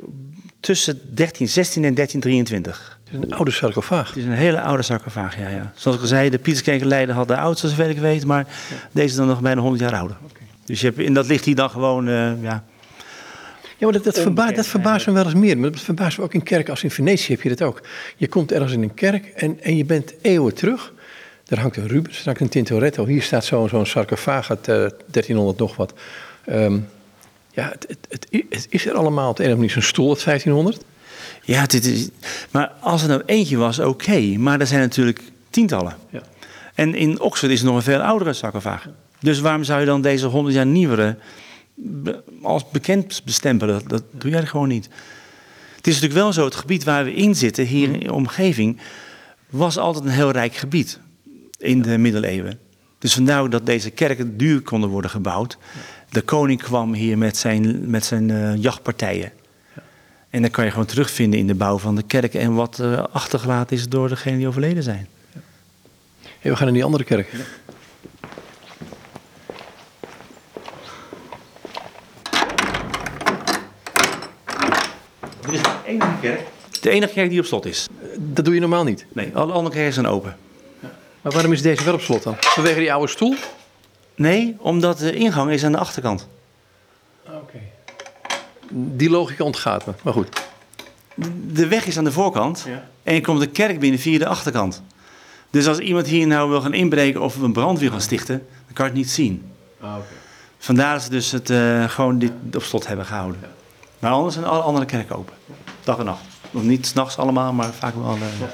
tussen 0.59 0.93
1316 0.93 1.83
en 1.83 1.93
1323. 1.93 2.99
Het 3.03 3.13
is 3.13 3.29
een 3.29 3.33
oude 3.35 3.51
sarcofaag. 3.51 4.07
Het 4.07 4.17
is 4.17 4.23
een 4.23 4.31
hele 4.31 4.61
oude 4.61 4.83
sarcofaag, 4.83 5.37
ja, 5.37 5.49
ja. 5.49 5.71
Zoals 5.75 5.97
ik 5.97 6.03
al 6.03 6.09
zei, 6.09 6.29
de 6.29 6.39
Pieterskerkenleider 6.39 7.15
had 7.15 7.27
de 7.27 7.37
oudste, 7.37 7.67
zover 7.67 7.89
ik 7.89 7.99
weet. 7.99 8.25
Maar 8.25 8.45
deze 8.91 9.07
is 9.07 9.15
dan 9.15 9.27
nog 9.27 9.41
bijna 9.41 9.61
100 9.61 9.81
jaar 9.81 9.95
ouder. 9.99 10.17
Dus 10.65 10.81
je 10.81 10.87
hebt, 10.87 10.99
en 10.99 11.13
dat 11.13 11.27
ligt 11.27 11.45
hier 11.45 11.55
dan 11.55 11.69
gewoon, 11.69 12.07
eh, 12.07 12.41
ja, 12.41 12.63
Ja, 13.77 13.83
maar 13.85 13.93
dat, 13.93 14.03
dat, 14.03 14.19
verba 14.19 14.51
dat 14.51 14.67
verbaast 14.67 15.07
me 15.07 15.13
wel 15.13 15.23
eens 15.25 15.33
meer. 15.33 15.57
Maar 15.57 15.71
dat 15.71 15.79
verbaast 15.81 16.17
me 16.17 16.23
ook 16.23 16.33
in 16.33 16.43
kerken 16.43 16.69
als 16.71 16.83
in 16.83 16.91
Venetië 16.91 17.31
heb 17.31 17.41
je 17.41 17.49
dat 17.49 17.61
ook. 17.61 17.81
Je 18.17 18.27
komt 18.27 18.51
ergens 18.51 18.71
in 18.71 18.81
een 18.83 18.93
kerk 18.93 19.25
en, 19.25 19.59
en 19.63 19.77
je 19.77 19.85
bent 19.85 20.13
eeuwen 20.21 20.53
terug. 20.53 20.93
Daar 21.45 21.59
hangt 21.59 21.77
een 21.77 21.87
Rubens, 21.87 22.15
daar 22.15 22.25
hangt 22.25 22.39
een 22.41 22.49
Tintoretto. 22.49 23.05
Hier 23.05 23.21
staat 23.21 23.45
zo'n 23.45 23.69
zo'n 23.69 23.85
sarcofaag 23.85 24.49
uit 24.49 24.67
eh, 24.67 24.75
1300 24.75 25.57
nog 25.57 25.75
wat. 25.75 25.93
Ehm, 26.45 26.77
ja, 27.51 27.69
het, 27.71 27.85
het, 27.87 27.97
het, 28.09 28.27
i- 28.31 28.45
het 28.49 28.67
is 28.69 28.85
er 28.85 28.93
allemaal 28.93 29.29
op 29.29 29.35
de 29.37 29.43
een 29.43 29.49
of 29.49 29.55
andere 29.55 29.55
manier. 29.55 29.69
Zo'n 29.71 29.81
stoel 29.81 30.09
uit 30.09 30.23
1500. 30.23 30.83
Ja, 31.43 31.65
dit 31.65 31.85
is, 31.85 32.09
maar 32.51 32.71
als 32.79 33.01
er 33.01 33.07
nou 33.09 33.21
eentje 33.25 33.57
was, 33.57 33.79
oké. 33.79 34.19
Maar 34.19 34.59
er 34.59 34.67
zijn 34.67 34.81
natuurlijk 34.81 35.21
tientallen. 35.49 35.95
Ja. 36.09 36.21
En 36.73 36.95
in 36.95 37.19
Oxford 37.19 37.51
is 37.51 37.59
er 37.59 37.65
nog 37.65 37.75
een 37.75 37.81
veel 37.81 37.99
oudere 38.01 38.33
sarcofaag. 38.33 38.87
Dus 39.19 39.39
waarom 39.39 39.63
zou 39.63 39.79
je 39.79 39.85
dan 39.85 40.01
deze 40.01 40.25
100 40.25 40.55
jaar 40.55 40.65
nieuwere 40.65 41.15
be- 41.77 42.23
als 42.41 42.69
bekend 42.69 43.21
bestempelen? 43.25 43.73
Dat, 43.73 43.89
dat 43.89 44.03
doe 44.11 44.31
jij 44.31 44.45
gewoon 44.45 44.67
niet. 44.67 44.89
Het 45.75 45.87
is 45.87 45.93
natuurlijk 45.93 46.21
wel 46.21 46.33
zo, 46.33 46.45
het 46.45 46.55
gebied 46.55 46.83
waar 46.83 47.03
we 47.03 47.13
in 47.13 47.35
zitten, 47.35 47.65
hier 47.65 47.93
in 47.93 47.99
de 47.99 48.13
omgeving, 48.13 48.79
was 49.49 49.77
altijd 49.77 50.05
een 50.05 50.11
heel 50.11 50.31
rijk 50.31 50.55
gebied 50.55 50.99
in 51.57 51.81
de 51.81 51.97
middeleeuwen. 51.97 52.59
Dus 52.99 53.13
vandaar 53.13 53.41
ook 53.41 53.51
dat 53.51 53.65
deze 53.65 53.89
kerken 53.89 54.37
duur 54.37 54.61
konden 54.61 54.89
worden 54.89 55.11
gebouwd. 55.11 55.57
De 56.09 56.21
koning 56.21 56.61
kwam 56.61 56.93
hier 56.93 57.17
met 57.17 57.37
zijn, 57.37 57.89
met 57.89 58.05
zijn 58.05 58.31
eh, 58.31 58.55
jachtpartijen. 58.55 59.31
En 60.29 60.41
dan 60.41 60.51
kan 60.51 60.65
je 60.65 60.71
gewoon 60.71 60.85
terugvinden 60.85 61.39
in 61.39 61.47
de 61.47 61.55
bouw 61.55 61.77
van 61.77 61.95
de 61.95 62.03
kerken 62.03 62.39
en 62.39 62.53
wat 62.53 62.79
eh, 62.79 63.03
achtergelaten 63.11 63.77
is 63.77 63.89
door 63.89 64.09
degenen 64.09 64.37
die 64.37 64.47
overleden 64.47 64.83
zijn. 64.83 65.07
Hey, 66.39 66.51
we 66.51 66.55
gaan 66.55 66.65
naar 66.65 66.73
die 66.73 66.83
andere 66.83 67.03
kerk. 67.03 67.33
Dit 75.51 75.55
is 75.55 75.62
de 75.62 75.69
enige 75.86 76.12
kerk. 76.21 76.41
De 76.81 76.89
enige 76.89 77.13
kerk 77.13 77.29
die 77.29 77.39
op 77.39 77.45
slot 77.45 77.65
is. 77.65 77.88
Dat 78.17 78.45
doe 78.45 78.53
je 78.53 78.60
normaal 78.60 78.83
niet. 78.83 79.05
Nee, 79.13 79.31
alle 79.36 79.51
andere 79.53 79.75
kerken 79.75 79.93
zijn 79.93 80.07
open. 80.07 80.38
Maar 81.21 81.31
waarom 81.33 81.51
is 81.51 81.62
deze 81.62 81.83
wel 81.83 81.93
op 81.93 82.01
slot 82.01 82.23
dan? 82.23 82.36
Vanwege 82.39 82.79
die 82.79 82.93
oude 82.93 83.07
stoel? 83.12 83.36
Nee, 84.15 84.55
omdat 84.60 84.97
de 84.97 85.13
ingang 85.15 85.51
is 85.51 85.63
aan 85.65 85.71
de 85.71 85.77
achterkant. 85.77 86.27
Oké. 87.27 87.60
Die 88.71 89.10
logica 89.10 89.43
ontgaat 89.43 89.86
me, 89.86 89.93
maar 90.03 90.13
goed. 90.13 90.29
De 91.51 91.67
weg 91.67 91.86
is 91.86 91.97
aan 91.97 92.03
de 92.03 92.12
voorkant 92.12 92.63
Ja. 92.67 92.88
en 93.03 93.13
je 93.13 93.21
komt 93.21 93.39
de 93.39 93.47
kerk 93.47 93.79
binnen 93.79 93.99
via 93.99 94.17
de 94.19 94.27
achterkant. 94.27 94.83
Dus 95.49 95.67
als 95.67 95.77
iemand 95.79 96.07
hier 96.07 96.27
nou 96.27 96.49
wil 96.49 96.62
gaan 96.62 96.73
inbreken 96.73 97.21
of 97.21 97.36
een 97.36 97.53
brand 97.53 97.79
wil 97.79 97.89
gaan 97.91 98.01
stichten, 98.01 98.38
dan 98.65 98.73
kan 98.73 98.86
je 98.86 98.91
het 98.91 98.99
niet 98.99 99.10
zien. 99.10 99.51
Vandaar 100.57 100.93
dat 100.93 101.03
ze 101.03 101.10
dus 101.10 101.31
het 101.31 101.49
eh, 101.49 101.89
gewoon 101.89 102.19
dit 102.19 102.31
op 102.55 102.63
slot 102.63 102.88
hebben 102.88 103.05
gehouden. 103.05 103.39
Maar 103.99 104.12
anders 104.12 104.33
zijn 104.33 104.45
alle 104.45 104.62
andere 104.62 104.86
kerken 104.86 105.15
open. 105.15 105.33
Dag 105.83 105.97
en 105.97 106.05
nacht. 106.05 106.21
Nog 106.51 106.63
niet 106.63 106.86
s'nachts 106.88 107.17
allemaal, 107.17 107.53
maar 107.53 107.73
vaak 107.73 107.95
wel. 107.95 108.15
eh, 108.15 108.47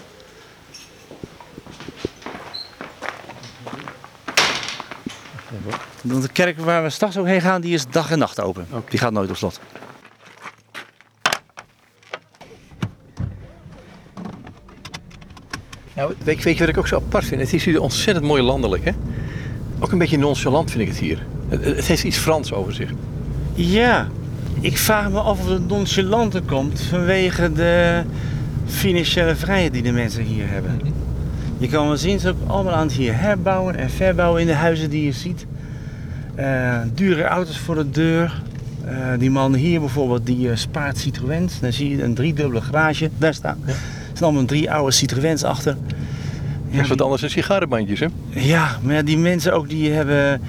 Want 6.01 6.21
de 6.21 6.29
kerk 6.29 6.59
waar 6.59 6.83
we 6.83 6.89
straks 6.89 7.17
ook 7.17 7.25
heen 7.25 7.41
gaan, 7.41 7.61
die 7.61 7.73
is 7.73 7.85
dag 7.87 8.11
en 8.11 8.19
nacht 8.19 8.41
open. 8.41 8.67
Die 8.89 8.99
gaat 8.99 9.11
nooit 9.11 9.29
op 9.29 9.35
slot. 9.35 9.59
Nou, 15.95 16.13
weet, 16.23 16.43
weet 16.43 16.53
je 16.53 16.59
wat 16.59 16.69
ik 16.69 16.77
ook 16.77 16.87
zo 16.87 16.95
apart 16.95 17.25
vind? 17.25 17.41
Het 17.41 17.53
is 17.53 17.65
hier 17.65 17.81
ontzettend 17.81 18.25
mooi 18.25 18.41
landelijk, 18.41 18.83
hè? 18.85 18.91
Ook 19.79 19.91
een 19.91 19.97
beetje 19.97 20.17
nonchalant 20.17 20.71
vind 20.71 20.83
ik 20.83 20.87
het 20.89 20.97
hier. 20.97 21.25
Het, 21.47 21.63
het 21.65 21.85
heeft 21.85 22.03
iets 22.03 22.17
Frans 22.17 22.53
over 22.53 22.73
zich. 22.73 22.89
Ja, 23.53 24.07
ik 24.59 24.77
vraag 24.77 25.09
me 25.09 25.19
af 25.19 25.39
of 25.39 25.49
het 25.49 25.67
nonchalante 25.67 26.41
komt 26.41 26.81
vanwege 26.81 27.51
de 27.53 28.03
financiële 28.65 29.35
vrijheid 29.35 29.73
die 29.73 29.81
de 29.81 29.91
mensen 29.91 30.23
hier 30.23 30.49
hebben. 30.49 30.81
Je 31.57 31.67
kan 31.67 31.87
wel 31.87 31.97
zien, 31.97 32.19
ze 32.19 32.29
ook 32.29 32.35
allemaal 32.47 32.73
aan 32.73 32.87
het 32.87 32.95
hier 32.95 33.19
herbouwen 33.19 33.75
en 33.75 33.89
verbouwen 33.89 34.41
in 34.41 34.47
de 34.47 34.53
huizen 34.53 34.89
die 34.89 35.05
je 35.05 35.11
ziet. 35.11 35.45
Eh, 36.35 36.79
dure 36.93 37.23
auto's 37.23 37.57
voor 37.57 37.75
de 37.75 37.89
deur. 37.89 38.41
Eh, 38.85 38.95
die 39.19 39.31
man 39.31 39.55
hier 39.55 39.79
bijvoorbeeld, 39.79 40.25
die 40.25 40.49
eh, 40.49 40.55
spaart 40.55 40.97
Citroëns. 40.97 41.59
Dan 41.59 41.73
zie 41.73 41.89
je 41.89 42.03
een 42.03 42.13
driedubbele 42.13 42.61
garage 42.61 43.09
daar 43.17 43.33
staan. 43.33 43.57
Er 43.65 43.73
zijn 44.13 44.23
allemaal 44.23 44.45
drie 44.45 44.71
oude 44.71 44.91
Citroëns 44.91 45.43
achter. 45.43 45.77
Dat 46.71 46.81
is 46.81 46.87
wat 46.87 47.01
anders 47.01 47.21
dan 47.21 47.29
sigarenbandjes, 47.29 47.99
hè? 47.99 48.07
Ja, 48.29 48.77
maar 48.81 48.95
ja, 48.95 49.01
die 49.01 49.17
mensen 49.17 49.53
ook 49.53 49.69
die 49.69 49.91
hebben. 49.91 50.41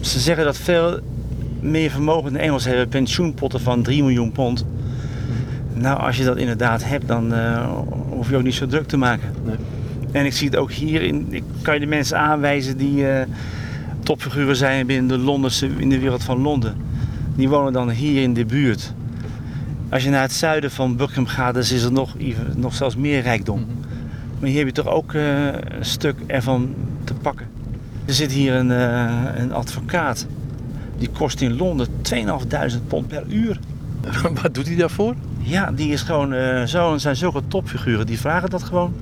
Ze 0.00 0.20
zeggen 0.20 0.44
dat 0.44 0.58
veel 0.58 1.00
meer 1.62 1.90
vermogende 1.90 2.38
Engels 2.38 2.64
hebben 2.64 2.88
pensioenpotten 2.88 3.60
van 3.60 3.82
3 3.82 4.02
miljoen 4.02 4.32
pond. 4.32 4.64
Nou, 5.74 6.00
als 6.00 6.16
je 6.16 6.24
dat 6.24 6.36
inderdaad 6.36 6.84
hebt, 6.84 7.08
dan 7.08 7.34
eh, 7.34 7.68
hoef 8.08 8.30
je 8.30 8.36
ook 8.36 8.42
niet 8.42 8.54
zo 8.54 8.66
druk 8.66 8.86
te 8.86 8.96
maken. 8.96 9.28
Nee. 9.44 9.56
En 10.12 10.24
ik 10.24 10.32
zie 10.32 10.46
het 10.48 10.56
ook 10.56 10.72
hier. 10.72 11.02
In, 11.02 11.26
ik 11.30 11.42
kan 11.62 11.74
je 11.74 11.80
de 11.80 11.86
mensen 11.86 12.18
aanwijzen 12.18 12.76
die 12.76 13.08
eh, 13.08 13.26
topfiguren 14.02 14.56
zijn 14.56 14.86
binnen 14.86 15.08
de 15.08 15.24
Londense, 15.24 15.68
in 15.76 15.88
de 15.88 15.98
wereld 15.98 16.24
van 16.24 16.40
Londen. 16.40 16.76
Die 17.34 17.48
wonen 17.48 17.72
dan 17.72 17.90
hier 17.90 18.22
in 18.22 18.34
de 18.34 18.44
buurt. 18.44 18.94
Als 19.88 20.04
je 20.04 20.10
naar 20.10 20.22
het 20.22 20.32
zuiden 20.32 20.70
van 20.70 20.96
Buckingham 20.96 21.26
gaat, 21.26 21.54
dan 21.54 21.62
is 21.62 21.82
er 21.82 21.92
nog, 21.92 22.14
even- 22.18 22.52
nog 22.56 22.74
zelfs 22.74 22.96
meer 22.96 23.20
rijkdom. 23.22 23.66
Maar 24.40 24.48
hier 24.48 24.58
heb 24.58 24.66
je 24.66 24.72
toch 24.82 24.88
ook 24.88 25.14
eh, 25.14 25.46
een 25.46 25.84
stuk 25.84 26.16
ervan 26.26 26.74
te 27.04 27.14
pakken. 27.14 27.46
Er 28.04 28.14
zit 28.14 28.32
hier 28.32 28.54
een, 28.54 28.70
een 29.40 29.52
advocaat. 29.52 30.26
Die 31.02 31.10
kost 31.10 31.40
in 31.40 31.56
Londen 31.56 31.86
2.500 31.86 32.86
pond 32.88 33.08
per 33.08 33.24
uur. 33.28 33.58
wat 34.42 34.54
doet 34.54 34.66
hij 34.66 34.76
daarvoor? 34.76 35.14
Ja, 35.38 35.72
die 35.72 35.92
is 35.92 36.02
gewoon 36.02 36.32
eh, 36.32 36.62
zo. 36.62 36.92
En 36.92 37.00
zijn 37.00 37.16
zulke 37.16 37.42
topfiguren, 37.48 38.06
die 38.06 38.20
vragen 38.20 38.50
dat 38.50 38.62
gewoon. 38.62 38.94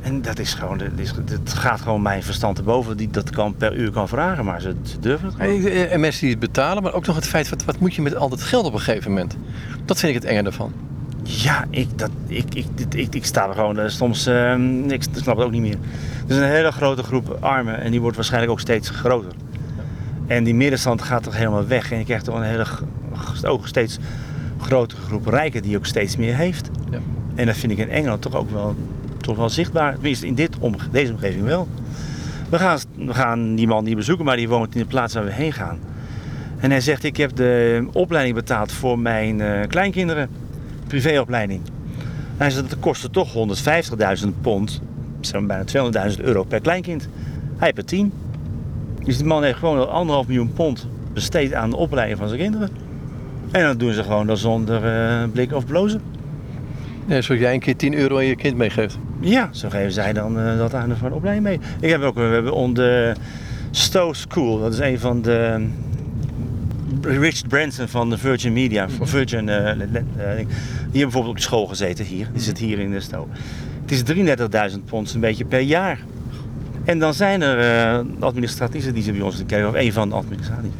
En 0.00 0.22
dat 0.22 0.38
is 0.38 0.54
gewoon, 0.54 0.78
dat, 0.78 0.88
is, 0.96 1.12
dat 1.24 1.54
gaat 1.54 1.80
gewoon 1.80 2.02
mijn 2.02 2.22
verstand 2.22 2.56
te 2.56 2.62
boven. 2.62 2.96
Die 2.96 3.10
dat 3.10 3.30
kan 3.30 3.54
per 3.54 3.76
uur 3.76 3.90
kan 3.90 4.08
vragen, 4.08 4.44
maar 4.44 4.60
ze, 4.60 4.74
ze 4.82 4.98
durven 4.98 5.26
het 5.26 5.36
gewoon. 5.36 5.66
En, 5.66 5.90
en 5.90 6.00
mensen 6.00 6.20
die 6.20 6.30
het 6.30 6.38
betalen, 6.38 6.82
maar 6.82 6.94
ook 6.94 7.06
nog 7.06 7.16
het 7.16 7.26
feit, 7.26 7.48
wat, 7.48 7.64
wat 7.64 7.78
moet 7.78 7.94
je 7.94 8.02
met 8.02 8.16
al 8.16 8.28
dat 8.28 8.42
geld 8.42 8.64
op 8.66 8.72
een 8.72 8.80
gegeven 8.80 9.10
moment? 9.10 9.36
Dat 9.84 9.98
vind 9.98 10.14
ik 10.14 10.22
het 10.22 10.30
enge 10.30 10.42
ervan. 10.42 10.72
Ja, 11.22 11.64
ik, 11.70 11.98
dat, 11.98 12.10
ik, 12.26 12.54
ik, 12.54 12.66
ik, 12.94 13.14
ik 13.14 13.24
sta 13.24 13.48
er 13.48 13.54
gewoon 13.54 13.78
eh, 13.78 13.88
soms, 13.88 14.26
eh, 14.26 14.58
ik 14.86 15.02
snap 15.02 15.36
het 15.36 15.46
ook 15.46 15.52
niet 15.52 15.62
meer. 15.62 15.78
Er 16.26 16.34
is 16.34 16.36
een 16.36 16.42
hele 16.42 16.72
grote 16.72 17.02
groep 17.02 17.36
armen 17.40 17.80
en 17.80 17.90
die 17.90 18.00
wordt 18.00 18.16
waarschijnlijk 18.16 18.52
ook 18.52 18.60
steeds 18.60 18.90
groter. 18.90 19.32
En 20.28 20.44
die 20.44 20.54
middenstand 20.54 21.02
gaat 21.02 21.22
toch 21.22 21.36
helemaal 21.36 21.66
weg 21.66 21.92
en 21.92 21.98
je 21.98 22.04
krijgt 22.04 22.24
toch 22.24 22.34
een 22.34 22.42
hele 22.42 22.66
ook 23.42 23.66
steeds 23.66 23.98
grotere 24.60 25.00
groep 25.00 25.26
rijken 25.26 25.62
die 25.62 25.76
ook 25.76 25.86
steeds 25.86 26.16
meer 26.16 26.36
heeft. 26.36 26.70
Ja. 26.90 26.98
En 27.34 27.46
dat 27.46 27.56
vind 27.56 27.72
ik 27.72 27.78
in 27.78 27.90
Engeland 27.90 28.22
toch 28.22 28.34
ook 28.34 28.50
wel, 28.50 28.76
toch 29.20 29.36
wel 29.36 29.48
zichtbaar, 29.48 29.92
tenminste 29.92 30.26
in 30.26 30.34
dit 30.34 30.58
om, 30.58 30.74
deze 30.90 31.12
omgeving 31.12 31.44
wel. 31.44 31.68
We 32.48 32.58
gaan, 32.58 32.78
we 32.96 33.14
gaan 33.14 33.54
die 33.54 33.66
man 33.66 33.84
niet 33.84 33.96
bezoeken, 33.96 34.24
maar 34.24 34.36
die 34.36 34.48
woont 34.48 34.74
in 34.74 34.80
de 34.80 34.86
plaats 34.86 35.14
waar 35.14 35.24
we 35.24 35.32
heen 35.32 35.52
gaan. 35.52 35.78
En 36.58 36.70
hij 36.70 36.80
zegt, 36.80 37.04
ik 37.04 37.16
heb 37.16 37.36
de 37.36 37.86
opleiding 37.92 38.34
betaald 38.34 38.72
voor 38.72 38.98
mijn 38.98 39.40
eh, 39.40 39.68
kleinkinderen 39.68 40.28
privéopleiding. 40.86 41.60
Hij 42.36 42.50
zei, 42.50 42.68
dat 42.68 42.78
kostte 42.78 43.10
toch 43.10 43.34
150.000 44.22 44.28
pond, 44.40 44.82
maar 45.32 45.46
bijna 45.46 46.10
200.000 46.16 46.20
euro 46.24 46.44
per 46.44 46.60
kleinkind. 46.60 47.08
Hij 47.56 47.66
heeft 47.66 47.78
er 47.78 47.84
10. 47.84 48.12
Dus 49.08 49.16
die 49.16 49.26
man 49.26 49.42
heeft 49.42 49.58
gewoon 49.58 49.78
al 49.78 49.88
anderhalf 49.88 50.26
miljoen 50.26 50.52
pond 50.52 50.86
besteed 51.12 51.54
aan 51.54 51.70
de 51.70 51.76
opleiding 51.76 52.18
van 52.18 52.28
zijn 52.28 52.40
kinderen. 52.40 52.68
En 53.50 53.62
dan 53.62 53.78
doen 53.78 53.92
ze 53.92 54.02
gewoon 54.02 54.26
dat 54.26 54.38
zonder 54.38 54.84
uh, 54.84 55.24
blik 55.32 55.52
of 55.52 55.66
blozen. 55.66 56.00
Ja, 57.06 57.20
zoals 57.20 57.40
jij 57.40 57.54
een 57.54 57.60
keer 57.60 57.76
10 57.76 57.94
euro 57.94 58.16
aan 58.16 58.24
je 58.24 58.36
kind 58.36 58.56
meegeeft. 58.56 58.98
Ja, 59.20 59.48
zo 59.52 59.68
geven 59.68 59.92
zij 59.92 60.12
dan 60.12 60.38
uh, 60.38 60.58
dat 60.58 60.74
aan 60.74 60.88
de 60.88 60.94
opleiding 61.12 61.46
mee. 61.46 61.60
Ik 61.80 61.90
heb 61.90 62.02
ook, 62.02 62.14
we 62.14 62.20
hebben 62.20 62.52
onder 62.52 63.16
Stowe 63.70 64.14
School, 64.14 64.58
dat 64.58 64.72
is 64.72 64.78
een 64.78 64.98
van 64.98 65.22
de 65.22 65.66
Richard 67.02 67.48
Branson 67.48 67.88
van 67.88 68.10
de 68.10 68.18
Virgin 68.18 68.52
Media, 68.52 68.88
Virgin, 69.00 69.48
uh, 69.48 69.54
die 69.54 69.86
hebben 70.22 70.46
bijvoorbeeld 70.90 71.34
op 71.34 71.40
school 71.40 71.66
gezeten 71.66 72.04
hier. 72.04 72.28
Die 72.32 72.42
zit 72.42 72.58
hier 72.58 72.78
in 72.78 72.90
de 72.90 73.00
Stowe. 73.00 73.28
Het 73.86 73.90
is 73.90 74.02
33.000 74.72 74.84
pond 74.84 75.14
een 75.14 75.20
beetje 75.20 75.44
per 75.44 75.60
jaar. 75.60 75.98
En 76.88 76.98
dan 76.98 77.14
zijn 77.14 77.42
er 77.42 77.58
uh, 77.98 78.04
administratieven 78.20 78.94
die 78.94 79.02
ze 79.02 79.12
bij 79.12 79.20
ons 79.20 79.36
kijken, 79.46 79.68
of 79.68 79.74
een 79.74 79.92
van 79.92 80.08
de 80.08 80.14
administraties. 80.14 80.70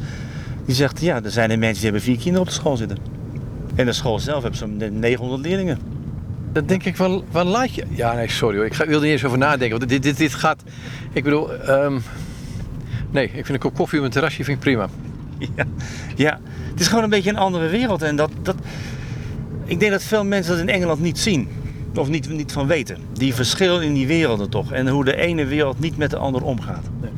Die 0.65 0.75
zegt, 0.75 1.01
ja, 1.01 1.23
er 1.23 1.31
zijn 1.31 1.51
er 1.51 1.59
mensen 1.59 1.81
die 1.81 1.83
hebben 1.83 2.01
vier 2.01 2.15
kinderen 2.15 2.39
op 2.39 2.47
de 2.47 2.53
school 2.53 2.77
zitten. 2.77 2.97
En 3.75 3.85
de 3.85 3.93
school 3.93 4.19
zelf 4.19 4.43
heeft 4.43 4.57
zo'n 4.57 4.99
900 4.99 5.41
leerlingen. 5.41 5.79
Dan 6.51 6.65
denk 6.65 6.83
ik, 6.83 6.95
wel, 6.95 7.25
wat 7.31 7.45
laat 7.45 7.73
je... 7.73 7.83
Ja, 7.89 8.13
nee, 8.13 8.29
sorry 8.29 8.57
hoor. 8.57 8.65
Ik 8.65 8.73
ga, 8.73 8.85
wil 8.85 8.95
er 8.95 9.01
niet 9.01 9.11
eens 9.11 9.25
over 9.25 9.37
nadenken. 9.37 9.77
Want 9.77 9.89
dit, 9.89 10.03
dit, 10.03 10.17
dit 10.17 10.33
gaat... 10.33 10.63
Ik 11.13 11.23
bedoel... 11.23 11.69
Um, 11.69 12.01
nee, 13.11 13.25
ik 13.25 13.31
vind 13.31 13.49
een 13.49 13.59
kop 13.59 13.75
koffie 13.75 13.99
op 13.99 14.05
een 14.05 14.11
terrasje 14.11 14.43
vind 14.43 14.57
ik 14.57 14.63
prima. 14.63 14.87
Ja, 15.55 15.65
ja, 16.15 16.39
het 16.71 16.79
is 16.79 16.87
gewoon 16.87 17.03
een 17.03 17.09
beetje 17.09 17.29
een 17.29 17.37
andere 17.37 17.67
wereld. 17.67 18.01
En 18.01 18.15
dat, 18.15 18.31
dat, 18.41 18.55
ik 19.65 19.79
denk 19.79 19.91
dat 19.91 20.03
veel 20.03 20.25
mensen 20.25 20.51
dat 20.51 20.61
in 20.61 20.69
Engeland 20.69 20.99
niet 20.99 21.19
zien. 21.19 21.49
Of 21.95 22.09
niet, 22.09 22.29
niet 22.29 22.51
van 22.51 22.67
weten. 22.67 22.97
Die 23.13 23.33
verschil 23.33 23.81
in 23.81 23.93
die 23.93 24.07
werelden 24.07 24.49
toch. 24.49 24.71
En 24.71 24.87
hoe 24.87 25.05
de 25.05 25.15
ene 25.15 25.45
wereld 25.45 25.79
niet 25.79 25.97
met 25.97 26.09
de 26.09 26.17
andere 26.17 26.45
omgaat. 26.45 26.89
Nee. 27.01 27.11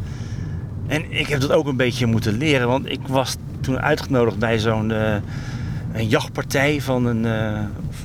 En 0.88 1.04
ik 1.10 1.28
heb 1.28 1.42
dat 1.42 1.52
ook 1.52 1.68
een 1.68 1.76
beetje 1.76 2.06
moeten 2.06 2.38
leren. 2.38 2.68
Want 2.68 2.92
ik 2.92 3.00
was 3.08 3.36
toen 3.60 3.80
uitgenodigd 3.80 4.38
bij 4.38 4.60
zo'n 4.60 4.90
uh, 4.90 5.16
een 5.94 6.08
jachtpartij 6.08 6.82
van 6.82 7.06
een, 7.06 7.24
uh, 7.24 7.60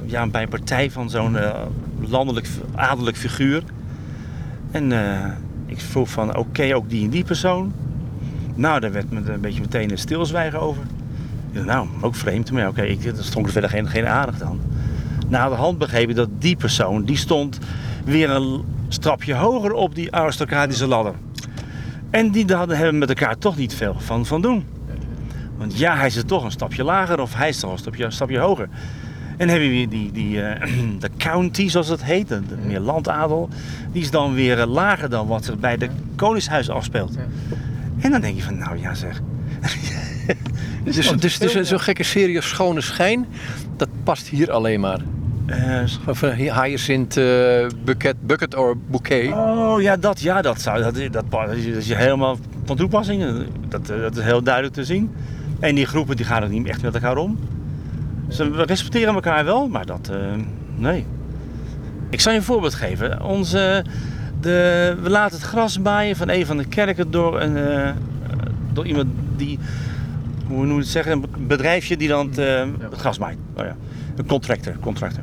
ja, 0.05 0.26
bij 0.26 0.42
een 0.42 0.48
partij 0.48 0.90
van 0.90 1.11
zo'n 1.11 1.35
uh, 1.35 1.55
landelijk 2.00 2.48
adellijk 2.74 3.16
figuur. 3.16 3.62
En 4.70 4.92
ik 5.66 5.81
vroeg 5.81 6.09
van 6.09 6.29
oké, 6.29 6.38
okay, 6.38 6.72
ook 6.72 6.90
die 6.90 7.05
en 7.05 7.11
die 7.11 7.24
persoon. 7.24 7.72
Nou, 8.55 8.81
daar 8.81 8.92
werd 8.92 9.11
me 9.11 9.33
een 9.33 9.40
beetje 9.40 9.61
meteen 9.61 9.90
een 9.90 9.98
stilzwijgen 9.98 10.61
over. 10.61 10.83
Nou, 11.52 11.88
ook 12.00 12.14
vreemd. 12.14 12.52
Maar 12.52 12.68
oké, 12.68 12.81
okay, 12.81 12.98
er 13.05 13.24
stond 13.24 13.46
er 13.46 13.52
verder 13.52 13.70
geen, 13.70 13.88
geen 13.88 14.07
aandacht 14.07 14.42
aan. 14.42 14.61
Na 15.29 15.49
de 15.49 15.55
hand 15.55 15.79
begreep 15.79 16.09
ik 16.09 16.17
dat 16.17 16.29
die 16.39 16.57
persoon, 16.57 17.05
die 17.05 17.17
stond 17.17 17.59
weer 18.05 18.31
een 18.31 18.65
strapje 18.89 19.35
hoger 19.35 19.73
op 19.73 19.95
die 19.95 20.12
aristocratische 20.12 20.87
ladder. 20.87 21.15
En 22.11 22.31
die 22.31 22.55
hadden, 22.55 22.77
hebben 22.77 22.99
met 22.99 23.09
elkaar 23.09 23.39
toch 23.39 23.57
niet 23.57 23.75
veel 23.75 23.97
van, 23.99 24.27
van 24.27 24.43
doen. 24.43 24.65
Want 25.57 25.79
ja, 25.79 25.97
hij 25.97 26.11
zit 26.11 26.29
toch 26.29 26.45
een 26.45 26.51
stapje 26.51 26.85
lager 26.85 27.21
of 27.21 27.35
hij 27.35 27.49
is 27.49 27.61
toch 27.61 27.73
een 27.73 27.79
stapje, 27.79 28.05
een 28.05 28.12
stapje 28.12 28.39
hoger. 28.39 28.69
En 29.37 29.49
hebben 29.49 29.69
we 29.69 29.89
die, 29.89 30.12
die, 30.12 30.37
uh, 30.37 30.51
de 30.99 31.11
county, 31.17 31.69
zoals 31.69 31.89
het 31.89 32.05
heet, 32.05 32.29
de, 32.29 32.41
meer 32.65 32.81
landadel, 32.81 33.49
die 33.93 34.03
is 34.03 34.11
dan 34.11 34.35
weer 34.35 34.59
uh, 34.59 34.67
lager 34.67 35.11
dan 35.11 35.27
wat 35.27 35.47
er 35.47 35.59
bij 35.59 35.77
de 35.77 35.89
Koningshuis 36.17 36.71
afspeelt. 36.71 37.17
En 37.99 38.11
dan 38.11 38.21
denk 38.21 38.37
je 38.37 38.43
van, 38.43 38.59
nou 38.59 38.81
ja 38.81 38.95
zeg. 38.95 39.21
dus, 40.85 41.11
dus, 41.11 41.39
dus 41.39 41.69
zo'n 41.69 41.81
gekke 41.81 42.03
serie 42.03 42.41
Schone 42.41 42.81
Schijn, 42.81 43.27
dat 43.77 43.89
past 44.05 44.29
hier 44.29 44.51
alleen 44.51 44.81
maar. 44.81 45.01
Uh, 45.47 46.09
of 46.09 46.23
uh, 46.23 46.31
hyacinth 46.31 47.17
uh, 47.17 47.69
bucket, 47.85 48.27
bucket 48.27 48.55
or 48.55 48.77
bouquet. 48.91 49.33
Oh 49.33 49.81
ja, 49.81 49.97
dat, 49.97 50.21
ja, 50.21 50.43
dat, 50.43 50.61
zou, 50.61 50.83
dat, 50.83 51.13
dat, 51.13 51.31
dat, 51.31 51.51
is 51.57 51.93
helemaal 51.95 52.39
van 52.65 52.77
toepassing. 52.77 53.47
Dat, 53.69 53.87
dat 53.87 54.17
is 54.17 54.25
heel 54.25 54.43
duidelijk 54.43 54.75
te 54.75 54.85
zien. 54.85 55.11
En 55.61 55.75
die 55.75 55.87
groepen 55.87 56.17
die 56.17 56.27
gaan 56.27 56.43
er 56.43 56.49
niet 56.49 56.67
echt 56.67 56.83
met 56.83 56.95
elkaar 56.95 57.17
om. 57.17 57.39
Ze 58.29 58.65
respecteren 58.67 59.15
elkaar 59.15 59.45
wel, 59.45 59.69
maar 59.69 59.87
dat, 59.87 60.11
nee. 60.77 61.07
Ik 62.11 62.21
zal 62.21 62.33
je 62.33 62.39
een 62.39 62.45
voorbeeld 62.45 62.75
geven. 62.75 63.23
Onze 63.23 63.85
de, 64.41 64.97
we 65.03 65.11
laten 65.11 65.37
het 65.37 65.47
gras 65.47 65.83
baaien 65.83 66.17
van 66.17 66.29
een 66.29 66.47
van 66.47 66.57
de 66.57 66.65
kerken 66.65 67.11
door, 67.11 67.41
een, 67.41 67.57
uh, 67.57 67.91
door 68.73 68.87
iemand 68.87 69.07
die, 69.37 69.59
hoe 70.47 70.65
noem 70.65 70.75
je 70.75 70.81
het 70.81 70.89
zeggen, 70.89 71.13
een 71.13 71.47
bedrijfje 71.47 71.97
die 71.97 72.09
dan 72.09 72.27
het, 72.27 72.39
uh, 72.39 72.63
het 72.79 72.99
gras 72.99 73.19
maait. 73.19 73.39
Oh 73.57 73.65
ja. 73.65 73.77
Een 74.16 74.26
contractor. 74.26 74.76
contractor. 74.81 75.22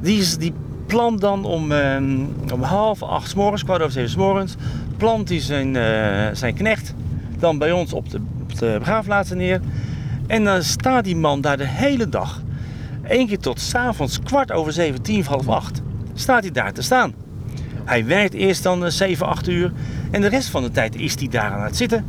Die, 0.00 0.18
is, 0.18 0.36
die 0.36 0.52
plant 0.86 1.20
dan 1.20 1.44
om, 1.44 1.72
uh, 1.72 1.96
om 2.52 2.62
half 2.62 3.02
acht 3.02 3.28
s 3.28 3.34
morgens, 3.34 3.64
kwart 3.64 3.80
over 3.80 3.92
zeven 3.92 4.10
s 4.10 4.16
morgens, 4.16 4.54
plant 4.96 5.28
hij 5.28 5.40
zijn, 5.40 5.74
zijn 6.36 6.54
knecht 6.54 6.94
dan 7.38 7.58
bij 7.58 7.72
ons 7.72 7.92
op 7.92 8.10
de, 8.10 8.20
op 8.42 8.58
de 8.58 8.76
begraafplaats 8.78 9.30
neer. 9.30 9.60
En 10.26 10.44
dan 10.44 10.62
staat 10.62 11.04
die 11.04 11.16
man 11.16 11.40
daar 11.40 11.56
de 11.56 11.66
hele 11.66 12.08
dag, 12.08 12.42
één 13.08 13.26
keer 13.26 13.38
tot 13.38 13.72
avonds 13.72 14.20
kwart 14.20 14.52
over 14.52 14.72
zeven, 14.72 15.02
tien, 15.02 15.24
half 15.24 15.48
acht, 15.48 15.82
staat 16.14 16.42
hij 16.42 16.52
daar 16.52 16.72
te 16.72 16.82
staan. 16.82 17.14
Hij 17.84 18.06
werkt 18.06 18.34
eerst 18.34 18.62
dan 18.62 18.92
7, 18.92 19.26
eh, 19.26 19.32
8 19.32 19.48
uur 19.48 19.72
en 20.10 20.20
de 20.20 20.28
rest 20.28 20.48
van 20.48 20.62
de 20.62 20.70
tijd 20.70 20.96
is 20.96 21.18
hij 21.18 21.28
daar 21.28 21.50
aan 21.50 21.62
het 21.62 21.76
zitten. 21.76 22.06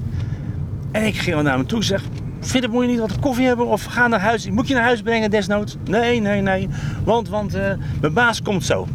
En 0.92 1.06
ik 1.06 1.16
ging 1.16 1.42
naar 1.42 1.58
hem 1.58 1.68
toe 1.68 1.84
zeg, 1.84 2.04
Philip, 2.42 2.72
moet 2.72 2.84
je 2.84 2.90
niet 2.90 3.00
wat 3.00 3.20
koffie 3.20 3.46
hebben 3.46 3.68
of 3.68 3.84
ga 3.84 4.08
naar 4.08 4.20
huis? 4.20 4.50
Moet 4.50 4.68
je 4.68 4.74
naar 4.74 4.84
huis 4.84 5.02
brengen 5.02 5.30
desnoods? 5.30 5.78
Nee, 5.90 6.20
nee, 6.20 6.42
nee, 6.42 6.68
want, 7.04 7.30
want 7.30 7.56
uh, 7.56 7.62
mijn 8.02 8.14
baas 8.14 8.42
komt 8.42 8.66
zo. 8.66 8.88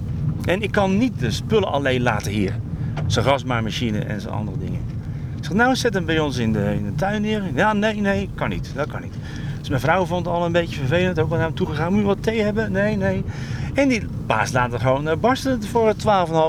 En 0.45 0.63
ik 0.63 0.71
kan 0.71 0.99
niet 0.99 1.19
de 1.19 1.31
spullen 1.31 1.73
alleen 1.73 2.03
laten 2.03 2.33
hier. 2.33 2.53
Zijn 3.07 3.25
gasmaaimachine 3.25 3.99
en 3.99 4.21
zijn 4.21 4.35
andere 4.35 4.59
dingen. 4.59 4.81
Ik 5.37 5.45
zeg, 5.45 5.53
nou 5.53 5.77
zet 5.77 5.95
hem 5.95 6.05
bij 6.05 6.19
ons 6.19 6.37
in 6.37 6.53
de, 6.53 6.75
in 6.75 6.85
de 6.85 6.95
tuin 6.95 7.23
neer. 7.23 7.43
Ja, 7.55 7.73
nee, 7.73 8.01
nee, 8.01 8.31
kan 8.35 8.49
niet. 8.49 8.71
Dat 8.75 8.87
kan 8.87 9.01
niet. 9.03 9.15
Dus 9.59 9.69
mijn 9.69 9.81
vrouw 9.81 10.05
vond 10.05 10.27
het 10.27 10.35
al 10.35 10.45
een 10.45 10.53
beetje 10.53 10.79
vervelend. 10.79 11.19
Ook 11.19 11.29
wel 11.29 11.39
naar 11.39 11.47
hem 11.47 11.57
toe 11.57 11.67
gegaan. 11.67 11.93
Moet 11.93 12.01
je 12.01 12.07
wat 12.07 12.23
thee 12.23 12.43
hebben? 12.43 12.73
Nee, 12.73 12.97
nee. 12.97 13.25
En 13.75 13.89
die 13.89 14.07
baas 14.27 14.53
laat 14.53 14.73
er 14.73 14.81
gewoon 14.81 15.09
uh, 15.09 15.15
barsten 15.21 15.63
voor 15.63 15.95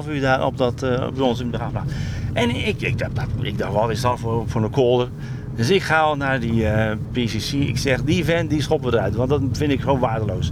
12,5 0.03 0.09
uur 0.09 0.21
daar 0.21 0.45
op 0.45 0.57
dat, 0.57 0.79
bij 0.79 1.11
ons 1.17 1.39
in 1.39 1.45
de 1.45 1.51
begraafplaats. 1.51 1.91
En 2.33 2.49
ik, 2.49 2.81
ik, 2.81 2.97
dacht, 2.97 3.11
ik 3.41 3.57
dacht, 3.57 3.73
wat 3.73 3.89
is 3.89 4.01
dat 4.01 4.19
voor, 4.19 4.43
voor 4.47 4.63
een 4.63 4.69
kolder? 4.69 5.09
Dus 5.57 5.69
ik 5.69 5.83
ga 5.83 5.99
al 5.99 6.15
naar 6.15 6.39
die 6.39 6.67
eh, 6.67 6.97
PCC. 7.11 7.51
Ik 7.51 7.77
zeg, 7.77 8.03
die 8.03 8.25
vent, 8.25 8.49
die 8.49 8.61
schoppen 8.61 8.91
we 8.91 8.97
eruit. 8.97 9.15
Want 9.15 9.29
dat 9.29 9.41
vind 9.51 9.71
ik 9.71 9.81
gewoon 9.81 9.99
waardeloos. 9.99 10.51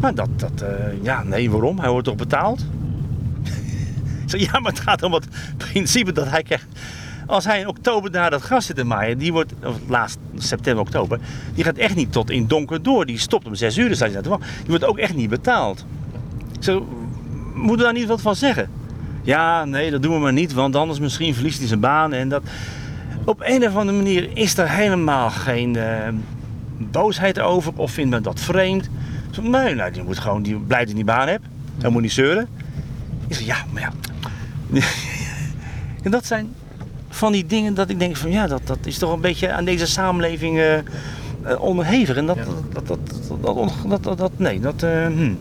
Maar 0.00 0.14
dat, 0.14 0.28
dat 0.36 0.64
ja, 1.02 1.22
nee, 1.22 1.50
waarom? 1.50 1.78
Hij 1.78 1.90
wordt 1.90 2.06
toch 2.06 2.16
betaald? 2.16 2.60
ik 4.24 4.30
zeg, 4.30 4.40
ja, 4.40 4.60
maar 4.60 4.72
het 4.72 4.80
gaat 4.80 5.02
om 5.02 5.12
het 5.12 5.26
principe 5.56 6.12
dat 6.12 6.28
hij 6.28 6.42
krijgt 6.42 6.66
als 7.26 7.44
hij 7.44 7.60
in 7.60 7.68
oktober 7.68 8.10
daar 8.10 8.30
dat 8.30 8.42
gras 8.42 8.66
zit 8.66 8.76
te 8.76 8.84
maaien, 8.84 9.18
die 9.18 9.32
wordt, 9.32 9.52
of 9.64 9.76
laatst 9.88 10.18
september, 10.36 10.82
oktober, 10.82 11.18
die 11.54 11.64
gaat 11.64 11.76
echt 11.76 11.94
niet 11.94 12.12
tot 12.12 12.30
in 12.30 12.46
donker 12.46 12.82
door. 12.82 13.06
Die 13.06 13.18
stopt 13.18 13.46
om 13.46 13.54
6 13.54 13.76
uur, 13.76 13.88
dus 13.88 13.98
hij 13.98 14.10
Die 14.10 14.30
wordt 14.66 14.84
ook 14.84 14.98
echt 14.98 15.14
niet 15.14 15.30
betaald. 15.30 15.84
Zo, 16.60 16.88
moeten 17.54 17.76
we 17.76 17.82
daar 17.82 17.92
niet 17.92 18.08
wat 18.08 18.20
van 18.20 18.36
zeggen? 18.36 18.70
Ja, 19.22 19.64
nee, 19.64 19.90
dat 19.90 20.02
doen 20.02 20.14
we 20.14 20.20
maar 20.20 20.32
niet, 20.32 20.52
want 20.52 20.76
anders 20.76 20.98
misschien 20.98 21.34
verliest 21.34 21.58
hij 21.58 21.68
zijn 21.68 21.80
baan. 21.80 22.12
En 22.12 22.28
dat... 22.28 22.42
Op 23.24 23.40
een 23.44 23.66
of 23.66 23.76
andere 23.76 23.96
manier 23.96 24.30
is 24.34 24.58
er 24.58 24.70
helemaal 24.70 25.30
geen 25.30 25.74
uh, 25.74 26.08
boosheid 26.78 27.40
over 27.40 27.72
of 27.76 27.90
vindt 27.90 28.10
men 28.10 28.22
dat 28.22 28.40
vreemd. 28.40 28.88
Zo, 29.30 29.42
nee, 29.42 29.74
nou, 29.74 29.92
die 29.92 30.02
moet 30.02 30.18
gewoon 30.18 30.42
die, 30.42 30.56
blij 30.56 30.84
dat 30.84 30.94
die 30.94 31.04
baan 31.04 31.28
hebt. 31.28 31.44
Hij 31.80 31.90
moet 31.90 32.02
niet 32.02 32.12
zeuren. 32.12 32.48
Ik 33.28 33.34
zeg, 33.34 33.46
ja, 33.46 33.56
maar 33.72 33.82
ja. 33.82 33.92
en 36.04 36.10
dat 36.10 36.26
zijn 36.26 36.52
van 37.08 37.32
die 37.32 37.46
dingen 37.46 37.74
dat 37.74 37.90
ik 37.90 37.98
denk 37.98 38.16
van 38.16 38.30
ja, 38.30 38.46
dat, 38.46 38.60
dat 38.64 38.78
is 38.82 38.98
toch 38.98 39.12
een 39.12 39.20
beetje 39.20 39.52
aan 39.52 39.64
deze 39.64 39.86
samenleving 39.86 40.58
uh, 40.58 40.78
onderhevig. 41.60 42.16
En 42.16 42.26
dat, 42.26 42.38
dat, 42.72 42.86
dat, 42.86 42.98
dat, 43.88 44.04
dat, 44.04 44.18
dat, 44.18 44.32
nee, 44.36 44.60
dat... 44.60 44.82
Uh, 44.82 45.06
hm. 45.06 45.32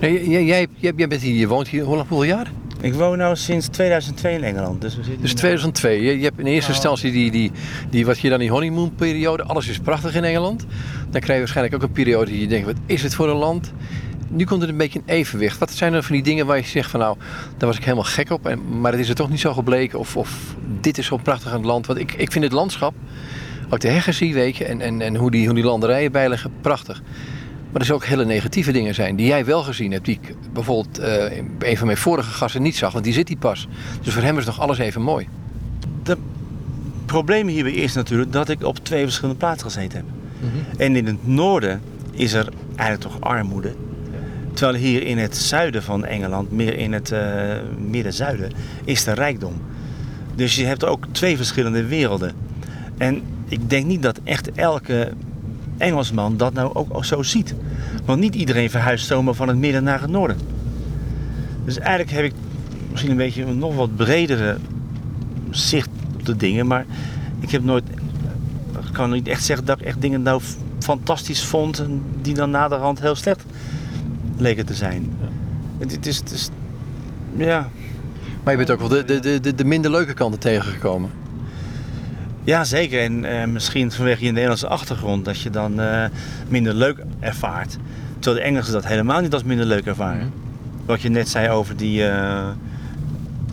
Nee, 0.00 0.28
jij, 0.28 0.44
jij, 0.44 0.66
jij, 0.76 1.08
bent 1.08 1.20
hier, 1.20 1.34
je 1.34 1.48
woont 1.48 1.68
hier 1.68 1.84
hoeveel 1.84 2.22
jaar? 2.22 2.50
Ik 2.80 2.94
woon 2.94 3.18
nu 3.18 3.36
sinds 3.36 3.66
2002 3.68 4.34
in 4.34 4.44
Engeland. 4.44 4.80
Dus, 4.80 4.96
we 4.96 5.02
zitten 5.02 5.22
dus 5.22 5.34
2002. 5.34 6.02
Je, 6.02 6.18
je, 6.18 6.24
hebt 6.24 6.38
in 6.38 6.46
eerste 6.46 6.72
instantie 6.72 7.12
die, 7.12 7.30
die, 7.30 7.52
die, 7.90 8.06
wat 8.06 8.18
je 8.18 8.28
dan 8.28 8.38
die 8.38 8.50
honeymoon 8.50 8.94
periode. 8.94 9.42
Alles 9.42 9.68
is 9.68 9.78
prachtig 9.78 10.14
in 10.14 10.24
Engeland. 10.24 10.66
Dan 11.10 11.20
krijg 11.20 11.32
je 11.32 11.38
waarschijnlijk 11.38 11.74
ook 11.74 11.82
een 11.82 11.92
periode 11.92 12.30
die 12.30 12.40
je 12.40 12.46
denkt, 12.46 12.66
wat 12.66 12.76
is 12.86 13.02
het 13.02 13.14
voor 13.14 13.28
een 13.28 13.36
land? 13.36 13.72
nu 14.28 14.44
komt 14.44 14.60
het 14.60 14.70
een 14.70 14.76
beetje 14.76 14.98
in 15.04 15.14
evenwicht. 15.14 15.58
Wat 15.58 15.70
zijn 15.70 15.92
er 15.92 16.02
van 16.02 16.14
die 16.14 16.24
dingen 16.24 16.46
waar 16.46 16.56
je 16.56 16.64
zegt 16.64 16.90
van 16.90 17.00
nou, 17.00 17.16
daar 17.56 17.68
was 17.68 17.76
ik 17.76 17.84
helemaal 17.84 18.04
gek 18.04 18.30
op. 18.30 18.46
En, 18.46 18.80
maar 18.80 18.92
het 18.92 19.00
is 19.00 19.08
er 19.08 19.14
toch 19.14 19.30
niet 19.30 19.40
zo 19.40 19.52
gebleken. 19.52 19.98
Of, 19.98 20.16
of 20.16 20.54
dit 20.80 20.98
is 20.98 21.06
zo'n 21.06 21.22
prachtig 21.22 21.50
aan 21.50 21.56
het 21.56 21.66
land. 21.66 21.86
Want 21.86 21.98
ik, 21.98 22.12
ik 22.12 22.32
vind 22.32 22.44
het 22.44 22.52
landschap, 22.52 22.94
ook 23.68 23.80
de 23.80 23.88
heggen 23.88 24.14
zie, 24.14 24.34
weet 24.34 24.56
je. 24.56 24.64
En, 24.64 24.80
en, 24.80 25.00
en 25.00 25.16
hoe, 25.16 25.30
die, 25.30 25.46
hoe 25.46 25.54
die 25.54 25.64
landerijen 25.64 26.12
bijleggen, 26.12 26.52
prachtig. 26.60 27.02
Maar 27.70 27.80
er 27.80 27.84
zijn 27.86 27.98
ook 27.98 28.04
hele 28.04 28.24
negatieve 28.24 28.72
dingen 28.72 28.94
zijn 28.94 29.16
die 29.16 29.26
jij 29.26 29.44
wel 29.44 29.62
gezien 29.62 29.92
hebt. 29.92 30.04
Die 30.04 30.18
ik 30.22 30.34
bijvoorbeeld 30.52 31.00
uh, 31.00 31.36
een 31.58 31.76
van 31.76 31.86
mijn 31.86 31.98
vorige 31.98 32.30
gasten 32.30 32.62
niet 32.62 32.76
zag. 32.76 32.92
Want 32.92 33.04
die 33.04 33.12
zit 33.12 33.28
hier 33.28 33.36
pas. 33.36 33.68
Dus 34.02 34.14
voor 34.14 34.22
hem 34.22 34.38
is 34.38 34.44
nog 34.44 34.60
alles 34.60 34.78
even 34.78 35.02
mooi. 35.02 35.28
De 36.02 36.16
probleem 37.06 37.46
hierbij 37.46 37.72
is 37.72 37.94
natuurlijk 37.94 38.32
dat 38.32 38.48
ik 38.48 38.62
op 38.64 38.78
twee 38.78 39.02
verschillende 39.02 39.38
plaatsen 39.38 39.70
gezeten 39.70 39.98
heb. 39.98 40.06
Mhm. 40.40 40.80
En 40.80 40.96
in 40.96 41.06
het 41.06 41.26
noorden 41.26 41.80
is 42.10 42.32
er 42.32 42.48
eigenlijk 42.76 43.12
toch 43.12 43.20
armoede. 43.20 43.74
Terwijl 44.52 44.78
hier 44.78 45.02
in 45.02 45.18
het 45.18 45.36
zuiden 45.36 45.82
van 45.82 46.04
Engeland, 46.04 46.52
meer 46.52 46.78
in 46.78 46.92
het 46.92 47.10
uh, 47.10 47.20
midden-zuiden, 47.88 48.52
is 48.84 49.06
er 49.06 49.14
rijkdom. 49.14 49.52
Dus 50.34 50.56
je 50.56 50.64
hebt 50.64 50.84
ook 50.84 51.06
twee 51.10 51.36
verschillende 51.36 51.86
werelden. 51.86 52.32
En 52.96 53.22
ik 53.48 53.70
denk 53.70 53.86
niet 53.86 54.02
dat 54.02 54.20
echt 54.24 54.52
elke 54.52 55.12
Engelsman 55.78 56.36
dat 56.36 56.52
nou 56.52 56.74
ook 56.74 57.04
zo 57.04 57.22
ziet. 57.22 57.54
Want 58.04 58.20
niet 58.20 58.34
iedereen 58.34 58.70
verhuist 58.70 59.06
zomaar 59.06 59.34
van 59.34 59.48
het 59.48 59.56
midden 59.56 59.84
naar 59.84 60.00
het 60.00 60.10
noorden. 60.10 60.36
Dus 61.64 61.78
eigenlijk 61.78 62.10
heb 62.10 62.24
ik 62.24 62.32
misschien 62.90 63.10
een 63.10 63.16
beetje 63.16 63.44
een 63.44 63.58
nog 63.58 63.74
wat 63.74 63.96
bredere 63.96 64.56
zicht 65.50 65.88
op 66.14 66.26
de 66.26 66.36
dingen. 66.36 66.66
Maar 66.66 66.86
ik 67.40 67.50
heb 67.50 67.64
nooit, 67.64 67.84
ik 68.72 68.92
kan 68.92 69.10
niet 69.10 69.28
echt 69.28 69.44
zeggen 69.44 69.66
dat 69.66 69.80
ik 69.80 69.86
echt 69.86 70.00
dingen 70.00 70.22
nou 70.22 70.40
fantastisch 70.78 71.44
vond. 71.44 71.78
En 71.78 72.02
die 72.22 72.34
dan 72.34 72.50
naderhand 72.50 73.00
heel 73.00 73.14
slecht 73.14 73.44
leken 74.36 74.66
te 74.66 74.74
zijn. 74.74 75.16
Ja. 75.20 75.28
Het, 75.78 76.06
is, 76.06 76.16
het 76.16 76.30
is, 76.30 76.50
ja. 77.36 77.68
Maar 78.42 78.52
je 78.52 78.64
bent 78.64 78.70
ook 78.70 78.88
wel 78.88 79.04
de, 79.06 79.20
de, 79.20 79.40
de, 79.40 79.54
de 79.54 79.64
minder 79.64 79.90
leuke 79.90 80.14
kanten 80.14 80.40
tegengekomen. 80.40 81.10
Ja, 82.44 82.64
zeker. 82.64 83.00
En 83.00 83.24
uh, 83.24 83.44
misschien 83.44 83.92
vanwege 83.92 84.24
je 84.24 84.30
Nederlandse 84.30 84.68
achtergrond 84.68 85.24
dat 85.24 85.40
je 85.40 85.50
dan 85.50 85.80
uh, 85.80 86.04
minder 86.48 86.74
leuk 86.74 86.98
ervaart. 87.20 87.76
Terwijl 88.18 88.42
de 88.42 88.48
Engelsen 88.50 88.72
dat 88.72 88.86
helemaal 88.86 89.20
niet 89.20 89.32
als 89.32 89.42
minder 89.42 89.66
leuk 89.66 89.86
ervaren. 89.86 90.24
Mm 90.24 90.32
Wat 90.86 91.00
je 91.00 91.08
net 91.08 91.28
zei 91.28 91.48
over 91.48 91.76
die, 91.76 92.02
uh, 92.02 92.48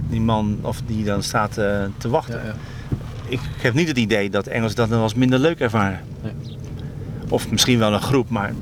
die 0.09 0.21
man 0.21 0.57
of 0.61 0.81
die 0.85 1.03
dan 1.03 1.23
staat 1.23 1.53
te 1.97 2.09
wachten. 2.09 2.35
Ja, 2.35 2.45
ja. 2.45 2.55
Ik 3.27 3.39
heb 3.61 3.73
niet 3.73 3.87
het 3.87 3.97
idee 3.97 4.29
dat 4.29 4.47
Engelsen 4.47 4.77
dat 4.77 4.89
dan 4.89 5.01
als 5.01 5.13
minder 5.13 5.39
leuk 5.39 5.59
ervaren. 5.59 5.99
Nee. 6.21 6.31
Of 7.29 7.51
misschien 7.51 7.79
wel 7.79 7.93
een 7.93 8.01
groep, 8.01 8.29
maar 8.29 8.53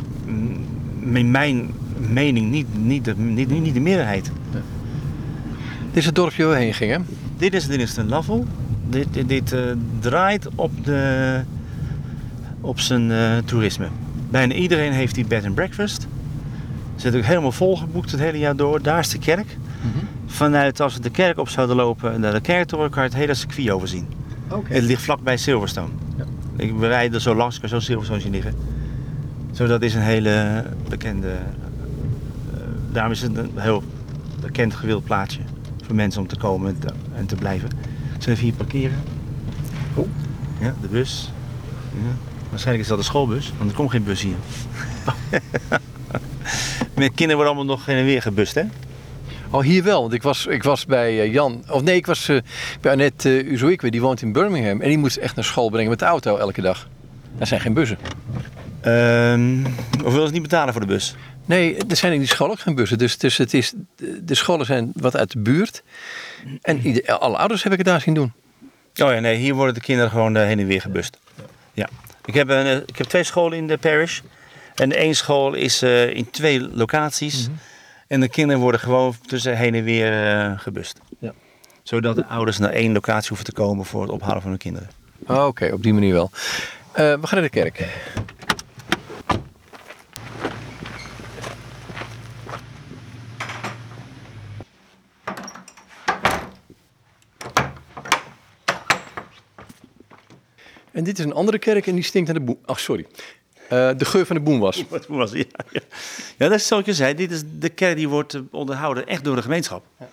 in 1.13 1.31
mijn 1.31 1.73
mening 1.97 2.49
niet, 2.49 2.67
niet, 2.77 3.05
de, 3.05 3.17
niet, 3.17 3.49
niet 3.49 3.73
de 3.73 3.79
meerderheid. 3.79 4.31
Nee. 4.51 4.61
Dit 5.87 5.97
is 5.97 6.05
het 6.05 6.15
dorpje 6.15 6.43
waar 6.43 6.53
we 6.53 6.59
heen 6.59 6.73
gingen? 6.73 7.05
Dit 7.37 7.53
is, 7.53 7.67
dit 7.67 7.79
is 7.79 7.93
de 7.93 8.03
Lavel 8.03 8.45
dit, 8.93 9.07
dit, 9.11 9.27
dit 9.27 9.53
uh, 9.53 9.59
draait 9.99 10.47
op, 10.55 10.85
de, 10.85 11.41
op 12.61 12.79
zijn 12.79 13.09
uh, 13.09 13.37
toerisme. 13.45 13.87
Bijna 14.29 14.53
iedereen 14.53 14.91
heeft 14.91 15.15
die 15.15 15.25
bed 15.25 15.45
and 15.45 15.55
breakfast. 15.55 16.07
Zit 16.95 17.15
ook 17.15 17.23
helemaal 17.23 17.51
volgeboekt 17.51 18.11
het 18.11 18.19
hele 18.19 18.37
jaar 18.37 18.55
door. 18.55 18.81
Daar 18.81 18.99
is 18.99 19.09
de 19.09 19.19
kerk. 19.19 19.57
Mm 19.57 19.91
-hmm. 19.91 20.07
Vanuit 20.25 20.79
als 20.79 20.93
we 20.93 21.01
de 21.01 21.09
kerk 21.09 21.39
op 21.39 21.49
zouden 21.49 21.75
lopen 21.75 22.19
naar 22.19 22.33
de 22.33 22.41
kerktoren, 22.41 22.89
kan 22.89 23.03
je 23.03 23.09
het 23.09 23.17
hele 23.17 23.33
circuit 23.33 23.69
overzien. 23.69 24.07
Okay. 24.49 24.75
Het 24.75 24.83
ligt 24.83 25.01
vlakbij 25.01 25.37
Silverstone. 25.37 25.89
Ja. 26.17 26.25
Ik 26.55 26.73
rijd 26.79 27.13
er 27.13 27.21
zo 27.21 27.35
langs, 27.35 27.59
kan 27.59 27.69
zo 27.69 27.79
Silverstone 27.79 28.19
zien 28.19 28.31
liggen. 28.31 28.53
Zo, 29.51 29.67
dat 29.67 29.81
is 29.81 29.93
een 29.93 30.01
hele 30.01 30.65
bekende. 30.89 31.27
Uh, 31.27 32.59
daarom 32.91 33.11
is 33.11 33.21
het 33.21 33.37
een 33.37 33.51
heel 33.55 33.83
bekend 34.41 34.73
gewild 34.73 35.03
plaatsje 35.03 35.39
voor 35.85 35.95
mensen 35.95 36.21
om 36.21 36.27
te 36.27 36.37
komen 36.37 36.69
en 36.69 36.79
te, 36.79 36.87
en 37.15 37.25
te 37.25 37.35
blijven. 37.35 37.69
Zullen 38.23 38.37
we 38.37 38.43
hier 38.43 38.53
parkeren? 38.53 39.03
Oh. 39.95 40.07
Ja, 40.59 40.75
de 40.81 40.87
bus. 40.87 41.31
Ja. 41.91 42.15
Waarschijnlijk 42.49 42.83
is 42.83 42.89
dat 42.89 42.97
de 42.97 43.03
schoolbus, 43.03 43.53
want 43.57 43.69
er 43.69 43.75
komt 43.75 43.91
geen 43.91 44.03
bus 44.03 44.21
hier. 44.21 44.35
Mijn 46.95 47.13
kinderen 47.13 47.35
worden 47.35 47.45
allemaal 47.45 47.75
nog 47.75 47.85
heen 47.85 47.97
en 47.97 48.05
weer 48.05 48.21
gebust, 48.21 48.55
hè? 48.55 48.63
Oh, 49.49 49.61
hier 49.61 49.83
wel. 49.83 50.01
Want 50.01 50.13
ik 50.13 50.21
was, 50.21 50.45
ik 50.45 50.63
was 50.63 50.85
bij 50.85 51.25
uh, 51.25 51.33
Jan. 51.33 51.63
Of 51.69 51.81
nee, 51.81 51.95
ik 51.95 52.05
was 52.05 52.29
uh, 52.29 52.41
bij 52.81 52.91
Annette 52.91 53.43
uh, 53.43 53.51
Uzoikwe. 53.51 53.91
Die 53.91 54.01
woont 54.01 54.21
in 54.21 54.31
Birmingham. 54.31 54.81
En 54.81 54.87
die 54.87 54.97
moest 54.97 55.17
echt 55.17 55.35
naar 55.35 55.45
school 55.45 55.69
brengen 55.69 55.89
met 55.89 55.99
de 55.99 56.05
auto 56.05 56.37
elke 56.37 56.61
dag. 56.61 56.87
Er 57.37 57.47
zijn 57.47 57.61
geen 57.61 57.73
bussen. 57.73 57.97
Um, 58.85 59.65
of 60.03 60.11
willen 60.11 60.27
ze 60.27 60.33
niet 60.33 60.41
betalen 60.41 60.73
voor 60.73 60.81
de 60.81 60.87
bus? 60.87 61.15
Nee, 61.45 61.77
er 61.87 61.95
zijn 61.95 62.13
in 62.13 62.19
die 62.19 62.27
school 62.27 62.49
ook 62.49 62.59
geen 62.59 62.75
bussen. 62.75 62.97
Dus, 62.97 63.17
dus 63.17 63.37
het 63.37 63.53
is, 63.53 63.73
de 64.21 64.35
scholen 64.35 64.65
zijn 64.65 64.91
wat 64.95 65.15
uit 65.15 65.31
de 65.31 65.39
buurt. 65.39 65.83
En 66.61 66.79
ieder, 66.79 67.17
alle 67.17 67.37
ouders 67.37 67.63
heb 67.63 67.71
ik 67.71 67.77
het 67.77 67.87
daar 67.87 68.01
zien 68.01 68.13
doen. 68.13 68.33
Oh 68.95 69.11
ja, 69.13 69.19
nee, 69.19 69.35
hier 69.35 69.53
worden 69.53 69.73
de 69.73 69.81
kinderen 69.81 70.11
gewoon 70.11 70.35
heen 70.35 70.59
en 70.59 70.65
weer 70.65 70.81
gebust. 70.81 71.17
Ja. 71.73 71.89
Ik, 72.25 72.33
heb 72.33 72.49
een, 72.49 72.83
ik 72.85 72.97
heb 72.97 73.07
twee 73.07 73.23
scholen 73.23 73.57
in 73.57 73.67
de 73.67 73.77
parish. 73.77 74.19
En 74.75 74.89
de 74.89 74.95
één 74.95 75.15
school 75.15 75.53
is 75.53 75.83
uh, 75.83 76.15
in 76.15 76.29
twee 76.29 76.59
locaties. 76.59 77.39
Mm 77.39 77.45
-hmm. 77.45 77.59
En 78.07 78.19
de 78.19 78.29
kinderen 78.29 78.61
worden 78.61 78.79
gewoon 78.79 79.15
tussen 79.25 79.57
heen 79.57 79.75
en 79.75 79.83
weer 79.83 80.35
uh, 80.35 80.59
gebust. 80.59 80.99
Ja. 81.19 81.33
Zodat 81.83 82.15
de 82.15 82.25
ouders 82.25 82.57
naar 82.57 82.69
één 82.69 82.93
locatie 82.93 83.27
hoeven 83.27 83.45
te 83.45 83.51
komen 83.51 83.85
voor 83.85 84.01
het 84.01 84.11
ophalen 84.11 84.41
van 84.41 84.49
hun 84.49 84.59
kinderen. 84.59 84.89
Oh, 85.27 85.35
Oké, 85.35 85.45
okay, 85.45 85.69
op 85.69 85.83
die 85.83 85.93
manier 85.93 86.13
wel. 86.13 86.29
Uh, 86.33 86.95
we 86.95 87.27
gaan 87.27 87.39
naar 87.39 87.41
de 87.41 87.49
kerk. 87.49 87.87
En 101.03 101.09
dit 101.09 101.19
is 101.19 101.25
een 101.25 101.33
andere 101.33 101.59
kerk 101.59 101.87
en 101.87 101.95
die 101.95 102.03
stinkt 102.03 102.29
aan 102.29 102.35
de 102.35 102.41
boem. 102.41 102.57
Ach, 102.65 102.79
sorry. 102.79 103.05
Uh, 103.63 103.89
de 103.97 104.05
geur 104.05 104.25
van 104.25 104.35
de 104.35 104.41
boemwas. 104.41 104.85
was, 105.07 105.31
ja, 105.31 105.43
ja. 105.71 105.81
ja, 106.37 106.47
dat 106.47 106.51
is 106.51 106.67
zoals 106.67 106.85
je 106.85 106.93
zei. 106.93 107.13
Dit 107.13 107.31
is 107.31 107.41
de 107.59 107.69
kerk 107.69 107.95
die 107.95 108.09
wordt 108.09 108.41
onderhouden 108.51 109.07
echt 109.07 109.23
door 109.23 109.35
de 109.35 109.41
gemeenschap. 109.41 109.85
Ja. 109.99 110.07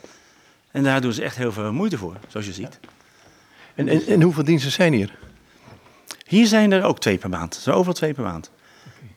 En 0.71 0.83
daar 0.83 1.01
doen 1.01 1.13
ze 1.13 1.23
echt 1.23 1.37
heel 1.37 1.53
veel 1.53 1.73
moeite 1.73 1.99
voor, 1.99 2.17
zoals 2.29 2.47
je 2.47 2.53
ziet. 2.53 2.79
En, 3.75 3.89
en, 3.89 4.07
en, 4.07 4.23
hoeveel 4.23 4.45
diensten 4.45 4.73
zijn 4.73 4.93
hier? 4.93 5.19
Hier 6.27 6.47
zijn 6.47 6.73
er 6.73 6.85
ook 6.85 7.01
twee 7.01 7.19
per 7.19 7.29
maand. 7.29 7.55
Zo 7.55 7.71
overal 7.71 7.95
twee 7.95 8.15
per 8.15 8.25
maand. 8.25 8.51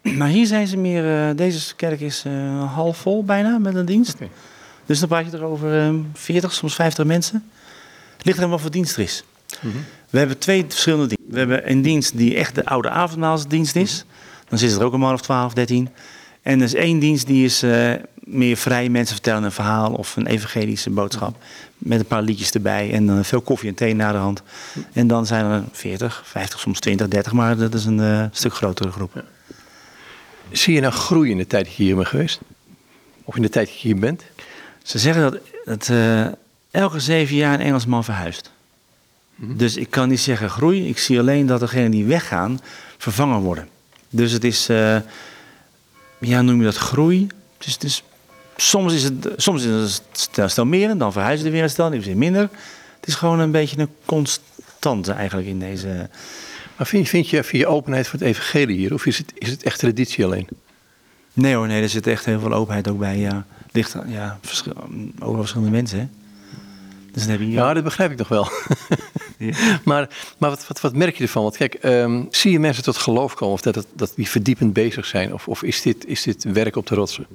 Okay. 0.04 0.18
Maar 0.18 0.30
hier 0.30 0.46
zijn 0.46 0.68
ze 0.68 0.78
meer... 0.78 1.30
Uh, 1.30 1.36
deze 1.36 1.76
kerk 1.76 2.00
is 2.00 2.24
uh, 2.28 2.74
half 2.74 2.98
vol 2.98 3.24
bijna 3.24 3.58
met 3.58 3.76
een 3.76 3.86
dienst. 3.86 4.14
Okay. 4.14 4.30
Dus 4.86 5.00
dan 5.00 5.10
praat 5.10 5.32
je 5.32 5.38
er 5.38 5.44
over 5.44 5.94
40, 6.14 6.54
soms 6.54 6.76
50 6.76 7.06
mensen. 7.06 7.52
Ligt 8.22 8.40
er 8.40 8.48
wat 8.48 8.62
voor 8.62 8.72
dienst 8.72 8.96
er 8.96 9.04
is. 9.04 9.24
Mm 9.62 9.72
-hmm. 9.72 9.86
We 10.14 10.20
hebben 10.20 10.38
twee 10.38 10.66
verschillende 10.68 11.08
diensten. 11.08 11.32
We 11.32 11.38
hebben 11.38 11.72
een 11.72 11.82
dienst 11.82 12.18
die 12.18 12.36
echt 12.36 12.56
de 12.56 12.66
oude 12.66 12.90
avondmaalsdienst 12.90 13.76
is. 13.76 14.06
Dan 14.50 14.58
zit 14.58 14.72
er 14.72 14.84
ook 14.84 14.94
een 14.94 15.00
man 15.00 15.14
of 15.14 15.22
12, 15.22 15.54
13. 15.54 15.90
En 16.42 16.60
er 16.60 16.66
is 16.66 16.74
één 16.74 17.00
dienst 17.00 17.28
die 17.28 17.46
is 17.46 17.64
uh, 17.64 17.94
meer 18.14 18.58
vrij. 18.58 18.90
Mensen 18.90 19.16
vertellen 19.16 19.44
een 19.44 19.52
verhaal 19.52 19.94
of 19.94 20.16
een 20.16 20.28
evangelische 20.28 20.90
boodschap. 20.90 21.44
Met 21.78 22.00
een 22.00 22.06
paar 22.06 22.22
liedjes 22.22 22.52
erbij 22.52 22.94
en 22.94 23.06
dan 23.06 23.26
veel 23.26 23.42
koffie 23.42 23.70
en 23.70 23.76
thee 23.76 23.96
naar 23.96 24.12
de 24.12 24.20
hand. 24.20 24.44
En 24.94 25.08
dan 25.08 25.26
zijn 25.26 25.46
er 25.46 25.64
40, 25.72 26.22
50, 26.26 26.60
soms 26.60 26.80
20, 26.80 27.08
30, 27.08 27.32
maar 27.32 27.58
dat 27.58 27.74
is 27.74 27.86
een 27.86 28.00
uh, 28.00 28.26
stuk 28.32 28.54
grotere 28.54 28.92
groep. 28.92 29.24
Zie 30.52 30.74
je 30.74 30.82
nou 30.82 30.94
groei 30.94 31.32
in 31.32 31.38
de 31.38 31.48
tijd 31.48 31.66
dat 31.66 31.76
je 31.76 31.84
hier 31.84 31.96
bent 31.96 32.08
geweest? 32.08 32.40
Of 33.24 33.36
in 33.36 33.42
de 33.42 33.50
tijd 33.50 33.68
dat 33.68 33.80
je 33.80 33.88
hier 33.88 34.00
bent? 34.00 34.24
Ze 34.84 35.00
zeggen 35.00 35.22
dat, 35.22 35.40
dat 35.66 35.88
uh, 35.88 36.26
elke 36.72 37.00
zeven 37.00 37.36
jaar 37.36 37.54
een 37.54 37.66
Engelsman 37.66 38.04
verhuist. 38.04 38.53
Dus 39.36 39.78
ik 39.78 39.90
kan 39.90 40.10
niet 40.10 40.20
zeggen 40.20 40.50
groei. 40.50 40.88
Ik 40.88 40.98
zie 40.98 41.20
alleen 41.20 41.46
dat 41.46 41.60
degenen 41.60 41.92
die 41.92 42.06
weggaan 42.06 42.60
vervangen 42.98 43.40
worden. 43.40 43.68
Dus 44.10 44.32
het 44.32 44.44
is, 44.44 44.70
uh, 44.70 44.98
ja, 46.20 46.42
noem 46.42 46.58
je 46.58 46.64
dat 46.64 46.76
groei? 46.76 47.28
Dus, 47.58 47.78
dus, 47.78 48.04
soms 48.56 48.94
is 48.94 49.04
het, 49.04 49.28
soms 49.36 49.64
is 49.64 50.02
het 50.32 50.52
stel 50.52 50.66
meer 50.66 50.90
en 50.90 50.98
dan 50.98 51.12
verhuizen 51.12 51.46
er 51.46 51.52
weer 51.52 51.64
een 51.64 51.70
stel, 51.70 51.90
dan 51.90 52.00
is 52.00 52.06
het 52.06 52.16
minder. 52.16 52.50
Het 53.00 53.08
is 53.08 53.16
gewoon 53.16 53.40
een 53.40 53.52
beetje 53.52 53.80
een 53.80 53.90
constante 54.06 55.12
eigenlijk 55.12 55.48
in 55.48 55.60
deze. 55.60 56.10
Maar 56.78 56.88
vind, 56.88 57.10
vind 57.10 57.30
je, 57.30 57.44
je 57.52 57.68
openheid 57.68 58.08
voor 58.08 58.20
het 58.20 58.28
evangelie 58.28 58.78
hier? 58.78 58.94
Of 58.94 59.06
is 59.06 59.18
het, 59.18 59.32
is 59.38 59.50
het 59.50 59.64
echt 59.64 59.80
traditie 59.80 60.26
alleen? 60.26 60.48
Nee 61.34 61.56
hoor, 61.56 61.68
nee, 61.68 61.82
er 61.82 61.90
zit 61.90 62.08
echt 62.08 62.26
heel 62.26 62.40
veel 62.40 62.54
openheid 62.54 62.90
ook 62.90 63.00
bij. 63.00 63.18
Ja, 63.18 63.46
ligt 63.72 63.96
ja, 64.08 64.40
over 65.20 65.40
verschillende 65.40 65.72
mensen. 65.72 66.00
Hè? 66.00 66.08
Dus 67.12 67.26
heb 67.26 67.40
je... 67.40 67.50
Ja, 67.50 67.74
dat 67.74 67.84
begrijp 67.84 68.12
ik 68.12 68.18
toch 68.18 68.28
wel. 68.28 68.48
Maar, 69.84 70.10
maar 70.38 70.50
wat, 70.50 70.68
wat, 70.68 70.82
wat, 70.82 70.96
merk 70.96 71.18
je 71.18 71.24
ervan? 71.24 71.44
Want 71.44 71.58
kijk, 71.58 71.78
um, 71.84 72.28
zie 72.30 72.52
je 72.52 72.60
mensen 72.60 72.84
tot 72.84 72.98
geloof 72.98 73.34
komen 73.34 73.54
of 73.54 73.62
dat, 73.62 73.76
het, 73.76 73.88
dat 73.94 74.14
die 74.16 74.30
verdiepend 74.30 74.74
bezig 74.74 75.06
zijn? 75.06 75.34
Of, 75.34 75.48
of 75.48 75.64
is, 75.64 75.82
dit, 75.82 76.06
is 76.06 76.24
dit 76.24 76.44
werk 76.44 76.76
op 76.76 76.88
de 76.88 76.96
rotsen? 76.96 77.26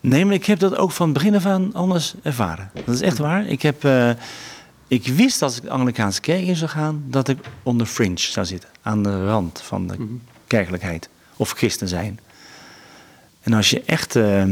Nee, 0.00 0.24
maar 0.24 0.34
ik 0.34 0.46
heb 0.46 0.58
dat 0.58 0.76
ook 0.76 0.92
van 0.92 1.12
begin 1.12 1.34
af 1.34 1.46
aan 1.46 1.74
anders 1.74 2.14
ervaren. 2.22 2.70
Dat 2.84 2.94
is 2.94 3.00
echt 3.00 3.18
waar. 3.18 3.46
Ik, 3.46 3.62
heb, 3.62 3.84
uh, 3.84 4.10
ik 4.88 5.06
wist 5.06 5.42
als 5.42 5.56
ik 5.56 5.62
de 5.62 5.70
Anglikaanse 5.70 6.20
kerk 6.20 6.46
in 6.46 6.56
zou 6.56 6.70
gaan, 6.70 7.04
dat 7.06 7.28
ik 7.28 7.38
onder 7.62 7.86
fringe 7.86 8.18
zou 8.18 8.46
zitten. 8.46 8.68
Aan 8.82 9.02
de 9.02 9.24
rand 9.26 9.60
van 9.64 9.86
de 9.86 9.94
mm 9.98 10.20
kerkelijkheid. 10.46 11.08
Of 11.36 11.50
christen 11.50 11.88
zijn. 11.88 12.20
En 13.40 13.52
als 13.52 13.70
je 13.70 13.82
echt... 13.86 14.16
Uh, 14.16 14.44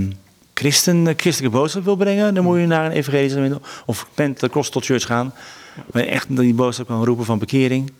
christen, 0.59 1.07
eh, 1.07 1.15
christelijke 1.17 1.57
boodschap 1.57 1.85
wil 1.85 1.97
brengen, 1.97 2.35
dan 2.35 2.45
moet 2.45 2.59
je 2.59 2.67
naar 2.67 2.85
een 2.85 2.93
evangelische 2.93 3.61
of 3.87 4.09
Pentecostal 4.15 4.81
church 4.81 5.07
gaan. 5.07 5.33
Waar 5.87 6.03
je 6.03 6.09
echt 6.09 6.37
die 6.37 6.55
boodschap 6.55 6.87
kan 6.87 7.05
roepen 7.05 7.25
van 7.25 7.39
bekering. 7.39 7.93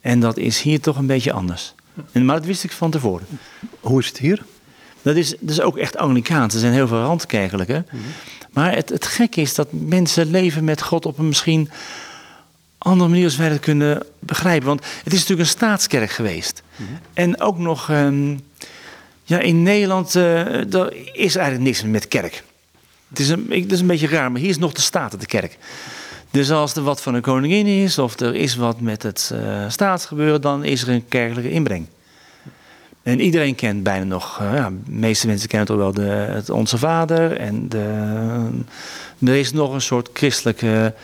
En 0.00 0.20
dat 0.20 0.36
is 0.36 0.60
hier 0.60 0.80
toch 0.80 0.96
een 0.96 1.06
beetje 1.06 1.32
anders. 1.32 1.74
En, 2.12 2.24
maar 2.24 2.36
dat 2.36 2.46
wist 2.46 2.64
ik 2.64 2.72
van 2.72 2.90
tevoren. 2.90 3.26
Hoe 3.80 4.00
is 4.00 4.06
het 4.06 4.18
hier? 4.18 4.42
Dat 5.02 5.16
is, 5.16 5.30
dat 5.30 5.50
is 5.50 5.60
ook 5.60 5.76
echt 5.76 5.96
Anglikaans. 5.96 6.54
Er 6.54 6.60
zijn 6.60 6.72
heel 6.72 6.88
veel 6.88 7.00
randkerkelijke. 7.00 7.84
Mm 7.90 8.00
Maar 8.52 8.74
het, 8.74 8.88
het 8.88 9.06
gekke 9.06 9.40
is 9.40 9.54
dat 9.54 9.68
mensen 9.70 10.30
leven 10.30 10.64
met 10.64 10.82
God 10.82 11.06
op 11.06 11.18
een 11.18 11.28
misschien 11.28 11.70
andere 12.78 13.10
manier 13.10 13.24
als 13.24 13.36
wij 13.36 13.48
dat 13.48 13.60
kunnen 13.60 14.02
begrijpen. 14.18 14.66
Want 14.66 14.84
het 15.04 15.12
is 15.12 15.18
natuurlijk 15.18 15.48
een 15.48 15.54
staatskerk 15.56 16.10
geweest. 16.10 16.62
Mm 16.76 16.86
En 17.12 17.40
ook 17.40 17.58
nog 17.58 17.90
um, 17.90 18.40
ja, 19.24 19.38
in 19.38 19.62
Nederland 19.62 20.14
uh, 20.14 20.62
is 21.12 21.36
eigenlijk 21.36 21.60
niks 21.60 21.82
met 21.82 22.08
kerk. 22.08 22.42
Het 23.08 23.18
is, 23.18 23.28
een, 23.28 23.46
het 23.48 23.72
is 23.72 23.80
een 23.80 23.86
beetje 23.86 24.08
raar, 24.08 24.32
maar 24.32 24.40
hier 24.40 24.50
is 24.50 24.58
nog 24.58 24.72
de 24.72 24.80
staat 24.80 25.20
de 25.20 25.26
kerk. 25.26 25.58
Dus 26.34 26.50
als 26.50 26.74
er 26.74 26.82
wat 26.82 27.00
van 27.00 27.14
een 27.14 27.22
koningin 27.22 27.66
is, 27.66 27.98
of 27.98 28.20
er 28.20 28.34
is 28.34 28.56
wat 28.56 28.80
met 28.80 29.02
het 29.02 29.30
uh, 29.34 29.64
staatsgebeuren, 29.68 30.40
dan 30.40 30.64
is 30.64 30.82
er 30.82 30.88
een 30.88 31.08
kerkelijke 31.08 31.50
inbreng. 31.50 31.86
En 33.02 33.20
iedereen 33.20 33.54
kent 33.54 33.82
bijna 33.82 34.04
nog, 34.04 34.40
uh, 34.42 34.54
ja, 34.54 34.70
de 34.70 34.90
meeste 34.90 35.26
mensen 35.26 35.48
kennen 35.48 35.68
toch 35.68 35.76
wel 35.76 35.92
de, 35.92 36.02
het 36.02 36.50
Onze 36.50 36.78
Vader. 36.78 37.36
En 37.36 37.68
de, 37.68 38.48
er 39.18 39.36
is 39.36 39.52
nog 39.52 39.72
een 39.72 39.80
soort 39.80 40.08
christelijke 40.12 40.94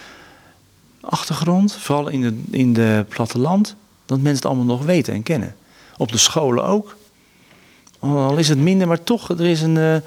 achtergrond, 1.00 1.74
vooral 1.74 2.08
in 2.08 2.20
de, 2.20 2.58
in 2.58 2.72
de 2.72 3.04
platteland, 3.08 3.76
dat 4.06 4.18
mensen 4.18 4.36
het 4.36 4.46
allemaal 4.46 4.76
nog 4.76 4.84
weten 4.84 5.14
en 5.14 5.22
kennen. 5.22 5.56
Op 5.96 6.12
de 6.12 6.18
scholen 6.18 6.64
ook. 6.64 6.96
Al 7.98 8.36
is 8.36 8.48
het 8.48 8.58
minder, 8.58 8.88
maar 8.88 9.02
toch, 9.02 9.28
er 9.28 9.46
is 9.46 9.62
een, 9.62 9.76
er 9.76 10.02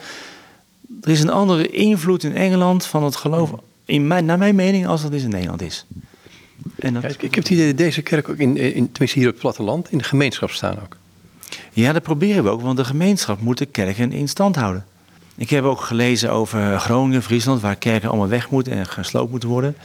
is 1.03 1.21
een 1.21 1.29
andere 1.29 1.67
invloed 1.67 2.23
in 2.23 2.35
Engeland 2.35 2.85
van 2.85 3.03
het 3.03 3.15
geloof, 3.15 3.51
in 3.85 4.07
mijn, 4.07 4.25
naar 4.25 4.37
mijn 4.37 4.55
mening, 4.55 4.87
als 4.87 5.01
dat 5.01 5.13
is 5.13 5.23
in 5.23 5.29
Nederland 5.29 5.61
is. 5.61 5.85
En 6.79 6.93
dat... 6.93 7.03
ik, 7.03 7.21
heb 7.21 7.33
het 7.33 7.49
idee 7.49 7.67
dat 7.67 7.77
deze 7.77 8.01
kerk 8.01 8.29
ook, 8.29 8.37
in, 8.37 8.57
in, 8.57 8.91
tenminste 8.91 9.19
hier 9.19 9.27
op 9.27 9.33
het 9.33 9.41
platteland, 9.41 9.91
in 9.91 9.97
de 9.97 10.03
gemeenschap 10.03 10.51
staan 10.51 10.79
ook. 10.81 10.97
Ja, 11.71 11.93
dat 11.93 12.03
proberen 12.03 12.43
we 12.43 12.49
ook, 12.49 12.61
want 12.61 12.77
de 12.77 12.85
gemeenschap 12.85 13.41
moet 13.41 13.57
de 13.57 13.65
kerken 13.65 14.11
in 14.11 14.29
stand 14.29 14.55
houden. 14.55 14.85
Ik 15.35 15.49
heb 15.49 15.63
ook 15.63 15.81
gelezen 15.81 16.31
over 16.31 16.79
Groningen, 16.79 17.23
Friesland, 17.23 17.61
waar 17.61 17.75
kerken 17.75 18.09
allemaal 18.09 18.27
weg 18.27 18.49
moeten 18.49 18.73
en 18.73 18.85
gesloopt 18.85 19.31
moeten 19.31 19.49
worden. 19.49 19.75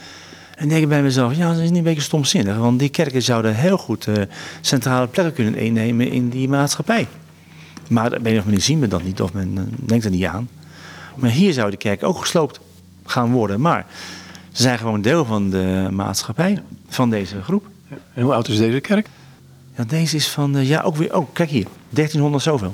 En 0.55 0.67
denk 0.67 0.81
ik 0.81 0.89
bij 0.89 1.01
mezelf, 1.01 1.35
ja, 1.35 1.53
dat 1.53 1.61
is 1.61 1.69
niet 1.69 1.77
een 1.77 1.83
beetje 1.83 2.01
stomzinnig. 2.01 2.57
Want 2.57 2.79
die 2.79 2.89
kerken 2.89 3.21
zouden 3.21 3.55
heel 3.55 3.77
goed 3.77 4.07
uh, 4.07 4.15
centrale 4.61 5.07
plekken 5.07 5.33
kunnen 5.33 5.55
innemen 5.55 6.11
in 6.11 6.29
die 6.29 6.49
maatschappij. 6.49 7.07
Maar 7.89 8.05
op 8.05 8.11
een 8.11 8.19
of 8.19 8.25
andere 8.25 8.45
manier 8.45 8.61
zien 8.61 8.79
we 8.79 8.87
dat 8.87 9.03
niet, 9.03 9.21
of 9.21 9.33
men 9.33 9.55
uh, 9.57 9.61
denkt 9.69 10.05
er 10.05 10.11
niet 10.11 10.25
aan. 10.25 10.49
Maar 11.15 11.29
hier 11.29 11.53
zou 11.53 11.71
de 11.71 11.77
kerk 11.77 12.03
ook 12.03 12.17
gesloopt 12.17 12.59
gaan 13.09 13.31
worden. 13.31 13.61
Maar 13.61 13.85
ze 14.51 14.61
zijn 14.61 14.77
gewoon 14.77 15.01
deel 15.01 15.25
van 15.25 15.49
de 15.49 15.87
maatschappij, 15.91 16.61
van 16.87 17.09
deze 17.09 17.41
groep. 17.41 17.65
En 18.13 18.23
hoe 18.23 18.33
oud 18.33 18.47
is 18.47 18.57
deze 18.57 18.79
kerk? 18.79 19.07
Ja, 19.77 19.83
deze 19.83 20.15
is 20.15 20.27
van, 20.27 20.57
uh, 20.57 20.69
ja, 20.69 20.81
ook 20.81 20.95
weer, 20.95 21.15
oh, 21.15 21.27
kijk 21.33 21.49
hier, 21.49 21.67
1300 21.89 22.43
zoveel. 22.43 22.73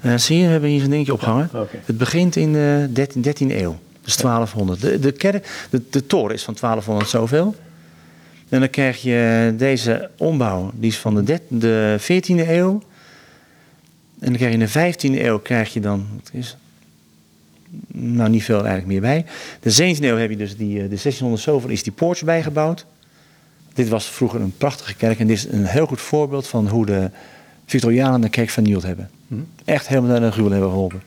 Uh, 0.00 0.16
zie 0.16 0.36
je, 0.36 0.44
we 0.44 0.50
hebben 0.50 0.70
hier 0.70 0.80
zo'n 0.80 0.90
dingetje 0.90 1.12
opgehangen. 1.12 1.48
Ja, 1.52 1.60
okay. 1.60 1.80
Het 1.84 1.98
begint 1.98 2.36
in 2.36 2.52
de 2.52 2.88
13, 2.92 3.24
13e 3.24 3.56
eeuw. 3.56 3.78
Dus 4.02 4.16
1200. 4.16 4.80
De, 4.80 4.98
de, 4.98 5.12
kerk, 5.12 5.66
de, 5.70 5.82
de 5.90 6.06
toren 6.06 6.34
is 6.34 6.44
van 6.44 6.56
1200 6.60 7.10
zoveel. 7.10 7.54
En 8.48 8.60
dan 8.60 8.70
krijg 8.70 9.02
je 9.02 9.54
deze 9.56 10.10
ombouw, 10.16 10.70
die 10.74 10.90
is 10.90 10.98
van 10.98 11.24
de, 11.24 11.40
de 11.48 11.96
14e 12.00 12.48
eeuw. 12.48 12.82
En 14.18 14.28
dan 14.28 14.36
krijg 14.36 14.52
je 14.52 14.58
in 14.58 14.98
de 15.02 15.18
15e 15.18 15.24
eeuw 15.24 15.38
krijg 15.38 15.72
je 15.72 15.80
dan, 15.80 16.06
wat 16.14 16.30
is 16.32 16.56
nou 17.92 18.30
niet 18.30 18.44
veel 18.44 18.66
eigenlijk 18.66 18.86
meer 18.86 19.00
bij. 19.00 19.24
De 19.60 19.94
17e 19.96 20.00
eeuw 20.00 20.16
heb 20.16 20.30
je 20.30 20.36
dus 20.36 20.56
die, 20.56 20.74
de 20.74 20.88
1600 20.88 21.42
zoveel 21.42 21.70
is 21.70 21.82
die 21.82 21.92
poortje 21.92 22.24
bijgebouwd. 22.24 22.86
Dit 23.74 23.88
was 23.88 24.06
vroeger 24.06 24.40
een 24.40 24.56
prachtige 24.56 24.94
kerk 24.94 25.18
en 25.18 25.26
dit 25.26 25.36
is 25.36 25.44
een 25.44 25.64
heel 25.64 25.86
goed 25.86 26.00
voorbeeld 26.00 26.46
van 26.46 26.68
hoe 26.68 26.86
de 26.86 27.10
Victorianen 27.66 28.20
de 28.20 28.28
kerk 28.28 28.50
vernield 28.50 28.82
hebben. 28.82 29.10
Hm. 29.28 29.34
Echt 29.64 29.88
helemaal 29.88 30.10
naar 30.10 30.20
de 30.20 30.32
gruwel 30.32 30.52
hebben 30.52 30.70
geholpen. 30.70 31.02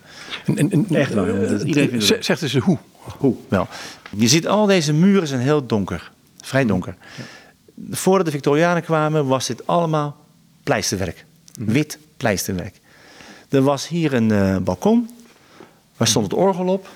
En, 0.46 0.56
en, 0.56 0.70
en, 0.70 0.86
Echt. 0.96 1.14
Uh, 1.14 1.60
iedereen 1.64 2.02
zegt 2.02 2.40
dus 2.40 2.56
hoe. 2.56 2.78
Hoe? 3.18 3.34
Wel. 3.48 3.68
Je 4.16 4.28
ziet 4.28 4.46
al 4.46 4.66
deze 4.66 4.92
muren 4.92 5.28
zijn 5.28 5.40
heel 5.40 5.66
donker. 5.66 6.10
Vrij 6.40 6.64
donker. 6.64 6.94
Ja. 7.16 7.24
Voordat 7.90 8.26
de 8.26 8.32
Victorianen 8.32 8.82
kwamen 8.82 9.26
was 9.26 9.46
dit 9.46 9.66
allemaal 9.66 10.16
pleisterwerk. 10.62 11.24
Wit 11.54 11.98
pleisterwerk. 12.16 12.80
Er 13.48 13.62
was 13.62 13.88
hier 13.88 14.12
een 14.12 14.30
uh, 14.30 14.56
balkon. 14.56 15.10
Waar 16.00 16.08
stond 16.08 16.30
het 16.30 16.40
orgel 16.40 16.66
op. 16.66 16.88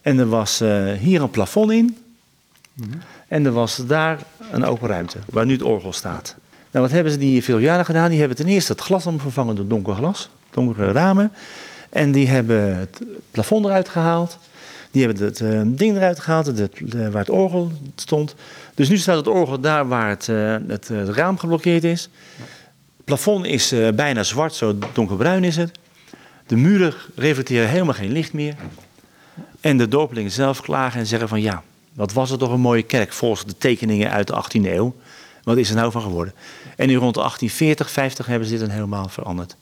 En 0.00 0.18
er 0.18 0.28
was 0.28 0.62
uh, 0.62 0.92
hier 0.92 1.22
een 1.22 1.30
plafond 1.30 1.70
in. 1.70 1.98
En 3.28 3.46
er 3.46 3.52
was 3.52 3.76
daar 3.76 4.18
een 4.50 4.64
open 4.64 4.88
ruimte. 4.88 5.18
Waar 5.26 5.46
nu 5.46 5.52
het 5.52 5.62
orgel 5.62 5.92
staat. 5.92 6.36
Nou, 6.70 6.84
wat 6.84 6.94
hebben 6.94 7.12
ze 7.12 7.18
die 7.18 7.42
Victorianen 7.42 7.84
gedaan? 7.84 8.10
Die 8.10 8.18
hebben 8.18 8.36
ten 8.36 8.46
eerste 8.46 8.72
het 8.72 8.80
glas 8.80 9.06
vervangen 9.16 9.56
door 9.56 9.66
donker 9.66 9.94
glas. 9.94 10.28
Donkere 10.50 10.92
ramen. 10.92 11.32
En 11.90 12.12
die 12.12 12.28
hebben 12.28 12.78
het 12.78 13.00
plafond 13.30 13.64
eruit 13.64 13.88
gehaald. 13.88 14.38
Die 14.90 15.04
hebben 15.04 15.24
het 15.24 15.40
uh, 15.40 15.60
ding 15.64 15.96
eruit 15.96 16.20
gehaald, 16.20 16.56
de, 16.56 16.70
de, 16.78 17.10
waar 17.10 17.20
het 17.20 17.30
orgel 17.30 17.72
stond. 17.94 18.34
Dus 18.74 18.88
nu 18.88 18.96
staat 18.96 19.16
het 19.16 19.28
orgel 19.28 19.60
daar 19.60 19.88
waar 19.88 20.08
het, 20.08 20.26
het, 20.26 20.88
het, 20.88 21.08
raam 21.08 21.38
geblokkeerd 21.38 21.84
is. 21.84 22.08
Het 22.96 23.04
plafond 23.04 23.46
is 23.46 23.74
bijna 23.94 24.22
zwart, 24.22 24.54
zo 24.54 24.78
donkerbruin 24.92 25.44
is 25.44 25.56
het. 25.56 25.78
De 26.50 26.56
muren 26.56 26.94
reflecteren 27.14 27.68
helemaal 27.68 27.94
geen 27.94 28.12
licht 28.12 28.32
meer. 28.32 28.54
En 29.60 29.78
de 29.78 29.88
dorpelingen 29.88 30.30
zelf 30.30 30.60
klagen 30.60 31.00
en 31.00 31.06
zeggen 31.06 31.28
van 31.28 31.40
ja, 31.40 31.62
wat 31.92 32.12
was 32.12 32.30
het 32.30 32.38
toch 32.38 32.52
een 32.52 32.60
mooie 32.60 32.82
kerk 32.82 33.12
volgens 33.12 33.44
de 33.44 33.58
tekeningen 33.58 34.10
uit 34.10 34.26
de 34.26 34.44
18e 34.44 34.64
eeuw. 34.64 34.94
Wat 35.42 35.56
is 35.56 35.68
er 35.68 35.76
nou 35.76 35.92
van 35.92 36.02
geworden? 36.02 36.34
En 36.76 36.86
nu 36.86 36.96
rond 36.96 37.14
1840, 37.14 37.90
50 37.90 38.26
hebben 38.26 38.48
ze 38.48 38.52
dit 38.54 38.62
dan 38.62 38.70
helemaal 38.74 39.08
veranderd. 39.08 39.56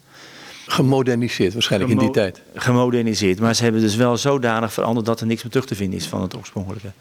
Gemoderniseerd 0.66 1.52
waarschijnlijk 1.52 1.92
in 1.92 1.98
die 1.98 2.10
tijd. 2.10 2.42
Gemoderniseerd, 2.54 3.40
maar 3.40 3.54
ze 3.54 3.62
hebben 3.62 3.80
dus 3.80 3.96
wel 3.96 4.16
zodanig 4.16 4.72
veranderd 4.72 5.06
dat 5.06 5.20
er 5.20 5.26
niks 5.26 5.42
meer 5.42 5.52
terug 5.52 5.66
te 5.66 5.74
vinden 5.74 5.98
is 5.98 6.06
van 6.06 6.22
het 6.22 6.36
oorspronkelijke. 6.36 6.92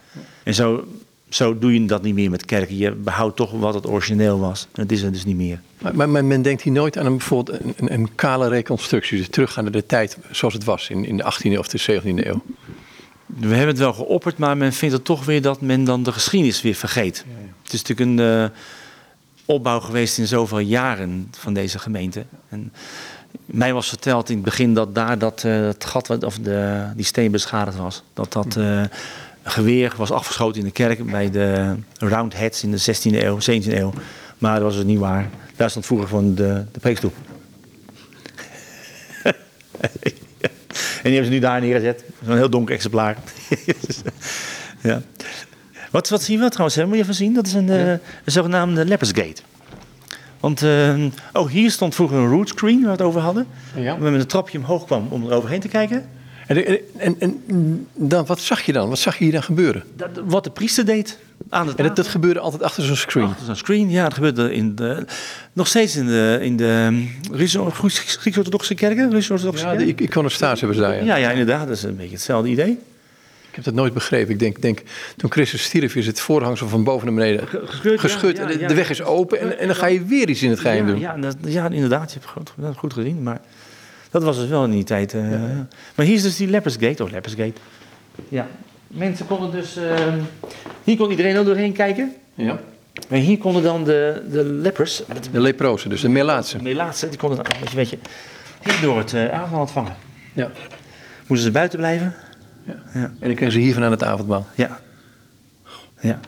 En 0.43 0.53
zo, 0.53 0.87
zo 1.29 1.57
doe 1.57 1.73
je 1.73 1.85
dat 1.85 2.01
niet 2.01 2.13
meer 2.13 2.29
met 2.29 2.45
kerken. 2.45 2.77
Je 2.77 2.91
behoudt 2.91 3.35
toch 3.35 3.51
wat 3.51 3.73
het 3.73 3.87
origineel 3.87 4.39
was. 4.39 4.67
Dat 4.71 4.91
is 4.91 5.01
er 5.01 5.11
dus 5.11 5.25
niet 5.25 5.35
meer. 5.35 5.61
Maar, 5.93 6.09
maar 6.09 6.25
men 6.25 6.41
denkt 6.41 6.61
hier 6.61 6.73
nooit 6.73 6.97
aan 6.97 7.05
een, 7.05 7.17
bijvoorbeeld 7.17 7.59
een, 7.59 7.93
een, 7.93 8.15
kale 8.15 8.47
reconstructie. 8.47 9.17
Dus 9.17 9.27
teruggaan 9.29 9.63
naar 9.63 9.73
de 9.73 9.85
tijd 9.85 10.17
zoals 10.31 10.53
het 10.53 10.63
was 10.63 10.89
in, 10.89 11.05
in 11.05 11.17
de 11.17 11.23
18e 11.23 11.57
of 11.57 11.67
de 11.67 12.01
17e 12.01 12.25
eeuw. 12.27 12.41
We 13.25 13.47
hebben 13.47 13.67
het 13.67 13.77
wel 13.77 13.93
geopperd, 13.93 14.37
maar 14.37 14.57
men 14.57 14.73
vindt 14.73 14.95
het 14.95 15.05
toch 15.05 15.25
weer 15.25 15.41
dat 15.41 15.61
men 15.61 15.83
dan 15.83 16.03
de 16.03 16.11
geschiedenis 16.11 16.61
weer 16.61 16.75
vergeet. 16.75 17.25
Ja, 17.27 17.39
ja. 17.39 17.47
Het 17.63 17.73
is 17.73 17.81
natuurlijk 17.83 18.19
een 18.19 18.43
uh, 18.43 18.49
opbouw 19.45 19.79
geweest 19.79 20.17
in 20.17 20.27
zoveel 20.27 20.59
jaren 20.59 21.27
van 21.31 21.53
deze 21.53 21.79
gemeente. 21.79 22.25
En 22.49 22.73
mij 23.45 23.73
was 23.73 23.87
verteld 23.87 24.29
in 24.29 24.35
het 24.35 24.45
begin 24.45 24.73
dat 24.73 24.95
daar 24.95 25.17
dat, 25.17 25.43
uh, 25.45 25.59
het 25.59 25.85
gat, 25.85 26.23
of 26.23 26.39
de, 26.39 26.85
die 26.95 27.05
steen 27.05 27.31
beschadigd 27.31 27.77
was. 27.77 28.03
Dat 28.13 28.33
dat 28.33 28.55
uh, 28.55 28.83
geweer 29.49 29.93
was 29.97 30.11
afgeschoten 30.11 30.59
in 30.59 30.65
de 30.65 30.71
kerk 30.71 31.11
bij 31.11 31.31
de 31.31 31.75
Roundheads 31.97 32.63
in 32.63 32.71
de 32.71 32.79
16e 32.81 33.23
eeuw, 33.23 33.37
17e 33.39 33.73
eeuw. 33.73 33.93
Maar 34.37 34.53
dat 34.53 34.63
was 34.63 34.75
dus 34.75 34.83
niet 34.83 34.99
waar. 34.99 35.29
Daar 35.55 35.69
stond 35.69 35.85
vroeger 35.85 36.07
van 36.07 36.35
de, 36.35 36.65
de 36.71 36.79
preekstoep. 36.79 37.13
en 39.83 40.01
die 41.03 41.13
hebben 41.13 41.25
ze 41.25 41.31
nu 41.31 41.39
daar 41.39 41.61
neergezet. 41.61 42.03
Zo'n 42.25 42.35
heel 42.35 42.49
donker 42.49 42.75
exemplaar. 42.75 43.17
ja. 44.81 45.01
Wat, 45.91 46.09
wat 46.09 46.23
zien 46.23 46.39
we 46.39 46.49
trouwens? 46.49 46.75
Hè? 46.75 46.85
Moet 46.85 46.95
je 46.95 47.01
even 47.01 47.13
zien? 47.13 47.33
Dat 47.33 47.47
is 47.47 47.53
een, 47.53 47.67
ja. 47.67 47.85
uh, 47.85 47.89
een 47.91 47.99
zogenaamde 48.25 48.85
Leopard's 48.85 49.21
Gate. 49.21 49.41
Want 50.39 50.63
uh, 50.63 51.05
oh, 51.33 51.49
hier 51.49 51.71
stond 51.71 51.95
vroeger 51.95 52.17
een 52.17 52.29
root 52.29 52.49
screen 52.49 52.77
waar 52.77 52.85
we 52.85 52.91
het 52.91 53.01
over 53.01 53.21
hadden. 53.21 53.47
Ja. 53.75 53.97
Waar 53.97 54.11
met 54.11 54.21
een 54.21 54.27
trapje 54.27 54.57
omhoog 54.57 54.85
kwam 54.85 55.07
om 55.09 55.25
er 55.25 55.33
overheen 55.33 55.59
te 55.59 55.67
kijken. 55.67 56.09
En, 56.47 56.79
en, 56.97 57.15
en, 57.19 57.87
dan, 57.93 58.25
wat 58.25 58.39
zag 58.39 58.61
je 58.61 58.73
dan? 58.73 58.89
Wat 58.89 58.99
zag 58.99 59.17
je 59.17 59.23
hier 59.23 59.33
dan 59.33 59.43
gebeuren? 59.43 59.83
Dat, 59.95 60.09
wat 60.25 60.43
de 60.43 60.49
priester 60.49 60.85
deed. 60.85 61.17
Aan 61.49 61.77
en 61.77 61.85
dat, 61.85 61.95
dat, 61.95 62.07
gebeurde 62.07 62.39
altijd 62.39 62.63
achter 62.63 62.83
zo'n 62.83 62.95
screen? 62.95 63.25
Achter 63.25 63.45
zo'n 63.45 63.55
screen, 63.55 63.89
ja. 63.89 64.03
Dat 64.03 64.13
gebeurde 64.13 64.53
in 64.53 64.75
de, 64.75 65.05
nog 65.53 65.67
steeds 65.67 65.95
in 65.95 66.05
de, 66.05 66.39
in 66.41 66.57
de 66.57 67.05
Grieks-orthodoxe 67.31 68.75
kerken. 68.75 69.21
ja, 69.55 69.71
iconostaas 69.95 70.59
hebben 70.59 70.77
ze 70.77 70.83
daar. 70.83 70.95
Ja. 70.95 71.03
ja. 71.03 71.15
Ja, 71.15 71.29
inderdaad. 71.29 71.67
Dat 71.67 71.77
is 71.77 71.83
een 71.83 71.95
beetje 71.95 72.13
hetzelfde 72.13 72.49
idee. 72.49 72.79
Ik 73.49 73.65
heb 73.65 73.73
dat 73.73 73.73
nooit 73.73 73.93
begrepen. 73.93 74.33
Ik 74.33 74.39
denk, 74.39 74.61
denk 74.61 74.81
toen 75.15 75.31
Christus 75.31 75.63
stierf 75.63 75.95
is 75.95 76.05
het 76.05 76.19
voorhangsel 76.19 76.67
van 76.67 76.83
boven 76.83 77.05
naar 77.05 77.15
beneden 77.15 77.47
ja, 77.83 78.49
ja, 78.59 78.67
de, 78.67 78.73
weg 78.73 78.89
is 78.89 79.01
open 79.01 79.39
en, 79.39 79.59
en, 79.59 79.67
dan 79.67 79.75
ga 79.75 79.85
je 79.85 80.05
weer 80.05 80.29
iets 80.29 80.43
in 80.43 80.49
het 80.49 80.59
geheim 80.59 80.85
doen. 80.87 80.99
Ja, 80.99 81.17
dat, 81.17 81.35
ja, 81.45 81.69
inderdaad. 81.69 82.13
Je 82.13 82.19
hebt 82.19 82.49
het 82.55 82.77
goed, 82.77 82.93
gezien. 82.93 83.23
Maar 83.23 83.41
dat 84.11 84.23
was 84.23 84.37
dus 84.37 84.49
wel 84.49 84.63
in 84.63 84.71
die 84.71 84.83
tijd. 84.83 85.13
Uh, 85.13 85.21
maar 85.95 86.05
hier 86.05 86.15
is 86.15 86.21
dus 86.21 86.35
die 86.35 86.47
Lepers 86.47 86.75
Gate. 86.79 87.03
Oh, 87.03 87.11
Lepers 87.11 87.33
Gate. 87.33 87.59
Ja. 88.29 88.47
Mensen 88.87 89.27
konden 89.27 89.51
dus... 89.51 89.77
Uh, 89.77 90.13
hier 90.83 90.97
kon 90.97 91.09
iedereen 91.09 91.37
al 91.37 91.43
doorheen 91.43 91.73
kijken. 91.73 92.13
Ja. 92.33 92.59
Maar 93.09 93.19
hier 93.19 93.37
konden 93.37 93.63
dan 93.63 93.83
de, 93.83 94.23
de 94.31 94.43
lepers... 94.43 95.01
De 95.31 95.39
leprozen, 95.39 95.89
dus 95.89 96.01
de 96.01 96.09
melaatse. 96.09 96.57
De 96.57 96.63
melaatse, 96.63 97.09
die 97.09 97.17
konden 97.17 97.43
dan, 97.43 97.73
weet 97.73 97.89
je, 97.89 97.97
hier 98.63 98.81
door 98.81 98.97
het 98.97 99.13
uh, 99.13 99.29
avondmaal 99.29 99.61
ontvangen. 99.61 99.95
Ja. 100.33 100.51
Moesten 101.27 101.47
ze 101.47 101.51
buiten 101.51 101.77
blijven. 101.79 102.15
Ja. 102.63 102.75
ja. 102.93 102.99
En 102.99 103.17
dan 103.19 103.35
kregen 103.35 103.51
ze 103.51 103.59
hiervan 103.59 103.83
aan 103.83 103.91
het 103.91 104.03
avondmaal. 104.03 104.47
Ja. 104.55 104.79
Ja. 105.99 106.19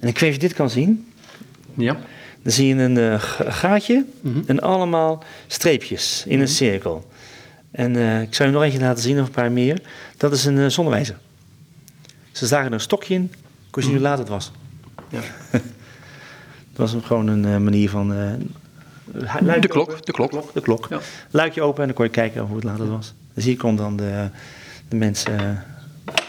En 0.00 0.08
ik 0.08 0.18
weet 0.18 0.28
of 0.28 0.34
je 0.34 0.40
dit 0.40 0.54
kan 0.54 0.70
zien. 0.70 1.12
Ja. 1.74 1.96
Dan 2.42 2.52
zie 2.52 2.74
je 2.74 2.82
een 2.82 2.96
uh, 2.96 3.14
gaatje 3.48 4.04
mm 4.20 4.32
-hmm. 4.32 4.42
en 4.46 4.60
allemaal 4.60 5.24
streepjes 5.46 6.22
in 6.22 6.26
mm 6.26 6.32
-hmm. 6.32 6.42
een 6.42 6.48
cirkel. 6.48 7.10
En 7.74 7.94
uh, 7.94 8.22
ik 8.22 8.34
zou 8.34 8.48
je 8.48 8.54
nog 8.54 8.64
eentje 8.64 8.80
laten 8.80 9.02
zien, 9.02 9.20
of 9.20 9.26
een 9.26 9.32
paar 9.32 9.52
meer. 9.52 9.80
Dat 10.16 10.32
is 10.32 10.44
een 10.44 10.56
uh, 10.56 10.68
zonnewijzer. 10.68 11.16
Ze 12.32 12.46
zagen 12.46 12.66
er 12.66 12.72
een 12.72 12.80
stokje 12.80 13.14
in, 13.14 13.32
kon 13.70 13.82
je 13.82 13.88
zien 13.88 13.96
hoe 13.96 14.06
laat 14.06 14.18
het 14.18 14.28
was. 14.28 14.52
Ja. 15.08 15.20
dat 16.72 16.92
was 16.92 16.96
gewoon 17.02 17.26
een 17.26 17.46
uh, 17.46 17.56
manier 17.56 17.90
van... 17.90 18.08
de, 18.08 19.68
klok, 19.68 20.06
de 20.06 20.12
klok, 20.12 20.54
de 20.54 20.60
klok. 20.60 20.86
Ja. 20.90 21.00
Luikje 21.30 21.62
open 21.62 21.80
en 21.80 21.86
dan 21.86 21.96
kon 21.96 22.04
je 22.04 22.10
kijken 22.10 22.42
hoe 22.42 22.56
het 22.56 22.64
laat 22.64 22.78
het 22.78 22.88
was. 22.88 23.14
Dus 23.34 23.44
hier 23.44 23.56
kon 23.56 23.76
dan 23.76 23.96
de, 23.96 24.28
de 24.88 24.96
mensen 24.96 25.64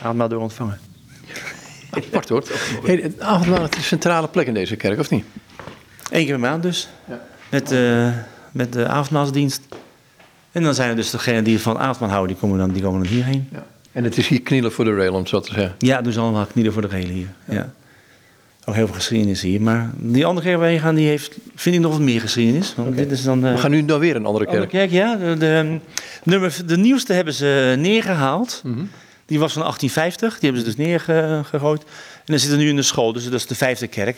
avondmaal 0.02 0.30
door 0.30 0.41
ontvangen. 0.41 0.80
Apart 1.89 2.30
hoor. 2.30 2.43
Hey, 2.86 2.96
het 2.96 3.20
avondmaal 3.20 3.64
is 3.64 3.76
een 3.76 3.84
centrale 3.84 4.28
plek 4.28 4.48
in 4.48 4.54
deze 4.54 4.76
kerk, 4.76 5.00
of 5.00 5.10
niet? 5.10 5.26
Eén 6.10 6.26
keer 6.26 6.39
per 6.39 6.39
maand 6.39 6.64
dus. 6.64 6.89
Ja. 7.08 7.22
Met, 7.50 7.72
uh, 7.72 8.14
met 8.52 8.74
de 8.74 8.88
avondmaalsdienst. 8.88 9.62
En 10.56 10.64
dan 10.64 10.74
zijn 10.74 10.89
er 10.89 10.95
dus 10.95 11.10
degenen 11.10 11.43
die 11.43 11.60
van 11.60 11.78
avondmaal 11.78 12.10
houden, 12.10 12.32
die 12.32 12.41
komen 12.41 12.58
dan, 12.58 12.72
die 12.72 12.82
komen 12.82 13.03
dan 13.03 13.12
hierheen. 13.12 13.47
Ja. 13.51 13.66
En 13.91 14.03
het 14.03 14.18
is 14.18 14.28
hier 14.28 14.41
knielen 14.41 14.72
voor 14.72 14.86
de 14.86 14.95
rail, 14.95 15.14
om 15.14 15.20
het 15.20 15.30
zo 15.30 15.39
te 15.39 15.53
zeggen. 15.53 15.76
Ja, 15.78 16.12
ze 16.12 16.20
allemaal 16.20 16.45
knielen 16.45 16.74
voor 16.74 16.82
de 16.82 16.88
rail 16.88 17.08
hier. 17.08 17.28
Ja. 17.45 17.74
Ook 18.66 18.76
heel 18.76 18.86
veel 18.86 18.95
geschiedenis 18.95 19.41
hier. 19.41 19.62
Maar 19.62 19.91
die 19.95 20.26
andere 20.26 20.47
kerk 20.47 20.60
waar 20.60 20.72
je 20.72 20.80
gaat, 20.80 20.95
die 20.95 21.08
heeft, 21.08 21.38
vind 21.56 21.76
ik 21.76 21.82
nog 21.82 21.91
wat 21.91 22.01
meer 22.01 22.22
geschiedenis. 22.22 22.74
Want 22.76 22.95
dit 22.95 23.12
is 23.12 23.24
dan, 23.24 23.45
eh, 23.45 23.51
We 23.51 23.58
gaan 23.58 23.72
nu 23.72 23.82
naar 23.82 23.99
weer 23.99 24.16
een 24.16 24.26
andere 24.26 24.45
andere 24.45 24.68
kerk. 24.68 24.89
kerk, 24.89 24.91
ja. 24.91 25.16
De, 25.16 25.38
de, 25.38 25.80
nummer, 26.24 26.58
de 26.66 26.78
nieuwste 26.78 27.14
hebben 27.14 27.34
ze 27.34 27.76
neergehaald. 27.78 28.62
Mhm. 28.64 28.86
Die 29.26 29.39
was 29.39 29.53
van 29.53 29.62
1850. 29.62 30.39
Die 30.39 30.49
hebben 30.49 30.72
ze 30.72 30.76
dus 30.76 30.86
neergegooid. 30.86 31.82
En 31.82 31.88
dan 32.26 32.39
zit 32.39 32.51
er 32.51 32.58
nu 32.58 32.70
in 32.70 32.76
de 32.76 32.82
school, 32.82 33.14
dus 33.14 33.24
dat 33.24 33.34
is 33.34 33.47
de 33.47 33.56
vijfde 33.56 33.88
kerk. 33.88 34.18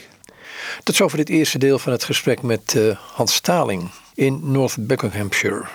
Tot 0.84 0.96
zover 0.96 1.18
dit 1.18 1.30
eerste 1.30 1.58
deel 1.58 1.80
van 1.80 1.92
het 1.92 2.04
gesprek 2.04 2.42
met 2.42 2.76
eh, 2.76 2.98
Hans 3.14 3.34
Staling 3.34 3.90
in 4.16 4.40
North 4.44 4.76
Buckinghamshire. 4.80 5.66